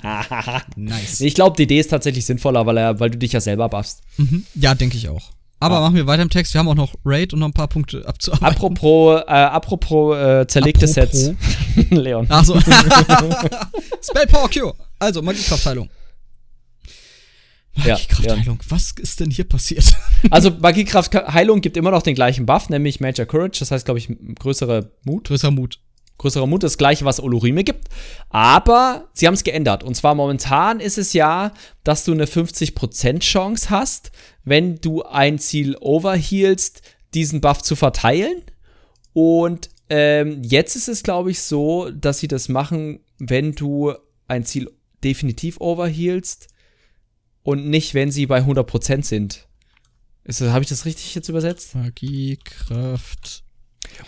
[0.76, 1.20] nice.
[1.20, 4.02] Ich glaube, die Idee ist tatsächlich sinnvoller, weil, er, weil du dich ja selber buffst.
[4.16, 4.44] Mhm.
[4.54, 5.30] Ja, denke ich auch.
[5.60, 5.80] Aber ja.
[5.82, 6.52] machen wir weiter im Text.
[6.52, 8.56] Wir haben auch noch Raid und noch ein paar Punkte abzuarbeiten.
[8.56, 11.12] Apropos, äh, apropos äh, zerlegte apropos.
[11.12, 11.32] Sets.
[11.90, 12.26] Leon.
[12.28, 12.60] Achso.
[14.02, 14.74] Spell Power Cure.
[14.98, 15.88] Also, Magiekraftheilung.
[17.76, 19.96] Magiekraftheilung, ja, was ist denn hier passiert?
[20.30, 24.08] also Magiekraftheilung gibt immer noch den gleichen Buff, nämlich Major Courage, das heißt, glaube ich,
[24.38, 25.28] größere Mut.
[25.28, 25.80] Größerer Mut.
[26.16, 27.88] Größerer Mut, das gleiche, was Olorime gibt.
[28.30, 29.82] Aber sie haben es geändert.
[29.82, 31.52] Und zwar momentan ist es ja,
[31.82, 34.12] dass du eine 50% Chance hast,
[34.44, 36.82] wenn du ein Ziel overhealst,
[37.14, 38.42] diesen Buff zu verteilen.
[39.12, 43.92] Und ähm, jetzt ist es, glaube ich, so, dass sie das machen, wenn du
[44.28, 44.70] ein Ziel
[45.02, 46.48] definitiv overhealst
[47.44, 49.46] und nicht, wenn sie bei 100% sind.
[50.40, 51.74] Habe ich das richtig jetzt übersetzt?
[51.76, 53.44] Magie, Kraft.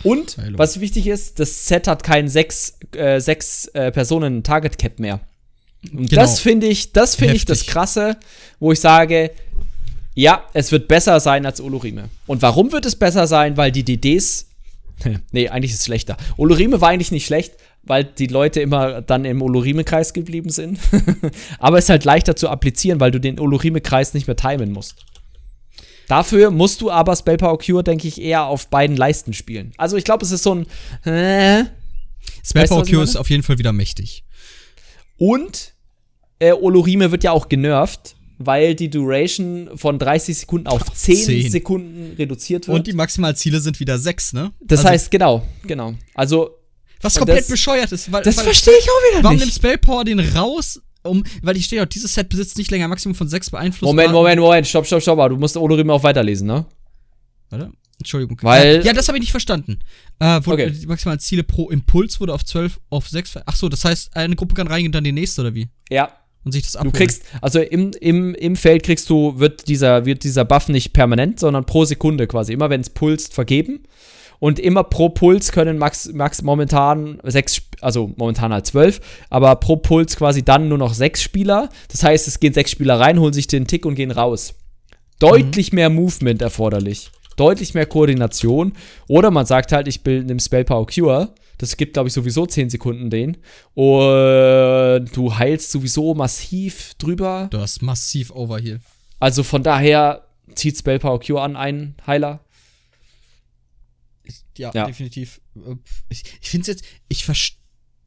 [0.03, 0.59] Und, Heilung.
[0.59, 5.21] was wichtig ist, das Set hat keinen 6 äh, sechs, äh, Personen Target Cap mehr.
[5.93, 6.23] Und genau.
[6.23, 8.17] das finde ich, das finde ich das Krasse,
[8.59, 9.31] wo ich sage,
[10.15, 12.09] ja, es wird besser sein als Olorime.
[12.27, 13.59] Und warum wird es besser sein?
[13.59, 14.49] Weil die DDs.
[15.31, 16.17] nee, eigentlich ist es schlechter.
[16.39, 17.53] Olorime war eigentlich nicht schlecht,
[17.87, 20.79] weil die Leute immer dann im Olorime-Kreis geblieben sind.
[21.59, 24.97] Aber es ist halt leichter zu applizieren, weil du den Olorime-Kreis nicht mehr timen musst.
[26.09, 29.73] Dafür musst du aber Spell Power Cure, denke ich, eher auf beiden Leisten spielen.
[29.77, 30.67] Also ich glaube, es ist so ein.
[31.05, 31.65] Äh,
[32.45, 34.25] Spell Power Cure ist auf jeden Fall wieder mächtig.
[35.17, 35.75] Und
[36.39, 41.51] äh, Olorime wird ja auch genervt, weil die Duration von 30 Sekunden auf 10, 10.
[41.51, 42.79] Sekunden reduziert wird.
[42.79, 44.53] Und die Maximalziele sind wieder 6, ne?
[44.61, 45.95] Das also heißt, genau, genau.
[46.15, 46.51] Also
[47.01, 48.11] was komplett das, bescheuert ist.
[48.11, 49.25] Weil, das verstehe ich auch wieder warum nicht.
[49.25, 50.81] Warum nimmt Spellpower den raus?
[51.03, 53.89] Um, weil ich stehe auch, dieses Set besitzt nicht länger Maximum von 6 beeinflusst.
[53.89, 56.67] Moment, Moment, Moment, stopp, stopp, stopp, du musst Olorim auch weiterlesen, ne?
[57.51, 57.71] Warte.
[57.99, 58.39] Entschuldigung.
[58.43, 59.79] Weil ja, das habe ich nicht verstanden.
[60.19, 60.71] Äh, wurde, okay.
[60.71, 63.39] Die maximalen Ziele pro Impuls wurde auf 12 auf 6.
[63.47, 65.69] Ach so, das heißt, eine Gruppe kann reingehen und dann die nächste, oder wie?
[65.89, 66.11] Ja.
[66.45, 66.93] Und sich das abholen.
[66.93, 70.93] Du kriegst, also im, im, im Feld kriegst du, wird dieser, wird dieser Buff nicht
[70.93, 72.53] permanent, sondern pro Sekunde quasi.
[72.53, 73.85] Immer wenn es pulst, vergeben.
[74.39, 79.77] Und immer pro Puls können max, max momentan sechs, also momentan halt zwölf, aber pro
[79.77, 81.69] Puls quasi dann nur noch sechs Spieler.
[81.91, 84.55] Das heißt, es gehen sechs Spieler rein, holen sich den Tick und gehen raus.
[85.19, 85.77] Deutlich mhm.
[85.77, 87.11] mehr Movement erforderlich.
[87.37, 88.73] Deutlich mehr Koordination.
[89.09, 91.35] Oder man sagt halt, ich bin im Spell Power Cure.
[91.59, 93.39] Das gibt, glaube ich, sowieso 10 Sekunden den.
[93.75, 97.49] Und du heilst sowieso massiv drüber.
[97.51, 98.81] Du hast massiv Overheal.
[99.21, 102.41] Also von daher zieht Spell Power Cure an einen Heiler
[104.59, 105.41] ja, ja, definitiv.
[105.57, 105.77] Äh,
[106.09, 107.61] ich, ich finde es jetzt, ich verstehe.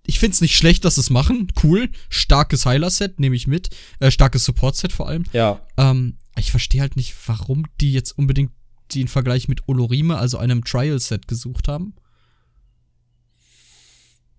[0.06, 1.52] Ich finde es nicht schlecht, dass sie es machen.
[1.62, 1.89] Cool.
[2.10, 3.70] Starkes Heiler-Set, nehme ich mit.
[4.00, 5.24] Äh, starkes Support-Set vor allem.
[5.34, 5.62] Ja.
[5.78, 8.52] Ähm, ich verstehe halt nicht, warum die jetzt unbedingt
[8.95, 11.93] den Vergleich mit Olorime, also einem Trial-Set, gesucht haben.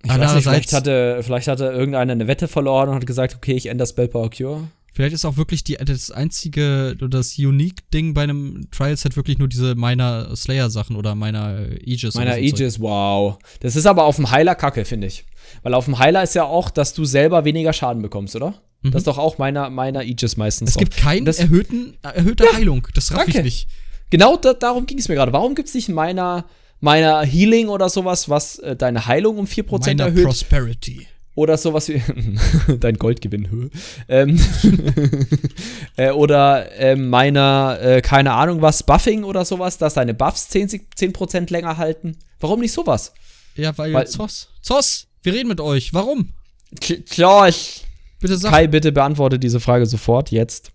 [0.03, 3.53] Ich weiß nicht, vielleicht hatte, vielleicht hatte irgendeiner eine Wette verloren und hat gesagt, okay,
[3.53, 4.69] ich ändere Spell Power Cure.
[4.93, 9.49] Vielleicht ist auch wirklich die, das einzige oder das Unique-Ding bei einem Trial-Set wirklich nur
[9.49, 12.15] diese meiner Slayer-Sachen oder meiner Aegis.
[12.15, 12.83] Meiner so Aegis, Zeug.
[12.83, 13.39] wow.
[13.61, 15.25] Das ist aber auf dem Heiler kacke, finde ich.
[15.63, 18.55] Weil auf dem Heiler ist ja auch, dass du selber weniger Schaden bekommst, oder?
[18.83, 18.91] Mhm.
[18.93, 20.71] Das ist doch auch meiner, meiner Aegis meistens.
[20.71, 22.87] Es gibt keinen erhöhten, erhöhte ja, Heilung.
[22.95, 23.69] Das raff ich nicht.
[24.11, 25.33] Genau da, darum ging es mir gerade.
[25.33, 26.47] Warum gibt es nicht meiner,
[26.81, 30.25] meiner Healing oder sowas, was äh, deine Heilung um 4% meiner erhöht?
[30.25, 31.07] Prosperity.
[31.41, 32.03] Oder sowas wie
[32.81, 33.71] dein Goldgewinn.
[34.09, 34.39] ähm,
[35.97, 41.29] äh, oder äh, meiner, äh, keine Ahnung was, Buffing oder sowas, dass deine Buffs 10%,
[41.31, 42.19] 10 länger halten.
[42.41, 43.15] Warum nicht sowas?
[43.57, 44.51] Ja, weil, weil Zoss.
[44.61, 45.95] Zoss, wir reden mit euch.
[45.95, 46.29] Warum?
[46.79, 47.87] Ich.
[48.21, 48.53] Bitte sag.
[48.53, 50.73] Kai, bitte beantworte diese Frage sofort, jetzt.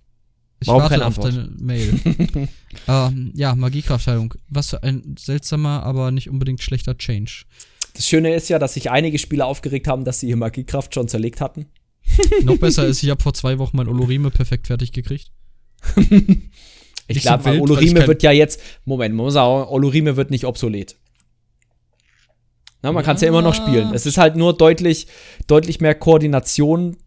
[0.62, 2.00] Ich Warum warte auf deine Mail.
[2.88, 4.34] ähm, ja, Magiekraftheilung.
[4.50, 7.44] Was für ein seltsamer, aber nicht unbedingt schlechter Change.
[7.96, 11.08] Das Schöne ist ja, dass sich einige Spieler aufgeregt haben, dass sie ihre Magiekraft schon
[11.08, 11.68] zerlegt hatten.
[12.44, 15.32] Noch besser ist, ich habe vor zwei Wochen mein Olorime perfekt fertig gekriegt.
[17.08, 20.98] ich glaube, so Olorime wird ja jetzt, Moment, man muss auch, Olorime wird nicht obsolet.
[22.82, 23.06] Na, man ja.
[23.06, 23.94] kann es ja immer noch spielen.
[23.94, 25.08] Es ist halt nur deutlich,
[25.48, 26.98] deutlich mehr Koordination,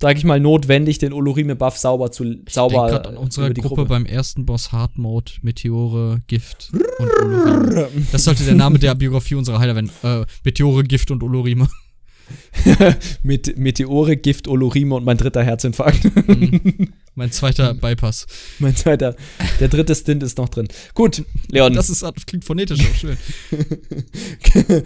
[0.00, 2.88] sag ich mal, notwendig, den Olorime-Buff sauber zu sauber.
[2.88, 3.84] Ich an unserer Gruppe Gruppe.
[3.86, 8.06] beim ersten Boss Hard Mode, Meteore, Gift und Olorime.
[8.12, 9.90] Das sollte der Name der Biografie unserer Heiler werden.
[10.02, 11.68] Äh, Meteore, Gift und Olorime.
[13.22, 16.04] Mit Meteore, Gift, Olorime und mein dritter Herzinfarkt.
[16.28, 16.92] Mhm.
[17.14, 18.26] Mein zweiter Bypass.
[18.58, 19.16] Mein zweiter.
[19.60, 20.68] Der dritte Stint ist noch drin.
[20.94, 21.72] Gut, Leon.
[21.72, 23.16] Das, ist, das klingt phonetisch auch schön.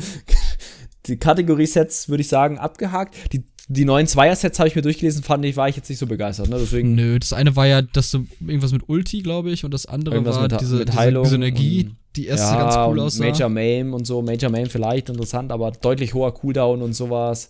[1.06, 3.16] die Kategorie-Sets, würde ich sagen, abgehakt.
[3.32, 6.06] Die, die neuen Zweier-Sets habe ich mir durchgelesen, fand ich, war ich jetzt nicht so
[6.06, 6.48] begeistert.
[6.48, 6.56] Ne?
[6.58, 9.86] Deswegen Nö, das eine war ja dass du irgendwas mit Ulti, glaube ich, und das
[9.86, 13.24] andere war mit, diese, mit diese Synergie, die erste ja, ganz cool aussah.
[13.24, 14.20] Major Mame und so.
[14.20, 17.48] Major Mame vielleicht interessant, aber deutlich hoher Cooldown und sowas.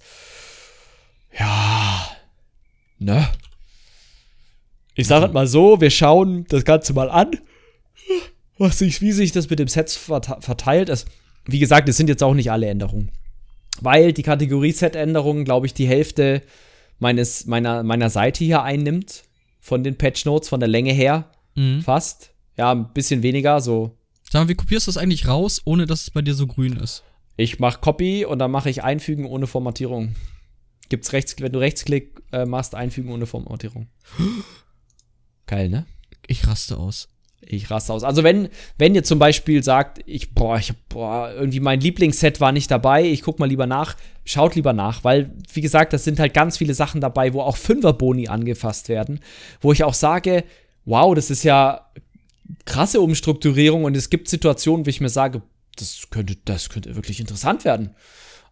[1.39, 2.09] Ja.
[2.99, 3.27] Ne?
[4.95, 7.31] Ich sage halt mal so, wir schauen das Ganze mal an,
[8.59, 10.91] was sich, wie sich das mit dem Set verteilt.
[10.91, 11.07] Es,
[11.47, 13.11] wie gesagt, es sind jetzt auch nicht alle Änderungen.
[13.81, 16.43] Weil die Kategorie Set-Änderungen, glaube ich, die Hälfte
[16.99, 19.25] meines, meiner, meiner Seite hier einnimmt.
[19.61, 21.31] Von den Patch Notes, von der Länge her.
[21.55, 21.83] Mhm.
[21.83, 22.31] Fast.
[22.57, 23.97] Ja, ein bisschen weniger, so.
[24.31, 26.77] Sag mal, wie kopierst du das eigentlich raus, ohne dass es bei dir so grün
[26.77, 27.03] ist?
[27.37, 30.15] Ich mache Copy und dann mache ich Einfügen ohne Formatierung.
[30.89, 33.89] Gibt's rechts, wenn du Rechtsklick äh, machst, Einfügen ohne Formatierung.
[35.47, 35.87] Geil, ne?
[36.27, 37.09] Ich raste aus.
[37.45, 38.05] Ich raste aus.
[38.05, 38.49] Also wenn,
[38.79, 43.05] wenn ihr zum Beispiel sagt, ich, boah, ich, boah, irgendwie mein Lieblingsset war nicht dabei,
[43.05, 46.57] ich guck mal lieber nach, schaut lieber nach, weil, wie gesagt, das sind halt ganz
[46.57, 49.21] viele Sachen dabei, wo auch Fünferboni angefasst werden,
[49.61, 50.45] wo ich auch sage,
[50.85, 51.91] wow, das ist ja
[52.65, 55.43] krasse Umstrukturierung und es gibt Situationen, wo ich mir sage,
[55.77, 57.91] das könnte, das könnte wirklich interessant werden.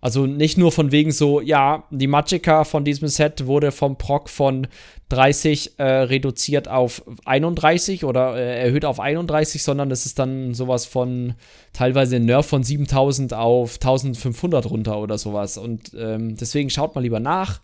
[0.01, 4.31] Also nicht nur von wegen so, ja, die Magicka von diesem Set wurde vom Proc
[4.31, 4.67] von
[5.11, 10.87] 30 äh, reduziert auf 31 oder äh, erhöht auf 31, sondern es ist dann sowas
[10.87, 11.35] von
[11.73, 15.59] teilweise ein Nerf von 7000 auf 1500 runter oder sowas.
[15.59, 17.61] Und ähm, deswegen schaut mal lieber nach.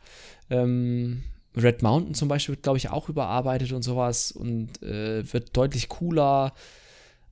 [0.51, 1.23] Ähm,
[1.57, 5.89] Red Mountain zum Beispiel wird, glaube ich, auch überarbeitet und sowas und äh, wird deutlich
[5.89, 6.53] cooler.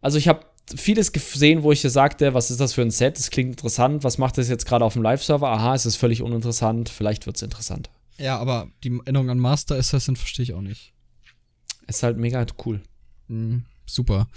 [0.01, 3.19] Also ich habe vieles gesehen, wo ich sagte, was ist das für ein Set?
[3.19, 4.05] Das klingt interessant.
[4.05, 5.49] Was macht das jetzt gerade auf dem Live-Server?
[5.49, 6.89] Aha, es ist völlig uninteressant.
[6.89, 7.91] Vielleicht wird es interessant.
[8.19, 10.93] Ja, aber die Änderung an Master Assassin verstehe ich auch nicht.
[11.87, 12.81] Ist halt mega cool.
[13.29, 14.29] Mhm, super.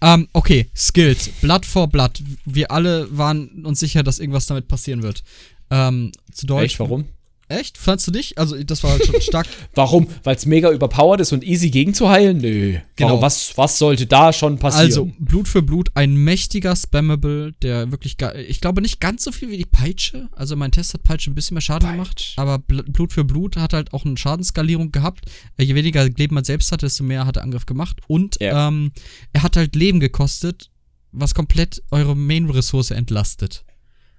[0.00, 1.28] Ähm, okay, Skills.
[1.40, 2.22] Blood for Blood.
[2.44, 5.24] Wir alle waren uns sicher, dass irgendwas damit passieren wird.
[5.70, 6.72] Ähm, zu Deutsch.
[6.72, 7.06] Echt, warum?
[7.52, 7.76] Echt?
[7.76, 8.38] Fandst du dich?
[8.38, 9.46] Also, das war schon stark.
[9.74, 10.08] Warum?
[10.22, 12.38] Weil es mega überpowered ist und easy gegenzuheilen?
[12.38, 12.78] Nö.
[12.96, 13.20] Genau.
[13.20, 14.86] Was, was sollte da schon passieren?
[14.86, 18.16] Also, Blut für Blut, ein mächtiger Spammable, der wirklich,
[18.48, 20.28] ich glaube nicht ganz so viel wie die Peitsche.
[20.32, 21.94] Also, mein Test hat Peitsche ein bisschen mehr Schaden Peitsch.
[21.96, 22.34] gemacht.
[22.36, 25.26] Aber Blut für Blut hat halt auch eine Schadensskalierung gehabt.
[25.58, 27.98] Äh, je weniger Leben man selbst hatte, desto mehr hat der Angriff gemacht.
[28.08, 28.68] Und ja.
[28.68, 28.92] ähm,
[29.32, 30.70] er hat halt Leben gekostet,
[31.12, 33.64] was komplett eure Main-Ressource entlastet.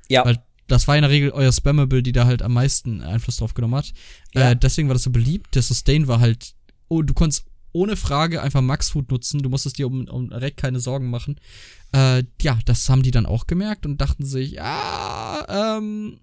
[0.10, 0.24] Ja.
[0.26, 0.38] Weil
[0.74, 3.76] das war in der Regel euer Spammable, die da halt am meisten Einfluss drauf genommen
[3.76, 3.94] hat.
[4.34, 4.52] Ja.
[4.52, 5.54] Äh, deswegen war das so beliebt.
[5.54, 6.56] Der Sustain war halt,
[6.88, 9.44] oh, du konntest ohne Frage einfach Max Food nutzen.
[9.44, 11.40] Du musstest dir um, um Rack keine Sorgen machen.
[11.94, 16.20] Äh, ja, das haben die dann auch gemerkt und dachten sich, ja, ähm,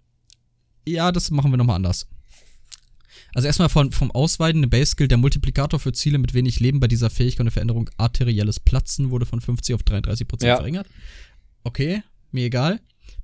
[0.85, 2.09] ja, das machen wir nochmal anders.
[3.33, 6.89] Also erstmal von, vom Ausweiten, eine Base-Skill, der Multiplikator für Ziele mit wenig Leben bei
[6.89, 10.57] dieser Fähigkeit und der Veränderung arterielles Platzen wurde von 50 auf 33% ja.
[10.57, 10.89] verringert.
[11.63, 12.03] Okay,
[12.33, 12.81] mir egal.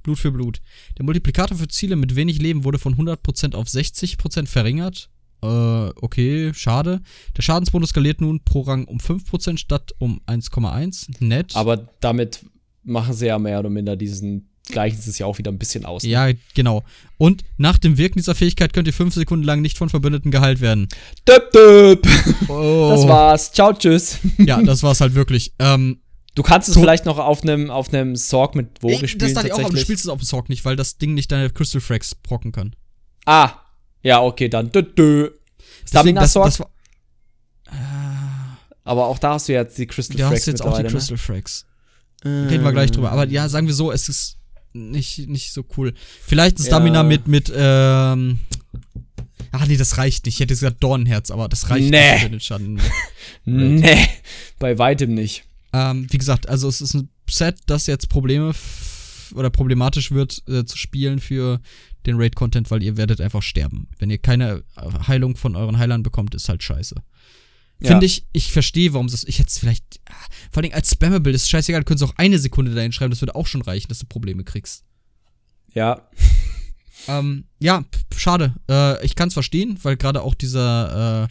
[0.06, 0.60] Blut für Blut.
[0.96, 5.10] Der Multiplikator für Ziele mit wenig Leben wurde von 100% auf 60% verringert.
[5.42, 7.02] Äh, okay, schade.
[7.36, 11.24] Der Schadensbonus skaliert nun pro Rang um 5% statt um 1,1.
[11.24, 11.56] Nett.
[11.56, 12.46] Aber damit
[12.84, 16.02] machen sie ja mehr oder minder diesen gleichen es ja auch wieder ein bisschen aus.
[16.02, 16.10] Ne?
[16.10, 16.84] Ja, genau.
[17.18, 20.60] Und nach dem Wirken dieser Fähigkeit könnt ihr fünf Sekunden lang nicht von Verbündeten geheilt
[20.60, 20.88] werden.
[21.26, 22.06] Döp, döp.
[22.48, 22.90] Oh.
[22.90, 23.52] Das war's.
[23.52, 24.18] Ciao, tschüss.
[24.38, 25.52] Ja, das war's halt wirklich.
[25.58, 25.98] Ähm,
[26.36, 29.20] Du kannst es so, vielleicht noch auf einem auf einem Sorg mit Woge spielen.
[29.20, 31.14] Das dachte ich auch, aber du spielst es auf dem Sorg nicht, weil das Ding
[31.14, 32.76] nicht deine Crystal Frags brocken kann.
[33.24, 33.52] Ah,
[34.02, 34.70] ja, okay, dann.
[34.70, 35.30] Dö, dö.
[35.88, 36.44] Stamina Sorg.
[36.44, 36.66] Das, das
[37.68, 37.76] äh,
[38.84, 40.28] aber auch da hast du jetzt die Crystal Frags.
[40.28, 40.90] Du hast jetzt auch die ne?
[40.90, 41.64] Crystal Frags.
[42.22, 43.12] Äh, Reden wir gleich drüber.
[43.12, 44.36] Aber ja, sagen wir so, es ist
[44.74, 45.94] nicht, nicht so cool.
[46.26, 47.02] Vielleicht ein Stamina ja.
[47.02, 48.40] mit, mit, ähm.
[49.52, 50.34] Ach nee, das reicht nicht.
[50.34, 52.12] Ich hätte gesagt Dornenherz, aber das reicht nee.
[52.12, 52.82] nicht für den Schaden.
[53.46, 54.06] nee,
[54.58, 55.45] bei weitem nicht.
[55.76, 58.54] Ähm, wie gesagt, also es ist ein Set, das jetzt Probleme
[59.34, 61.60] oder problematisch wird äh, zu spielen für
[62.06, 63.88] den Raid-Content, weil ihr werdet einfach sterben.
[63.98, 64.64] Wenn ihr keine
[65.06, 66.94] Heilung von euren Heilern bekommt, ist halt scheiße.
[67.80, 67.88] Ja.
[67.88, 69.84] Finde ich, ich verstehe, warum es Ich hätte es vielleicht.
[70.08, 70.14] Ah,
[70.50, 73.34] vor allem als Spammable ist scheißegal, du könntest auch eine Sekunde dahin schreiben, das würde
[73.34, 74.84] auch schon reichen, dass du Probleme kriegst.
[75.74, 76.08] Ja.
[77.08, 77.84] ähm, ja,
[78.16, 78.54] schade.
[78.70, 81.28] Äh, ich kann es verstehen, weil gerade auch dieser äh,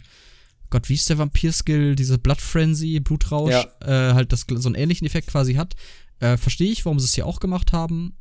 [0.70, 4.10] Gott, wie ist der Vampir-Skill, diese Blood Frenzy, Blutrausch, ja.
[4.10, 5.74] äh, halt das, so einen ähnlichen Effekt quasi hat.
[6.18, 8.16] Äh, Verstehe ich, warum sie es hier auch gemacht haben.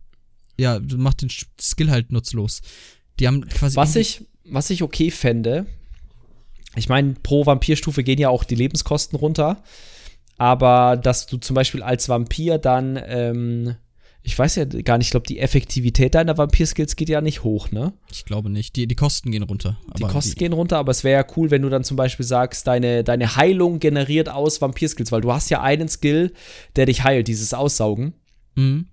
[0.57, 2.61] ja, macht den Skill halt nutzlos.
[3.19, 3.75] Die haben quasi.
[3.77, 5.65] Was ich, was ich okay fände,
[6.75, 9.63] ich meine, pro Vampirstufe gehen ja auch die Lebenskosten runter.
[10.37, 13.75] Aber dass du zum Beispiel als Vampir dann, ähm,
[14.25, 17.71] ich weiß ja gar nicht, ich glaube, die Effektivität deiner Vampir-Skills geht ja nicht hoch,
[17.71, 17.93] ne?
[18.11, 18.75] Ich glaube nicht.
[18.75, 19.77] Die, die Kosten gehen runter.
[19.97, 22.25] Die Kosten die gehen runter, aber es wäre ja cool, wenn du dann zum Beispiel
[22.25, 26.33] sagst, deine, deine Heilung generiert aus Vampir-Skills, weil du hast ja einen Skill,
[26.75, 28.15] der dich heilt, dieses Aussaugen.
[28.55, 28.87] Mhm.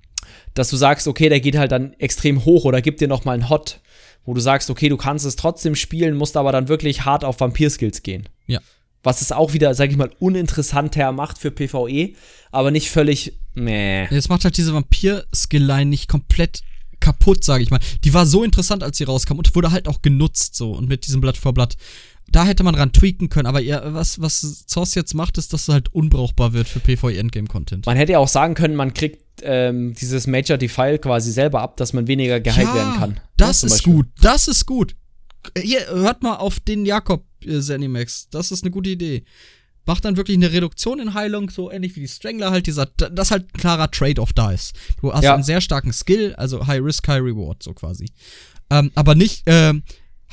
[0.55, 3.33] Dass du sagst, okay, der geht halt dann extrem hoch oder gibt dir noch mal
[3.33, 3.81] einen Hot
[4.25, 7.41] wo du sagst, okay, du kannst es trotzdem spielen, musst aber dann wirklich hart auf
[7.41, 8.29] Vampir-Skills gehen.
[8.47, 8.61] Ja.
[9.03, 12.13] Was es auch wieder, sag ich mal, uninteressanter macht für PvE,
[12.53, 14.07] aber nicht völlig, meh.
[14.07, 16.63] Es macht halt diese Vampir-Skill-Line nicht komplett
[17.01, 17.81] kaputt, sage ich mal.
[18.05, 21.07] Die war so interessant, als sie rauskam und wurde halt auch genutzt so und mit
[21.07, 21.77] diesem Blatt vor Blatt.
[22.31, 25.63] Da hätte man ran tweaken können, aber ja, was, was Source jetzt macht, ist, dass
[25.63, 27.85] es halt unbrauchbar wird für PvE Endgame Content.
[27.85, 31.77] Man hätte ja auch sagen können, man kriegt ähm, dieses Major Defile quasi selber ab,
[31.77, 33.21] dass man weniger geheilt ja, werden kann.
[33.37, 34.95] Das ja, ist gut, das ist gut.
[35.61, 38.29] Hier, hört mal auf den Jakob äh, Zenimax.
[38.31, 39.25] Das ist eine gute Idee.
[39.85, 43.31] Macht dann wirklich eine Reduktion in Heilung, so ähnlich wie die Strangler halt, dieser, das
[43.31, 44.75] halt ein klarer Trade-off da ist.
[45.01, 45.35] Du hast ja.
[45.35, 48.07] einen sehr starken Skill, also High Risk, High Reward, so quasi.
[48.71, 49.83] Ähm, aber nicht, ähm,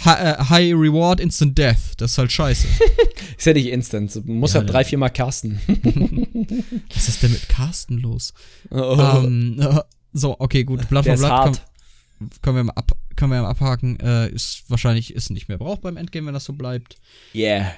[0.05, 1.93] äh, High Reward, Instant Death.
[1.97, 2.67] Das ist halt scheiße.
[3.37, 4.15] ist ja nicht instant.
[4.15, 5.59] Du musst ja, halt drei, vier Mal casten.
[6.93, 8.33] Was ist denn mit Casten los?
[8.69, 8.97] Oh.
[9.23, 9.81] Ähm, äh,
[10.13, 10.87] so, okay, gut.
[10.89, 13.99] Blatt for Blatt können, können, wir mal ab, können wir mal abhaken.
[13.99, 16.97] Äh, ist wahrscheinlich ist nicht mehr brauchbar im Endgame, wenn das so bleibt.
[17.35, 17.73] Yeah.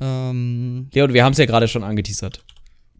[0.00, 2.44] Ähm, Leon, wir haben es ja gerade schon angeteasert.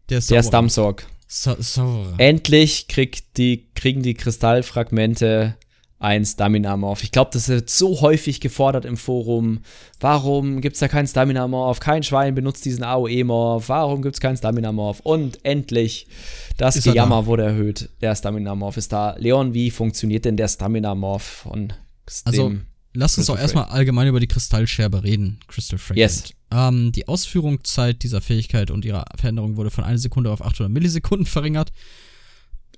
[0.08, 1.06] Der, der Stamsorg.
[1.28, 2.06] So, so.
[2.18, 5.56] Endlich kriegt die, kriegen die Kristallfragmente
[5.98, 7.02] ein Stamina-Morph.
[7.02, 9.60] Ich glaube, das wird so häufig gefordert im Forum.
[9.98, 11.80] Warum gibt es da keinen Stamina-Morph?
[11.80, 13.68] Kein Schwein benutzt diesen AOE-Morph.
[13.68, 15.00] Warum gibt es keinen Stamina-Morph?
[15.00, 16.06] Und endlich,
[16.58, 17.26] das ist Gejammer da.
[17.26, 17.88] wurde erhöht.
[18.02, 19.16] Der Stamina-Morph ist da.
[19.18, 21.72] Leon, wie funktioniert denn der Stamina-Morph von
[22.24, 22.52] Also,
[22.92, 25.40] lass uns doch erstmal allgemein über die Kristallscherbe reden.
[25.48, 25.98] Crystal Fragment.
[25.98, 26.35] Yes.
[26.50, 31.26] Ähm, die Ausführungszeit dieser Fähigkeit und ihrer Veränderung wurde von einer Sekunde auf 800 Millisekunden
[31.26, 31.72] verringert.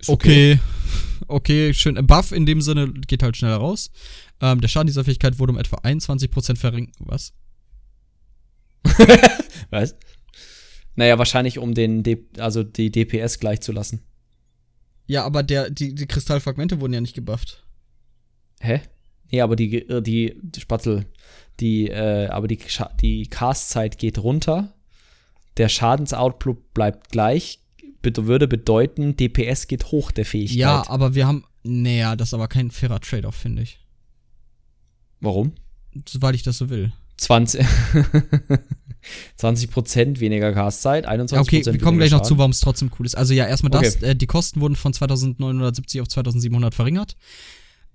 [0.07, 0.59] Okay.
[1.27, 1.69] okay.
[1.71, 2.07] okay, schön.
[2.07, 3.91] Buff in dem Sinne geht halt schneller raus.
[4.41, 6.95] Ähm, der Schaden dieser Fähigkeit wurde um etwa 21% verringert.
[7.01, 7.33] Was?
[9.71, 9.97] Was?
[10.95, 14.01] Naja, wahrscheinlich um den D also die DPS gleich zu lassen.
[15.07, 17.65] Ja, aber der, die, die Kristallfragmente wurden ja nicht gebufft.
[18.61, 18.81] Hä?
[19.31, 21.07] Nee, aber die, äh, die, die Spatzel,
[21.61, 22.59] die, äh, aber die,
[23.01, 24.73] die Castzeit geht runter.
[25.57, 27.61] Der Schadensoutput bleibt gleich
[28.03, 30.59] würde bedeuten, DPS geht hoch der Fähigkeit.
[30.59, 31.45] Ja, aber wir haben.
[31.65, 33.79] Naja, das ist aber kein fairer Trade-off, finde ich.
[35.21, 35.53] Warum?
[36.15, 36.93] Weil ich das so will.
[37.19, 37.67] 20,
[39.37, 39.71] 20
[40.21, 43.17] weniger Castzeit, 21 ja, Okay, wir kommen gleich noch zu, warum es trotzdem cool ist.
[43.17, 44.11] Also ja, erstmal das, okay.
[44.11, 47.17] äh, die Kosten wurden von 2970 auf 2700 verringert.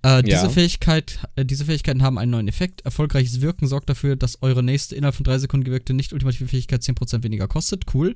[0.04, 0.48] Äh, diese, ja.
[0.50, 2.82] Fähigkeit, äh, diese Fähigkeiten haben einen neuen Effekt.
[2.82, 7.22] Erfolgreiches Wirken sorgt dafür, dass eure nächste innerhalb von drei Sekunden gewirkte nicht-ultimative Fähigkeit 10%
[7.22, 7.84] weniger kostet.
[7.94, 8.14] Cool.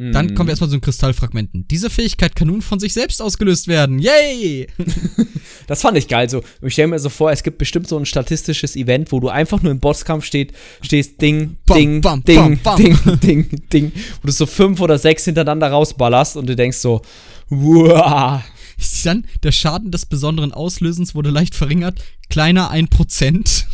[0.00, 0.48] Dann kommen wir mhm.
[0.50, 1.66] erstmal zu den Kristallfragmenten.
[1.66, 3.98] Diese Fähigkeit kann nun von sich selbst ausgelöst werden.
[3.98, 4.68] Yay!
[5.66, 6.30] das fand ich geil.
[6.30, 9.28] So, ich stelle mir so vor, es gibt bestimmt so ein statistisches Event, wo du
[9.28, 13.92] einfach nur im Bosskampf steht, stehst, Ding, Ding, bam, Ding, bam, Ding, Ding, Ding, Ding,
[14.22, 17.02] wo du so fünf oder sechs hintereinander rausballerst und du denkst so,
[17.48, 18.40] wow.
[19.04, 22.00] Dann, der Schaden des besonderen Auslösens wurde leicht verringert.
[22.28, 23.64] Kleiner 1%.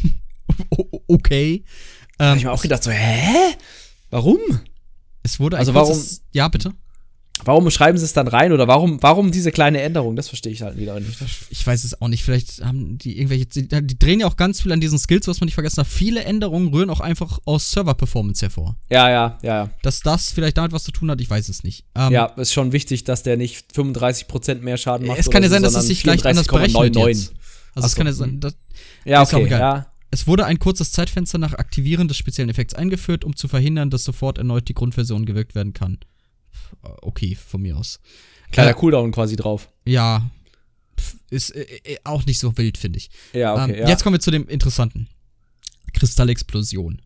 [1.06, 1.64] okay.
[2.18, 3.54] Ähm, hab ich mir auch gedacht so, hä?
[4.10, 4.38] Warum?
[5.22, 5.98] Es wurde also warum,
[6.32, 6.74] Ja, bitte.
[7.42, 10.14] Warum schreiben sie es dann rein oder warum, warum diese kleine Änderung?
[10.14, 11.18] Das verstehe ich halt wieder nicht.
[11.50, 12.22] Ich weiß es auch nicht.
[12.22, 13.46] Vielleicht haben die irgendwelche.
[13.46, 15.88] Die, drehen ja auch ganz viel an diesen Skills, was man nicht vergessen darf.
[15.88, 18.76] Viele Änderungen rühren auch einfach aus Server-Performance hervor.
[18.88, 21.84] Ja, ja, ja, Dass das vielleicht damit was zu tun hat, ich weiß es nicht.
[21.96, 25.18] Ähm, ja, ist schon wichtig, dass der nicht 35% mehr Schaden macht.
[25.18, 26.94] Es kann ja sein, so, dass es sich vielleicht anders berechnet.
[26.96, 27.34] Jetzt.
[27.74, 28.38] Also, es kann ja sein.
[28.38, 28.54] Das,
[29.04, 29.86] ja, okay, ja.
[30.12, 34.04] Es wurde ein kurzes Zeitfenster nach Aktivieren des speziellen Effekts eingeführt, um zu verhindern, dass
[34.04, 35.98] sofort erneut die Grundversion gewirkt werden kann.
[36.82, 38.00] Okay, von mir aus.
[38.50, 39.68] Kleiner äh, Cooldown quasi drauf.
[39.84, 40.30] Ja.
[41.30, 43.10] Ist äh, äh, auch nicht so wild, finde ich.
[43.32, 43.72] Ja, okay.
[43.72, 43.88] Ähm, ja.
[43.88, 45.08] Jetzt kommen wir zu dem Interessanten.
[45.92, 47.00] Kristallexplosion.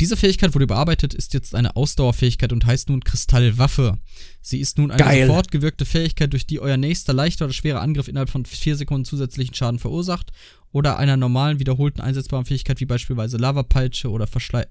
[0.00, 3.98] Diese Fähigkeit wurde überarbeitet, ist jetzt eine Ausdauerfähigkeit und heißt nun Kristallwaffe.
[4.40, 5.26] Sie ist nun eine Geil.
[5.26, 9.04] sofort gewirkte Fähigkeit, durch die euer nächster leichter oder schwerer Angriff innerhalb von vier Sekunden
[9.04, 10.32] zusätzlichen Schaden verursacht
[10.72, 14.66] oder einer normalen wiederholten einsetzbaren Fähigkeit wie beispielsweise Lavapeitsche oder Verschlei.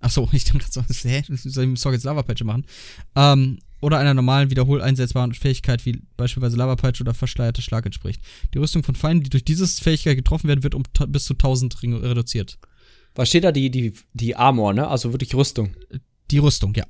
[0.00, 1.22] Achso, ich dachte gerade so, hä?
[1.28, 2.66] Soll ich mit Sorge jetzt Lavapeitsche machen?
[3.14, 8.20] Ähm, oder einer normalen wiederholt einsetzbaren Fähigkeit wie beispielsweise Lavapeitsche oder verschleierte Schlag entspricht.
[8.54, 11.82] Die Rüstung von Feinden, die durch diese Fähigkeit getroffen werden, wird um bis zu 1000
[11.82, 12.58] reduziert.
[13.14, 13.52] Was steht da?
[13.52, 14.88] Die, die, die Armor, ne?
[14.88, 15.74] Also wirklich Rüstung.
[16.30, 16.84] Die Rüstung, ja.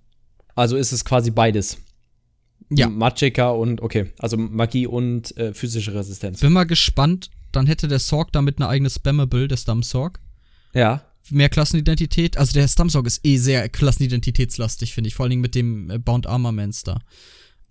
[0.54, 1.78] Also ist es quasi beides.
[2.70, 2.88] Ja.
[2.88, 6.40] Magicka und, okay, also Magie und äh, physische Resistenz.
[6.40, 10.18] Bin mal gespannt, dann hätte der Sorg damit eine eigene Spammable, der Stum Sorg.
[10.74, 11.04] Ja.
[11.30, 12.36] Mehr Klassenidentität.
[12.36, 15.14] Also der Stum Sorg ist eh sehr klassenidentitätslastig, finde ich.
[15.14, 17.00] Vor allen Dingen mit dem äh, Bound Armaments da.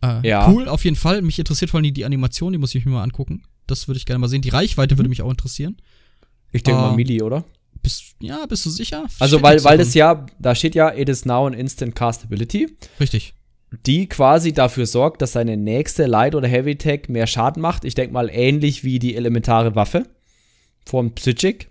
[0.02, 0.50] Äh, ja.
[0.50, 1.22] Cool, auf jeden Fall.
[1.22, 3.44] Mich interessiert vor allem die Animation, die muss ich mir mal angucken.
[3.68, 4.42] Das würde ich gerne mal sehen.
[4.42, 5.00] Die Reichweite mhm.
[5.00, 5.78] würde mich auch interessieren.
[6.52, 7.44] Ich denke mal Mili, oder?
[7.82, 9.06] Bist, ja, bist du sicher?
[9.20, 12.76] Also, weil, weil das ja, da steht ja, it is now an instant castability.
[13.00, 13.34] Richtig.
[13.86, 17.84] Die quasi dafür sorgt, dass seine nächste Light- oder Heavy-Tech mehr Schaden macht.
[17.84, 20.08] Ich denke mal ähnlich wie die elementare Waffe
[20.86, 21.70] von Psychic.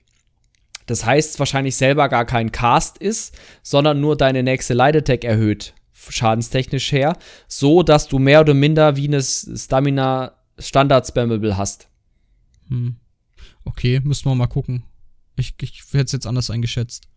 [0.87, 5.75] Das heißt, wahrscheinlich selber gar kein Cast ist, sondern nur deine nächste Light Attack erhöht,
[5.93, 7.17] schadenstechnisch her,
[7.49, 11.89] so dass du mehr oder minder wie eine Stamina Standard Spammable hast.
[12.69, 12.97] Hm.
[13.65, 14.85] Okay, müssen wir mal gucken.
[15.37, 17.09] Ich, ich hätte es jetzt anders eingeschätzt.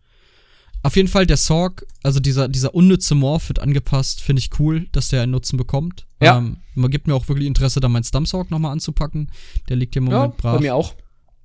[0.82, 4.86] Auf jeden Fall der Sorg, also dieser, dieser unnütze Morph wird angepasst, finde ich cool,
[4.92, 6.06] dass der einen Nutzen bekommt.
[6.22, 6.38] Ja.
[6.38, 9.30] Ähm, man gibt mir auch wirklich Interesse, da meinen Stumsorg nochmal anzupacken.
[9.68, 10.56] Der liegt hier im Moment ja, brav.
[10.56, 10.94] Bei mir auch.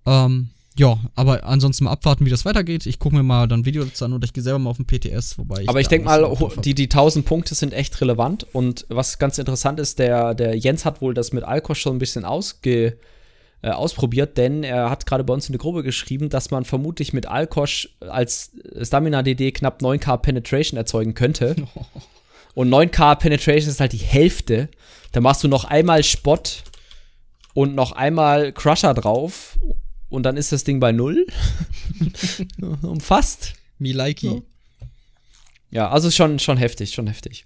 [0.05, 2.85] Ähm, ja, aber ansonsten mal abwarten, wie das weitergeht.
[2.85, 5.37] Ich gucke mir mal dann Videos an und ich gehe selber mal auf den PTS,
[5.37, 9.19] wobei ich Aber ich denke mal, die, die 1000 Punkte sind echt relevant und was
[9.19, 12.97] ganz interessant ist, der, der Jens hat wohl das mit Alkosch schon ein bisschen ausge,
[13.61, 17.13] äh, ausprobiert, denn er hat gerade bei uns in der Gruppe geschrieben, dass man vermutlich
[17.13, 18.51] mit Alkosch als
[18.81, 21.55] Stamina-DD knapp 9k Penetration erzeugen könnte.
[22.55, 24.69] Und 9k Penetration ist halt die Hälfte.
[25.11, 26.37] Da machst du noch einmal Spot
[27.55, 29.57] und noch einmal Crusher drauf
[30.13, 31.25] und dann ist das Ding bei null.
[32.83, 33.53] Umfasst.
[33.79, 34.43] Me likey.
[35.71, 37.45] Ja, also schon, schon heftig, schon heftig.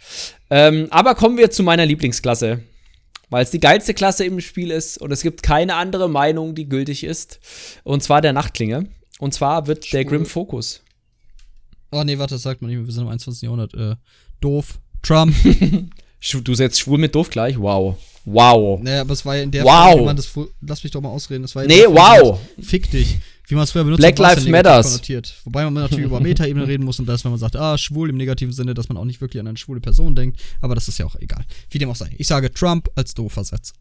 [0.50, 2.62] Ähm, aber kommen wir zu meiner Lieblingsklasse.
[3.30, 6.68] Weil es die geilste Klasse im Spiel ist und es gibt keine andere Meinung, die
[6.68, 7.40] gültig ist.
[7.84, 8.88] Und zwar der Nachtklinge.
[9.20, 9.98] Und zwar wird Schwul.
[9.98, 10.82] der Grim Focus.
[11.92, 12.88] Oh nee, warte, das sagt man nicht mehr.
[12.88, 13.44] Wir sind im 21.
[13.44, 13.74] Jahrhundert.
[13.76, 13.96] Äh,
[14.42, 14.80] doof.
[15.04, 15.34] Trump.
[16.44, 17.58] du setzt schwul mit doof gleich?
[17.58, 17.98] Wow.
[18.30, 18.82] Wow.
[18.82, 19.92] Naja, aber es war ja in der wow.
[19.92, 20.30] Form, wie man das.
[20.60, 21.44] Lass mich doch mal ausreden.
[21.44, 22.38] Das war ja nee, wow.
[22.62, 23.20] Fick dich.
[23.48, 25.02] Wie man es früher benutzt Black Lives Matters.
[25.46, 28.18] Wobei man natürlich über Metaebene reden muss und das, wenn man sagt, ah, schwul im
[28.18, 30.42] negativen Sinne, dass man auch nicht wirklich an eine schwule Person denkt.
[30.60, 31.46] Aber das ist ja auch egal.
[31.70, 32.10] Wie dem auch sei.
[32.18, 33.72] Ich sage Trump als doofer Satz.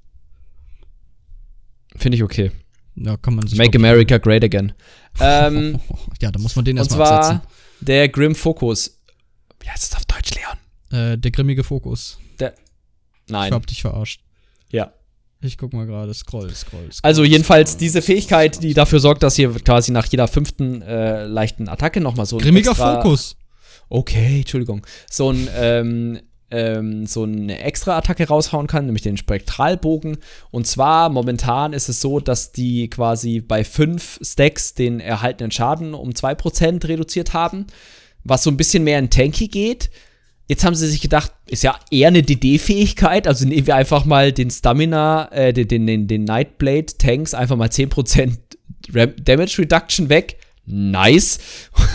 [1.97, 2.53] Finde ich okay.
[2.95, 4.73] Ja, kann man sich Make America great again.
[5.19, 5.81] ähm,
[6.23, 7.37] ja, da muss man den erstmal absetzen.
[7.39, 7.51] Und zwar
[7.81, 8.97] der Grim Focus.
[9.59, 11.15] Wie heißt es auf Deutsch, Leon?
[11.15, 12.21] Äh, der grimmige Fokus.
[12.39, 12.55] Der.
[13.29, 13.49] Nein.
[13.49, 14.21] Ich hab dich verarscht.
[14.77, 14.93] Ja.
[15.43, 17.01] Ich guck mal gerade, scroll, scroll, scroll.
[17.03, 21.25] Also jedenfalls scroll, diese Fähigkeit, die dafür sorgt, dass ihr quasi nach jeder fünften äh,
[21.25, 23.37] leichten Attacke nochmal so ein Grimmiger Fokus.
[23.89, 24.85] Okay, Entschuldigung.
[25.11, 26.21] So ein ähm,
[26.51, 30.19] ähm, so eine extra Attacke raushauen kann, nämlich den Spektralbogen.
[30.51, 35.95] Und zwar momentan ist es so, dass die quasi bei fünf Stacks den erhaltenen Schaden
[35.95, 37.67] um 2% reduziert haben,
[38.25, 39.91] was so ein bisschen mehr in Tanky geht.
[40.49, 44.33] Jetzt haben sie sich gedacht, ist ja eher eine DD-Fähigkeit, also nehmen wir einfach mal
[44.33, 48.39] den Stamina, äh, den, den, den Nightblade-Tanks einfach mal 10%
[48.93, 50.39] Damage Reduction weg.
[50.67, 51.39] Nice.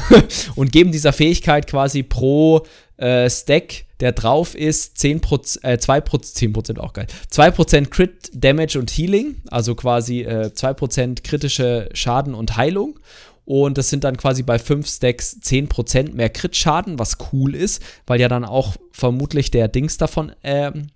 [0.56, 2.66] und geben dieser Fähigkeit quasi pro
[2.98, 7.08] äh, Stack, der drauf ist, 10%, äh, 2%, 10% auch geil.
[7.32, 13.00] 2% Crit Damage und Healing, also quasi äh, 2% kritische Schaden und Heilung.
[13.46, 18.20] Und das sind dann quasi bei 5 Stacks 10% mehr Crit-Schaden, was cool ist, weil
[18.20, 20.88] ja dann auch vermutlich der Dings davon ähm,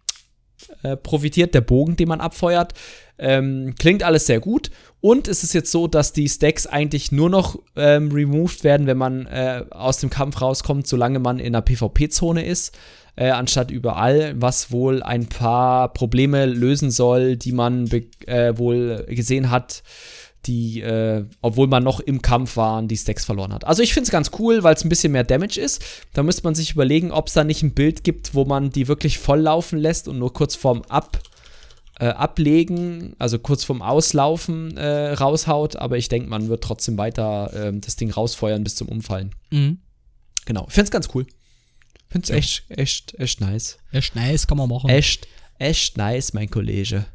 [0.83, 2.73] äh, profitiert, der Bogen, den man abfeuert.
[3.17, 4.71] Ähm, klingt alles sehr gut.
[5.01, 8.97] Und es ist jetzt so, dass die Stacks eigentlich nur noch ähm, removed werden, wenn
[8.97, 12.77] man äh, aus dem Kampf rauskommt, solange man in einer PvP-Zone ist.
[13.17, 17.89] Äh, anstatt überall, was wohl ein paar Probleme lösen soll, die man
[18.25, 19.83] äh, wohl gesehen hat
[20.47, 23.65] die, äh, obwohl man noch im Kampf war, die Stacks verloren hat.
[23.65, 25.83] Also ich finde es ganz cool, weil es ein bisschen mehr Damage ist.
[26.13, 28.87] Da müsste man sich überlegen, ob es da nicht ein Bild gibt, wo man die
[28.87, 31.19] wirklich voll laufen lässt und nur kurz vorm Ab,
[31.99, 35.75] äh, Ablegen, also kurz vorm Auslaufen äh, raushaut.
[35.75, 39.33] Aber ich denke, man wird trotzdem weiter ähm, das Ding rausfeuern bis zum Umfallen.
[39.51, 39.79] Mhm.
[40.45, 40.65] Genau.
[40.67, 41.25] Ich finde es ganz cool.
[42.09, 42.35] Finde es ja.
[42.35, 43.77] echt, echt, echt nice.
[43.91, 44.89] Echt nice, kann man machen.
[44.89, 45.27] Echt,
[45.57, 47.05] echt nice, mein Kollege.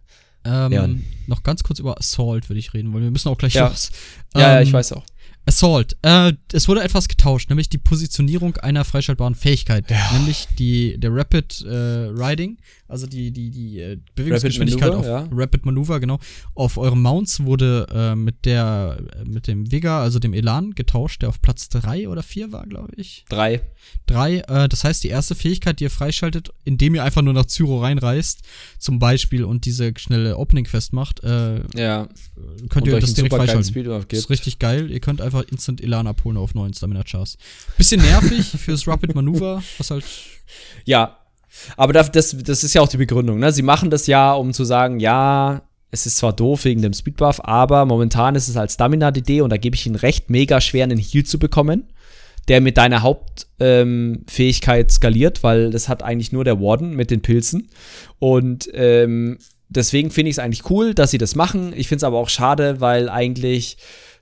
[0.45, 0.89] Ähm, ja.
[1.27, 3.69] Noch ganz kurz über Assault würde ich reden, weil wir müssen auch gleich ja.
[3.69, 3.91] los.
[4.35, 5.05] Ja, ähm, ja, ich ähm, weiß auch.
[5.47, 5.97] Assault.
[6.03, 9.91] Äh, es wurde etwas getauscht, nämlich die Positionierung einer freischaltbaren Fähigkeit.
[9.91, 10.13] Ja.
[10.13, 12.59] Nämlich die, der Rapid äh, Riding,
[12.91, 15.37] also die, die, die äh, Bewegungsgeschwindigkeit Rapid Maneuver, auf ja.
[15.37, 16.19] Rapid Maneuver, genau.
[16.55, 21.29] Auf eurem Mounts wurde äh, mit der, mit dem Vigor, also dem Elan, getauscht, der
[21.29, 23.25] auf Platz 3 oder 4 war, glaube ich.
[23.29, 23.61] 3.
[24.07, 27.47] 3, äh, das heißt, die erste Fähigkeit, die ihr freischaltet, indem ihr einfach nur nach
[27.47, 28.43] Zyro reinreißt,
[28.79, 32.09] zum Beispiel, und diese schnelle Opening festmacht, äh, ja.
[32.69, 34.07] könnt und ihr das direkt freischalten.
[34.09, 34.91] Das ist richtig geil.
[34.91, 37.39] Ihr könnt einfach instant Elan abholen auf neuen Stamina Chars.
[37.77, 40.05] Bisschen nervig fürs Rapid Maneuver, was halt.
[40.85, 41.20] Ja,
[41.77, 43.53] Aber das, das, das ist ja auch die Begründung, ne?
[43.53, 47.41] Sie machen das ja, um zu sagen, ja, es ist zwar doof wegen dem Speedbuff,
[47.43, 50.99] aber momentan ist es als Stamina-DD und da gebe ich ihnen recht, mega schwer einen
[50.99, 51.85] Heal zu bekommen,
[52.49, 57.23] der mit deiner Hauptfähigkeit ähm, skaliert, weil das hat eigentlich nur der Warden mit den
[57.23, 57.69] Pilzen.
[58.19, 61.73] Und ähm, deswegen finde ich es eigentlich cool, dass sie das machen.
[61.77, 63.77] Ich finde es aber auch schade, weil eigentlich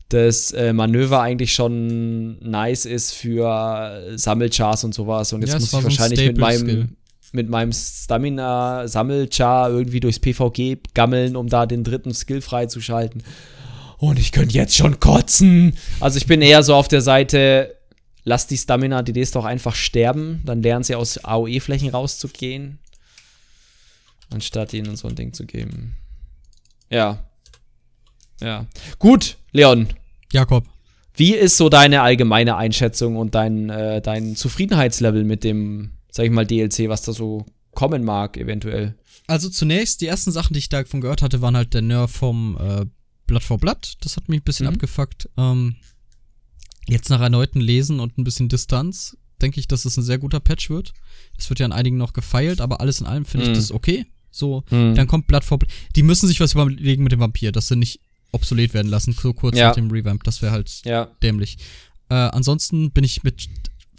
[0.09, 5.35] das äh, Manöver eigentlich schon nice ist für Sammelchars und sowas.
[5.35, 6.97] Und jetzt ja, muss ich wahrscheinlich mit meinem,
[7.33, 13.23] mit meinem Stamina-Sammelchar irgendwie durchs PvG gammeln, um da den dritten Skill freizuschalten.
[13.99, 15.77] Und ich könnte jetzt schon kotzen.
[16.01, 17.77] Also ich bin eher so auf der Seite,
[18.25, 20.43] lass die Stamina-DDs doch einfach sterben.
[20.45, 22.79] Dann lernen sie aus AOE-Flächen rauszugehen.
[24.31, 25.97] Anstatt ihnen so ein Ding zu geben.
[26.91, 27.25] Ja.
[28.41, 28.67] Ja.
[28.99, 29.89] Gut, Leon.
[30.33, 30.65] Jakob.
[31.15, 36.31] Wie ist so deine allgemeine Einschätzung und dein, äh, dein Zufriedenheitslevel mit dem, sag ich
[36.33, 38.97] mal, DLC, was da so kommen mag, eventuell?
[39.27, 42.57] Also zunächst, die ersten Sachen, die ich davon gehört hatte, waren halt der Nerf vom
[42.59, 42.87] äh,
[43.27, 43.97] Blood for Blood.
[44.01, 44.75] Das hat mich ein bisschen mhm.
[44.75, 45.29] abgefuckt.
[45.37, 45.77] Ähm,
[46.87, 50.41] jetzt nach erneuten Lesen und ein bisschen Distanz denke ich, dass es ein sehr guter
[50.41, 50.93] Patch wird.
[51.37, 53.53] Es wird ja an einigen noch gefeilt, aber alles in allem finde mhm.
[53.53, 54.07] ich das okay.
[54.31, 54.95] So, mhm.
[54.95, 55.71] dann kommt Blood for Blood.
[55.95, 58.01] Die müssen sich was überlegen mit dem Vampir, dass sie nicht
[58.33, 59.69] obsolet werden lassen, so kurz ja.
[59.69, 60.25] nach dem Revamp.
[60.25, 61.07] Das wäre halt ja.
[61.23, 61.59] dämlich.
[62.09, 63.49] Äh, ansonsten bin ich mit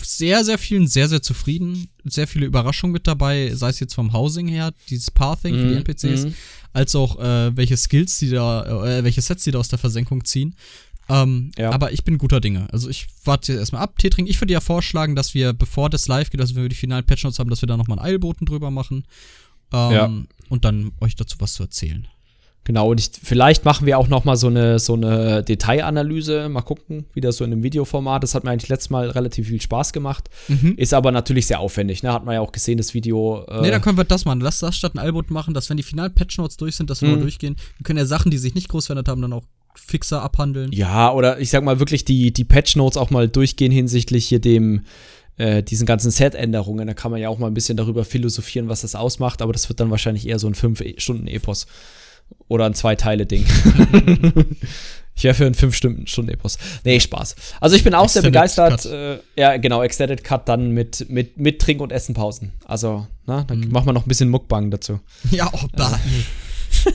[0.03, 1.89] sehr, sehr vielen sehr, sehr zufrieden.
[2.05, 5.65] Sehr viele Überraschungen mit dabei, sei es jetzt vom Housing her, dieses Pathing mm, für
[5.65, 6.33] die mhm, NPCs, mm.
[6.73, 10.25] als auch äh, welche Skills die da, äh, welche Sets die da aus der Versenkung
[10.25, 10.55] ziehen.
[11.09, 11.71] Ähm, ja.
[11.71, 12.67] Aber ich bin guter Dinge.
[12.71, 13.97] Also ich warte jetzt erstmal ab.
[13.97, 16.75] Tetring, ich würde ja vorschlagen, dass wir, bevor das live geht, also wenn wir die
[16.75, 19.05] finalen Patch Notes haben, dass wir da nochmal einen Eilboten drüber machen.
[19.73, 20.11] Ähm, ja.
[20.49, 22.07] Und dann euch dazu was zu erzählen.
[22.65, 26.49] Genau, und ich, vielleicht machen wir auch noch mal so eine, so eine Detailanalyse.
[26.49, 28.21] Mal gucken, wie das so in einem Videoformat.
[28.21, 30.29] Das hat mir eigentlich letztes Mal relativ viel Spaß gemacht.
[30.47, 30.75] Mhm.
[30.77, 32.03] Ist aber natürlich sehr aufwendig.
[32.03, 32.13] Ne?
[32.13, 33.43] Hat man ja auch gesehen, das Video.
[33.47, 34.41] Äh nee, dann können wir das machen.
[34.41, 37.09] Lass das statt ein Albot machen, dass wenn die finalen Patchnotes durch sind, dass wir
[37.09, 37.15] mhm.
[37.15, 37.55] mal durchgehen.
[37.77, 39.45] Wir können ja Sachen, die sich nicht groß verändert haben, dann auch
[39.75, 40.71] fixer abhandeln.
[40.71, 44.81] Ja, oder ich sag mal wirklich die, die Patchnotes auch mal durchgehen hinsichtlich hier dem
[45.37, 46.85] äh, diesen ganzen Set-Änderungen.
[46.85, 49.69] Da kann man ja auch mal ein bisschen darüber philosophieren, was das ausmacht, aber das
[49.69, 51.65] wird dann wahrscheinlich eher so ein 5-Stunden-Epos.
[52.47, 53.45] Oder ein Zwei-Teile-Ding.
[55.15, 56.57] ich wäre für einen 5-Stunden-Epos.
[56.83, 57.35] Nee, Spaß.
[57.61, 58.85] Also ich bin auch Extended sehr begeistert.
[58.85, 62.53] Äh, ja, genau, Extended Cut dann mit, mit, mit Trink- und Essenpausen.
[62.65, 63.71] Also, na, dann mhm.
[63.71, 64.99] machen wir noch ein bisschen Muckbang dazu.
[65.29, 65.99] Ja, oh, da.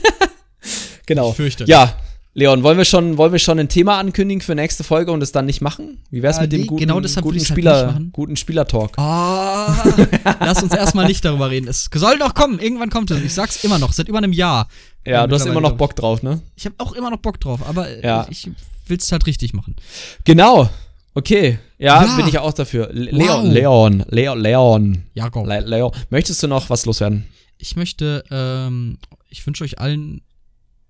[1.05, 1.29] genau.
[1.29, 1.63] Ich fürchte.
[1.65, 1.95] Ja,
[2.37, 5.31] Leon, wollen wir schon, wollen wir schon ein Thema ankündigen für nächste Folge und es
[5.31, 6.03] dann nicht machen?
[6.09, 8.91] Wie wär's äh, mit dem nee, guten, genau guten halt Spieler, halt guten Spielertalk?
[8.97, 9.01] Oh,
[10.41, 11.69] lass uns erstmal nicht darüber reden.
[11.69, 13.23] Es soll doch kommen, irgendwann kommt es.
[13.23, 14.67] Ich sag's immer noch, seit über einem Jahr.
[15.05, 16.41] Ja, du hast immer noch Bock drauf, ne?
[16.57, 18.27] Ich habe auch immer noch Bock drauf, aber ja.
[18.29, 18.49] ich
[18.85, 19.77] will's halt richtig machen.
[20.25, 20.69] Genau.
[21.13, 22.15] Okay, ja, ja.
[22.17, 22.89] bin ich auch dafür.
[22.91, 23.53] Leon, wow.
[23.53, 25.03] Leon, Leon, Leon.
[25.13, 25.47] Jakob.
[25.47, 25.93] Le Leon.
[26.09, 27.27] Möchtest du noch was loswerden?
[27.57, 28.97] Ich möchte, ähm,
[29.29, 30.21] ich wünsche euch allen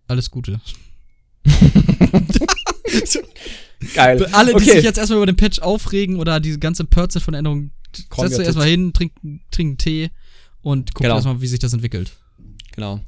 [0.08, 0.60] alles Gute.
[3.94, 4.18] Geil.
[4.18, 4.72] Für alle, die okay.
[4.72, 8.46] sich jetzt erstmal über den Patch aufregen oder diese ganze Pörze von Änderungen, setzt euch
[8.46, 10.12] erstmal hin, trinken, trinken Tee
[10.62, 11.16] und guckt genau.
[11.16, 12.12] erstmal, wie sich das entwickelt.
[12.74, 13.02] Genau.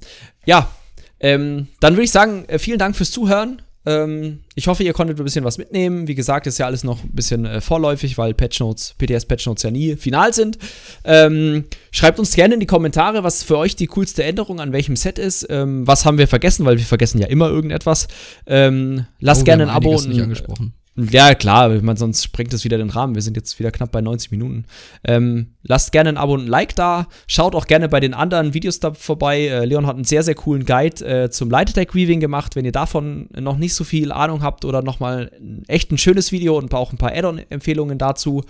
[0.46, 0.72] Ja,
[1.20, 3.62] ähm, dann würde ich sagen, äh, vielen Dank fürs Zuhören.
[3.88, 6.10] Ähm, ich hoffe, ihr konntet ein bisschen was mitnehmen.
[6.10, 9.64] Wie gesagt, ist ja alles noch ein bisschen äh, vorläufig, weil Patch Notes, PTS-Patch Notes
[9.64, 10.58] ja nie final sind.
[11.06, 14.98] Ähm, schreibt uns gerne in die Kommentare, was für euch die coolste Änderung an welchem
[14.98, 15.48] Set ist.
[15.50, 18.10] Ähm, was haben wir vergessen, weil wir vergessen ja immer irgendetwas.
[18.46, 20.02] Ähm, lasst oh, gerne ein Abo.
[20.02, 20.74] Nicht angesprochen.
[21.00, 23.14] Ja, klar, ich meine, sonst sprengt es wieder den Rahmen.
[23.14, 24.66] Wir sind jetzt wieder knapp bei 90 Minuten.
[25.04, 27.08] Ähm, lasst gerne ein Abo und ein Like da.
[27.28, 29.42] Schaut auch gerne bei den anderen Videos da vorbei.
[29.42, 32.56] Äh, Leon hat einen sehr, sehr coolen Guide äh, zum Light Attack Weaving gemacht.
[32.56, 35.32] Wenn ihr davon noch nicht so viel Ahnung habt oder nochmal
[35.68, 38.44] echt ein schönes Video und auch ein paar Add-on-Empfehlungen dazu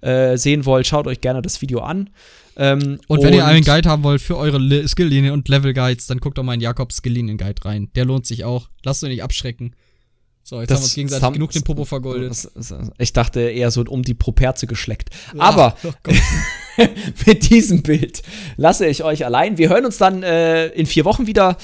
[0.00, 2.08] äh, sehen wollt, schaut euch gerne das Video an.
[2.56, 6.18] Ähm, und, und wenn ihr einen Guide haben wollt für eure Skill-Linie und Level-Guides, dann
[6.18, 7.90] guckt doch mal in Jakobs Skill-Linien-Guide rein.
[7.94, 8.68] Der lohnt sich auch.
[8.84, 9.74] Lasst euch nicht abschrecken.
[10.42, 12.48] So, jetzt das haben wir uns gegenseitig Sam genug den Popo vergoldet.
[12.98, 15.10] Ich dachte eher so um die Properze geschleckt.
[15.34, 15.92] Ja, Aber oh
[17.26, 18.22] mit diesem Bild
[18.56, 19.58] lasse ich euch allein.
[19.58, 21.56] Wir hören uns dann äh, in vier Wochen wieder.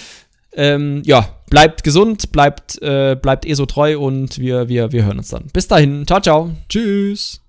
[0.53, 5.19] Ähm, ja, bleibt gesund, bleibt, äh, bleibt eh so treu und wir, wir, wir hören
[5.19, 5.47] uns dann.
[5.53, 6.07] Bis dahin.
[6.07, 6.51] Ciao, ciao.
[6.69, 7.45] Tschüss.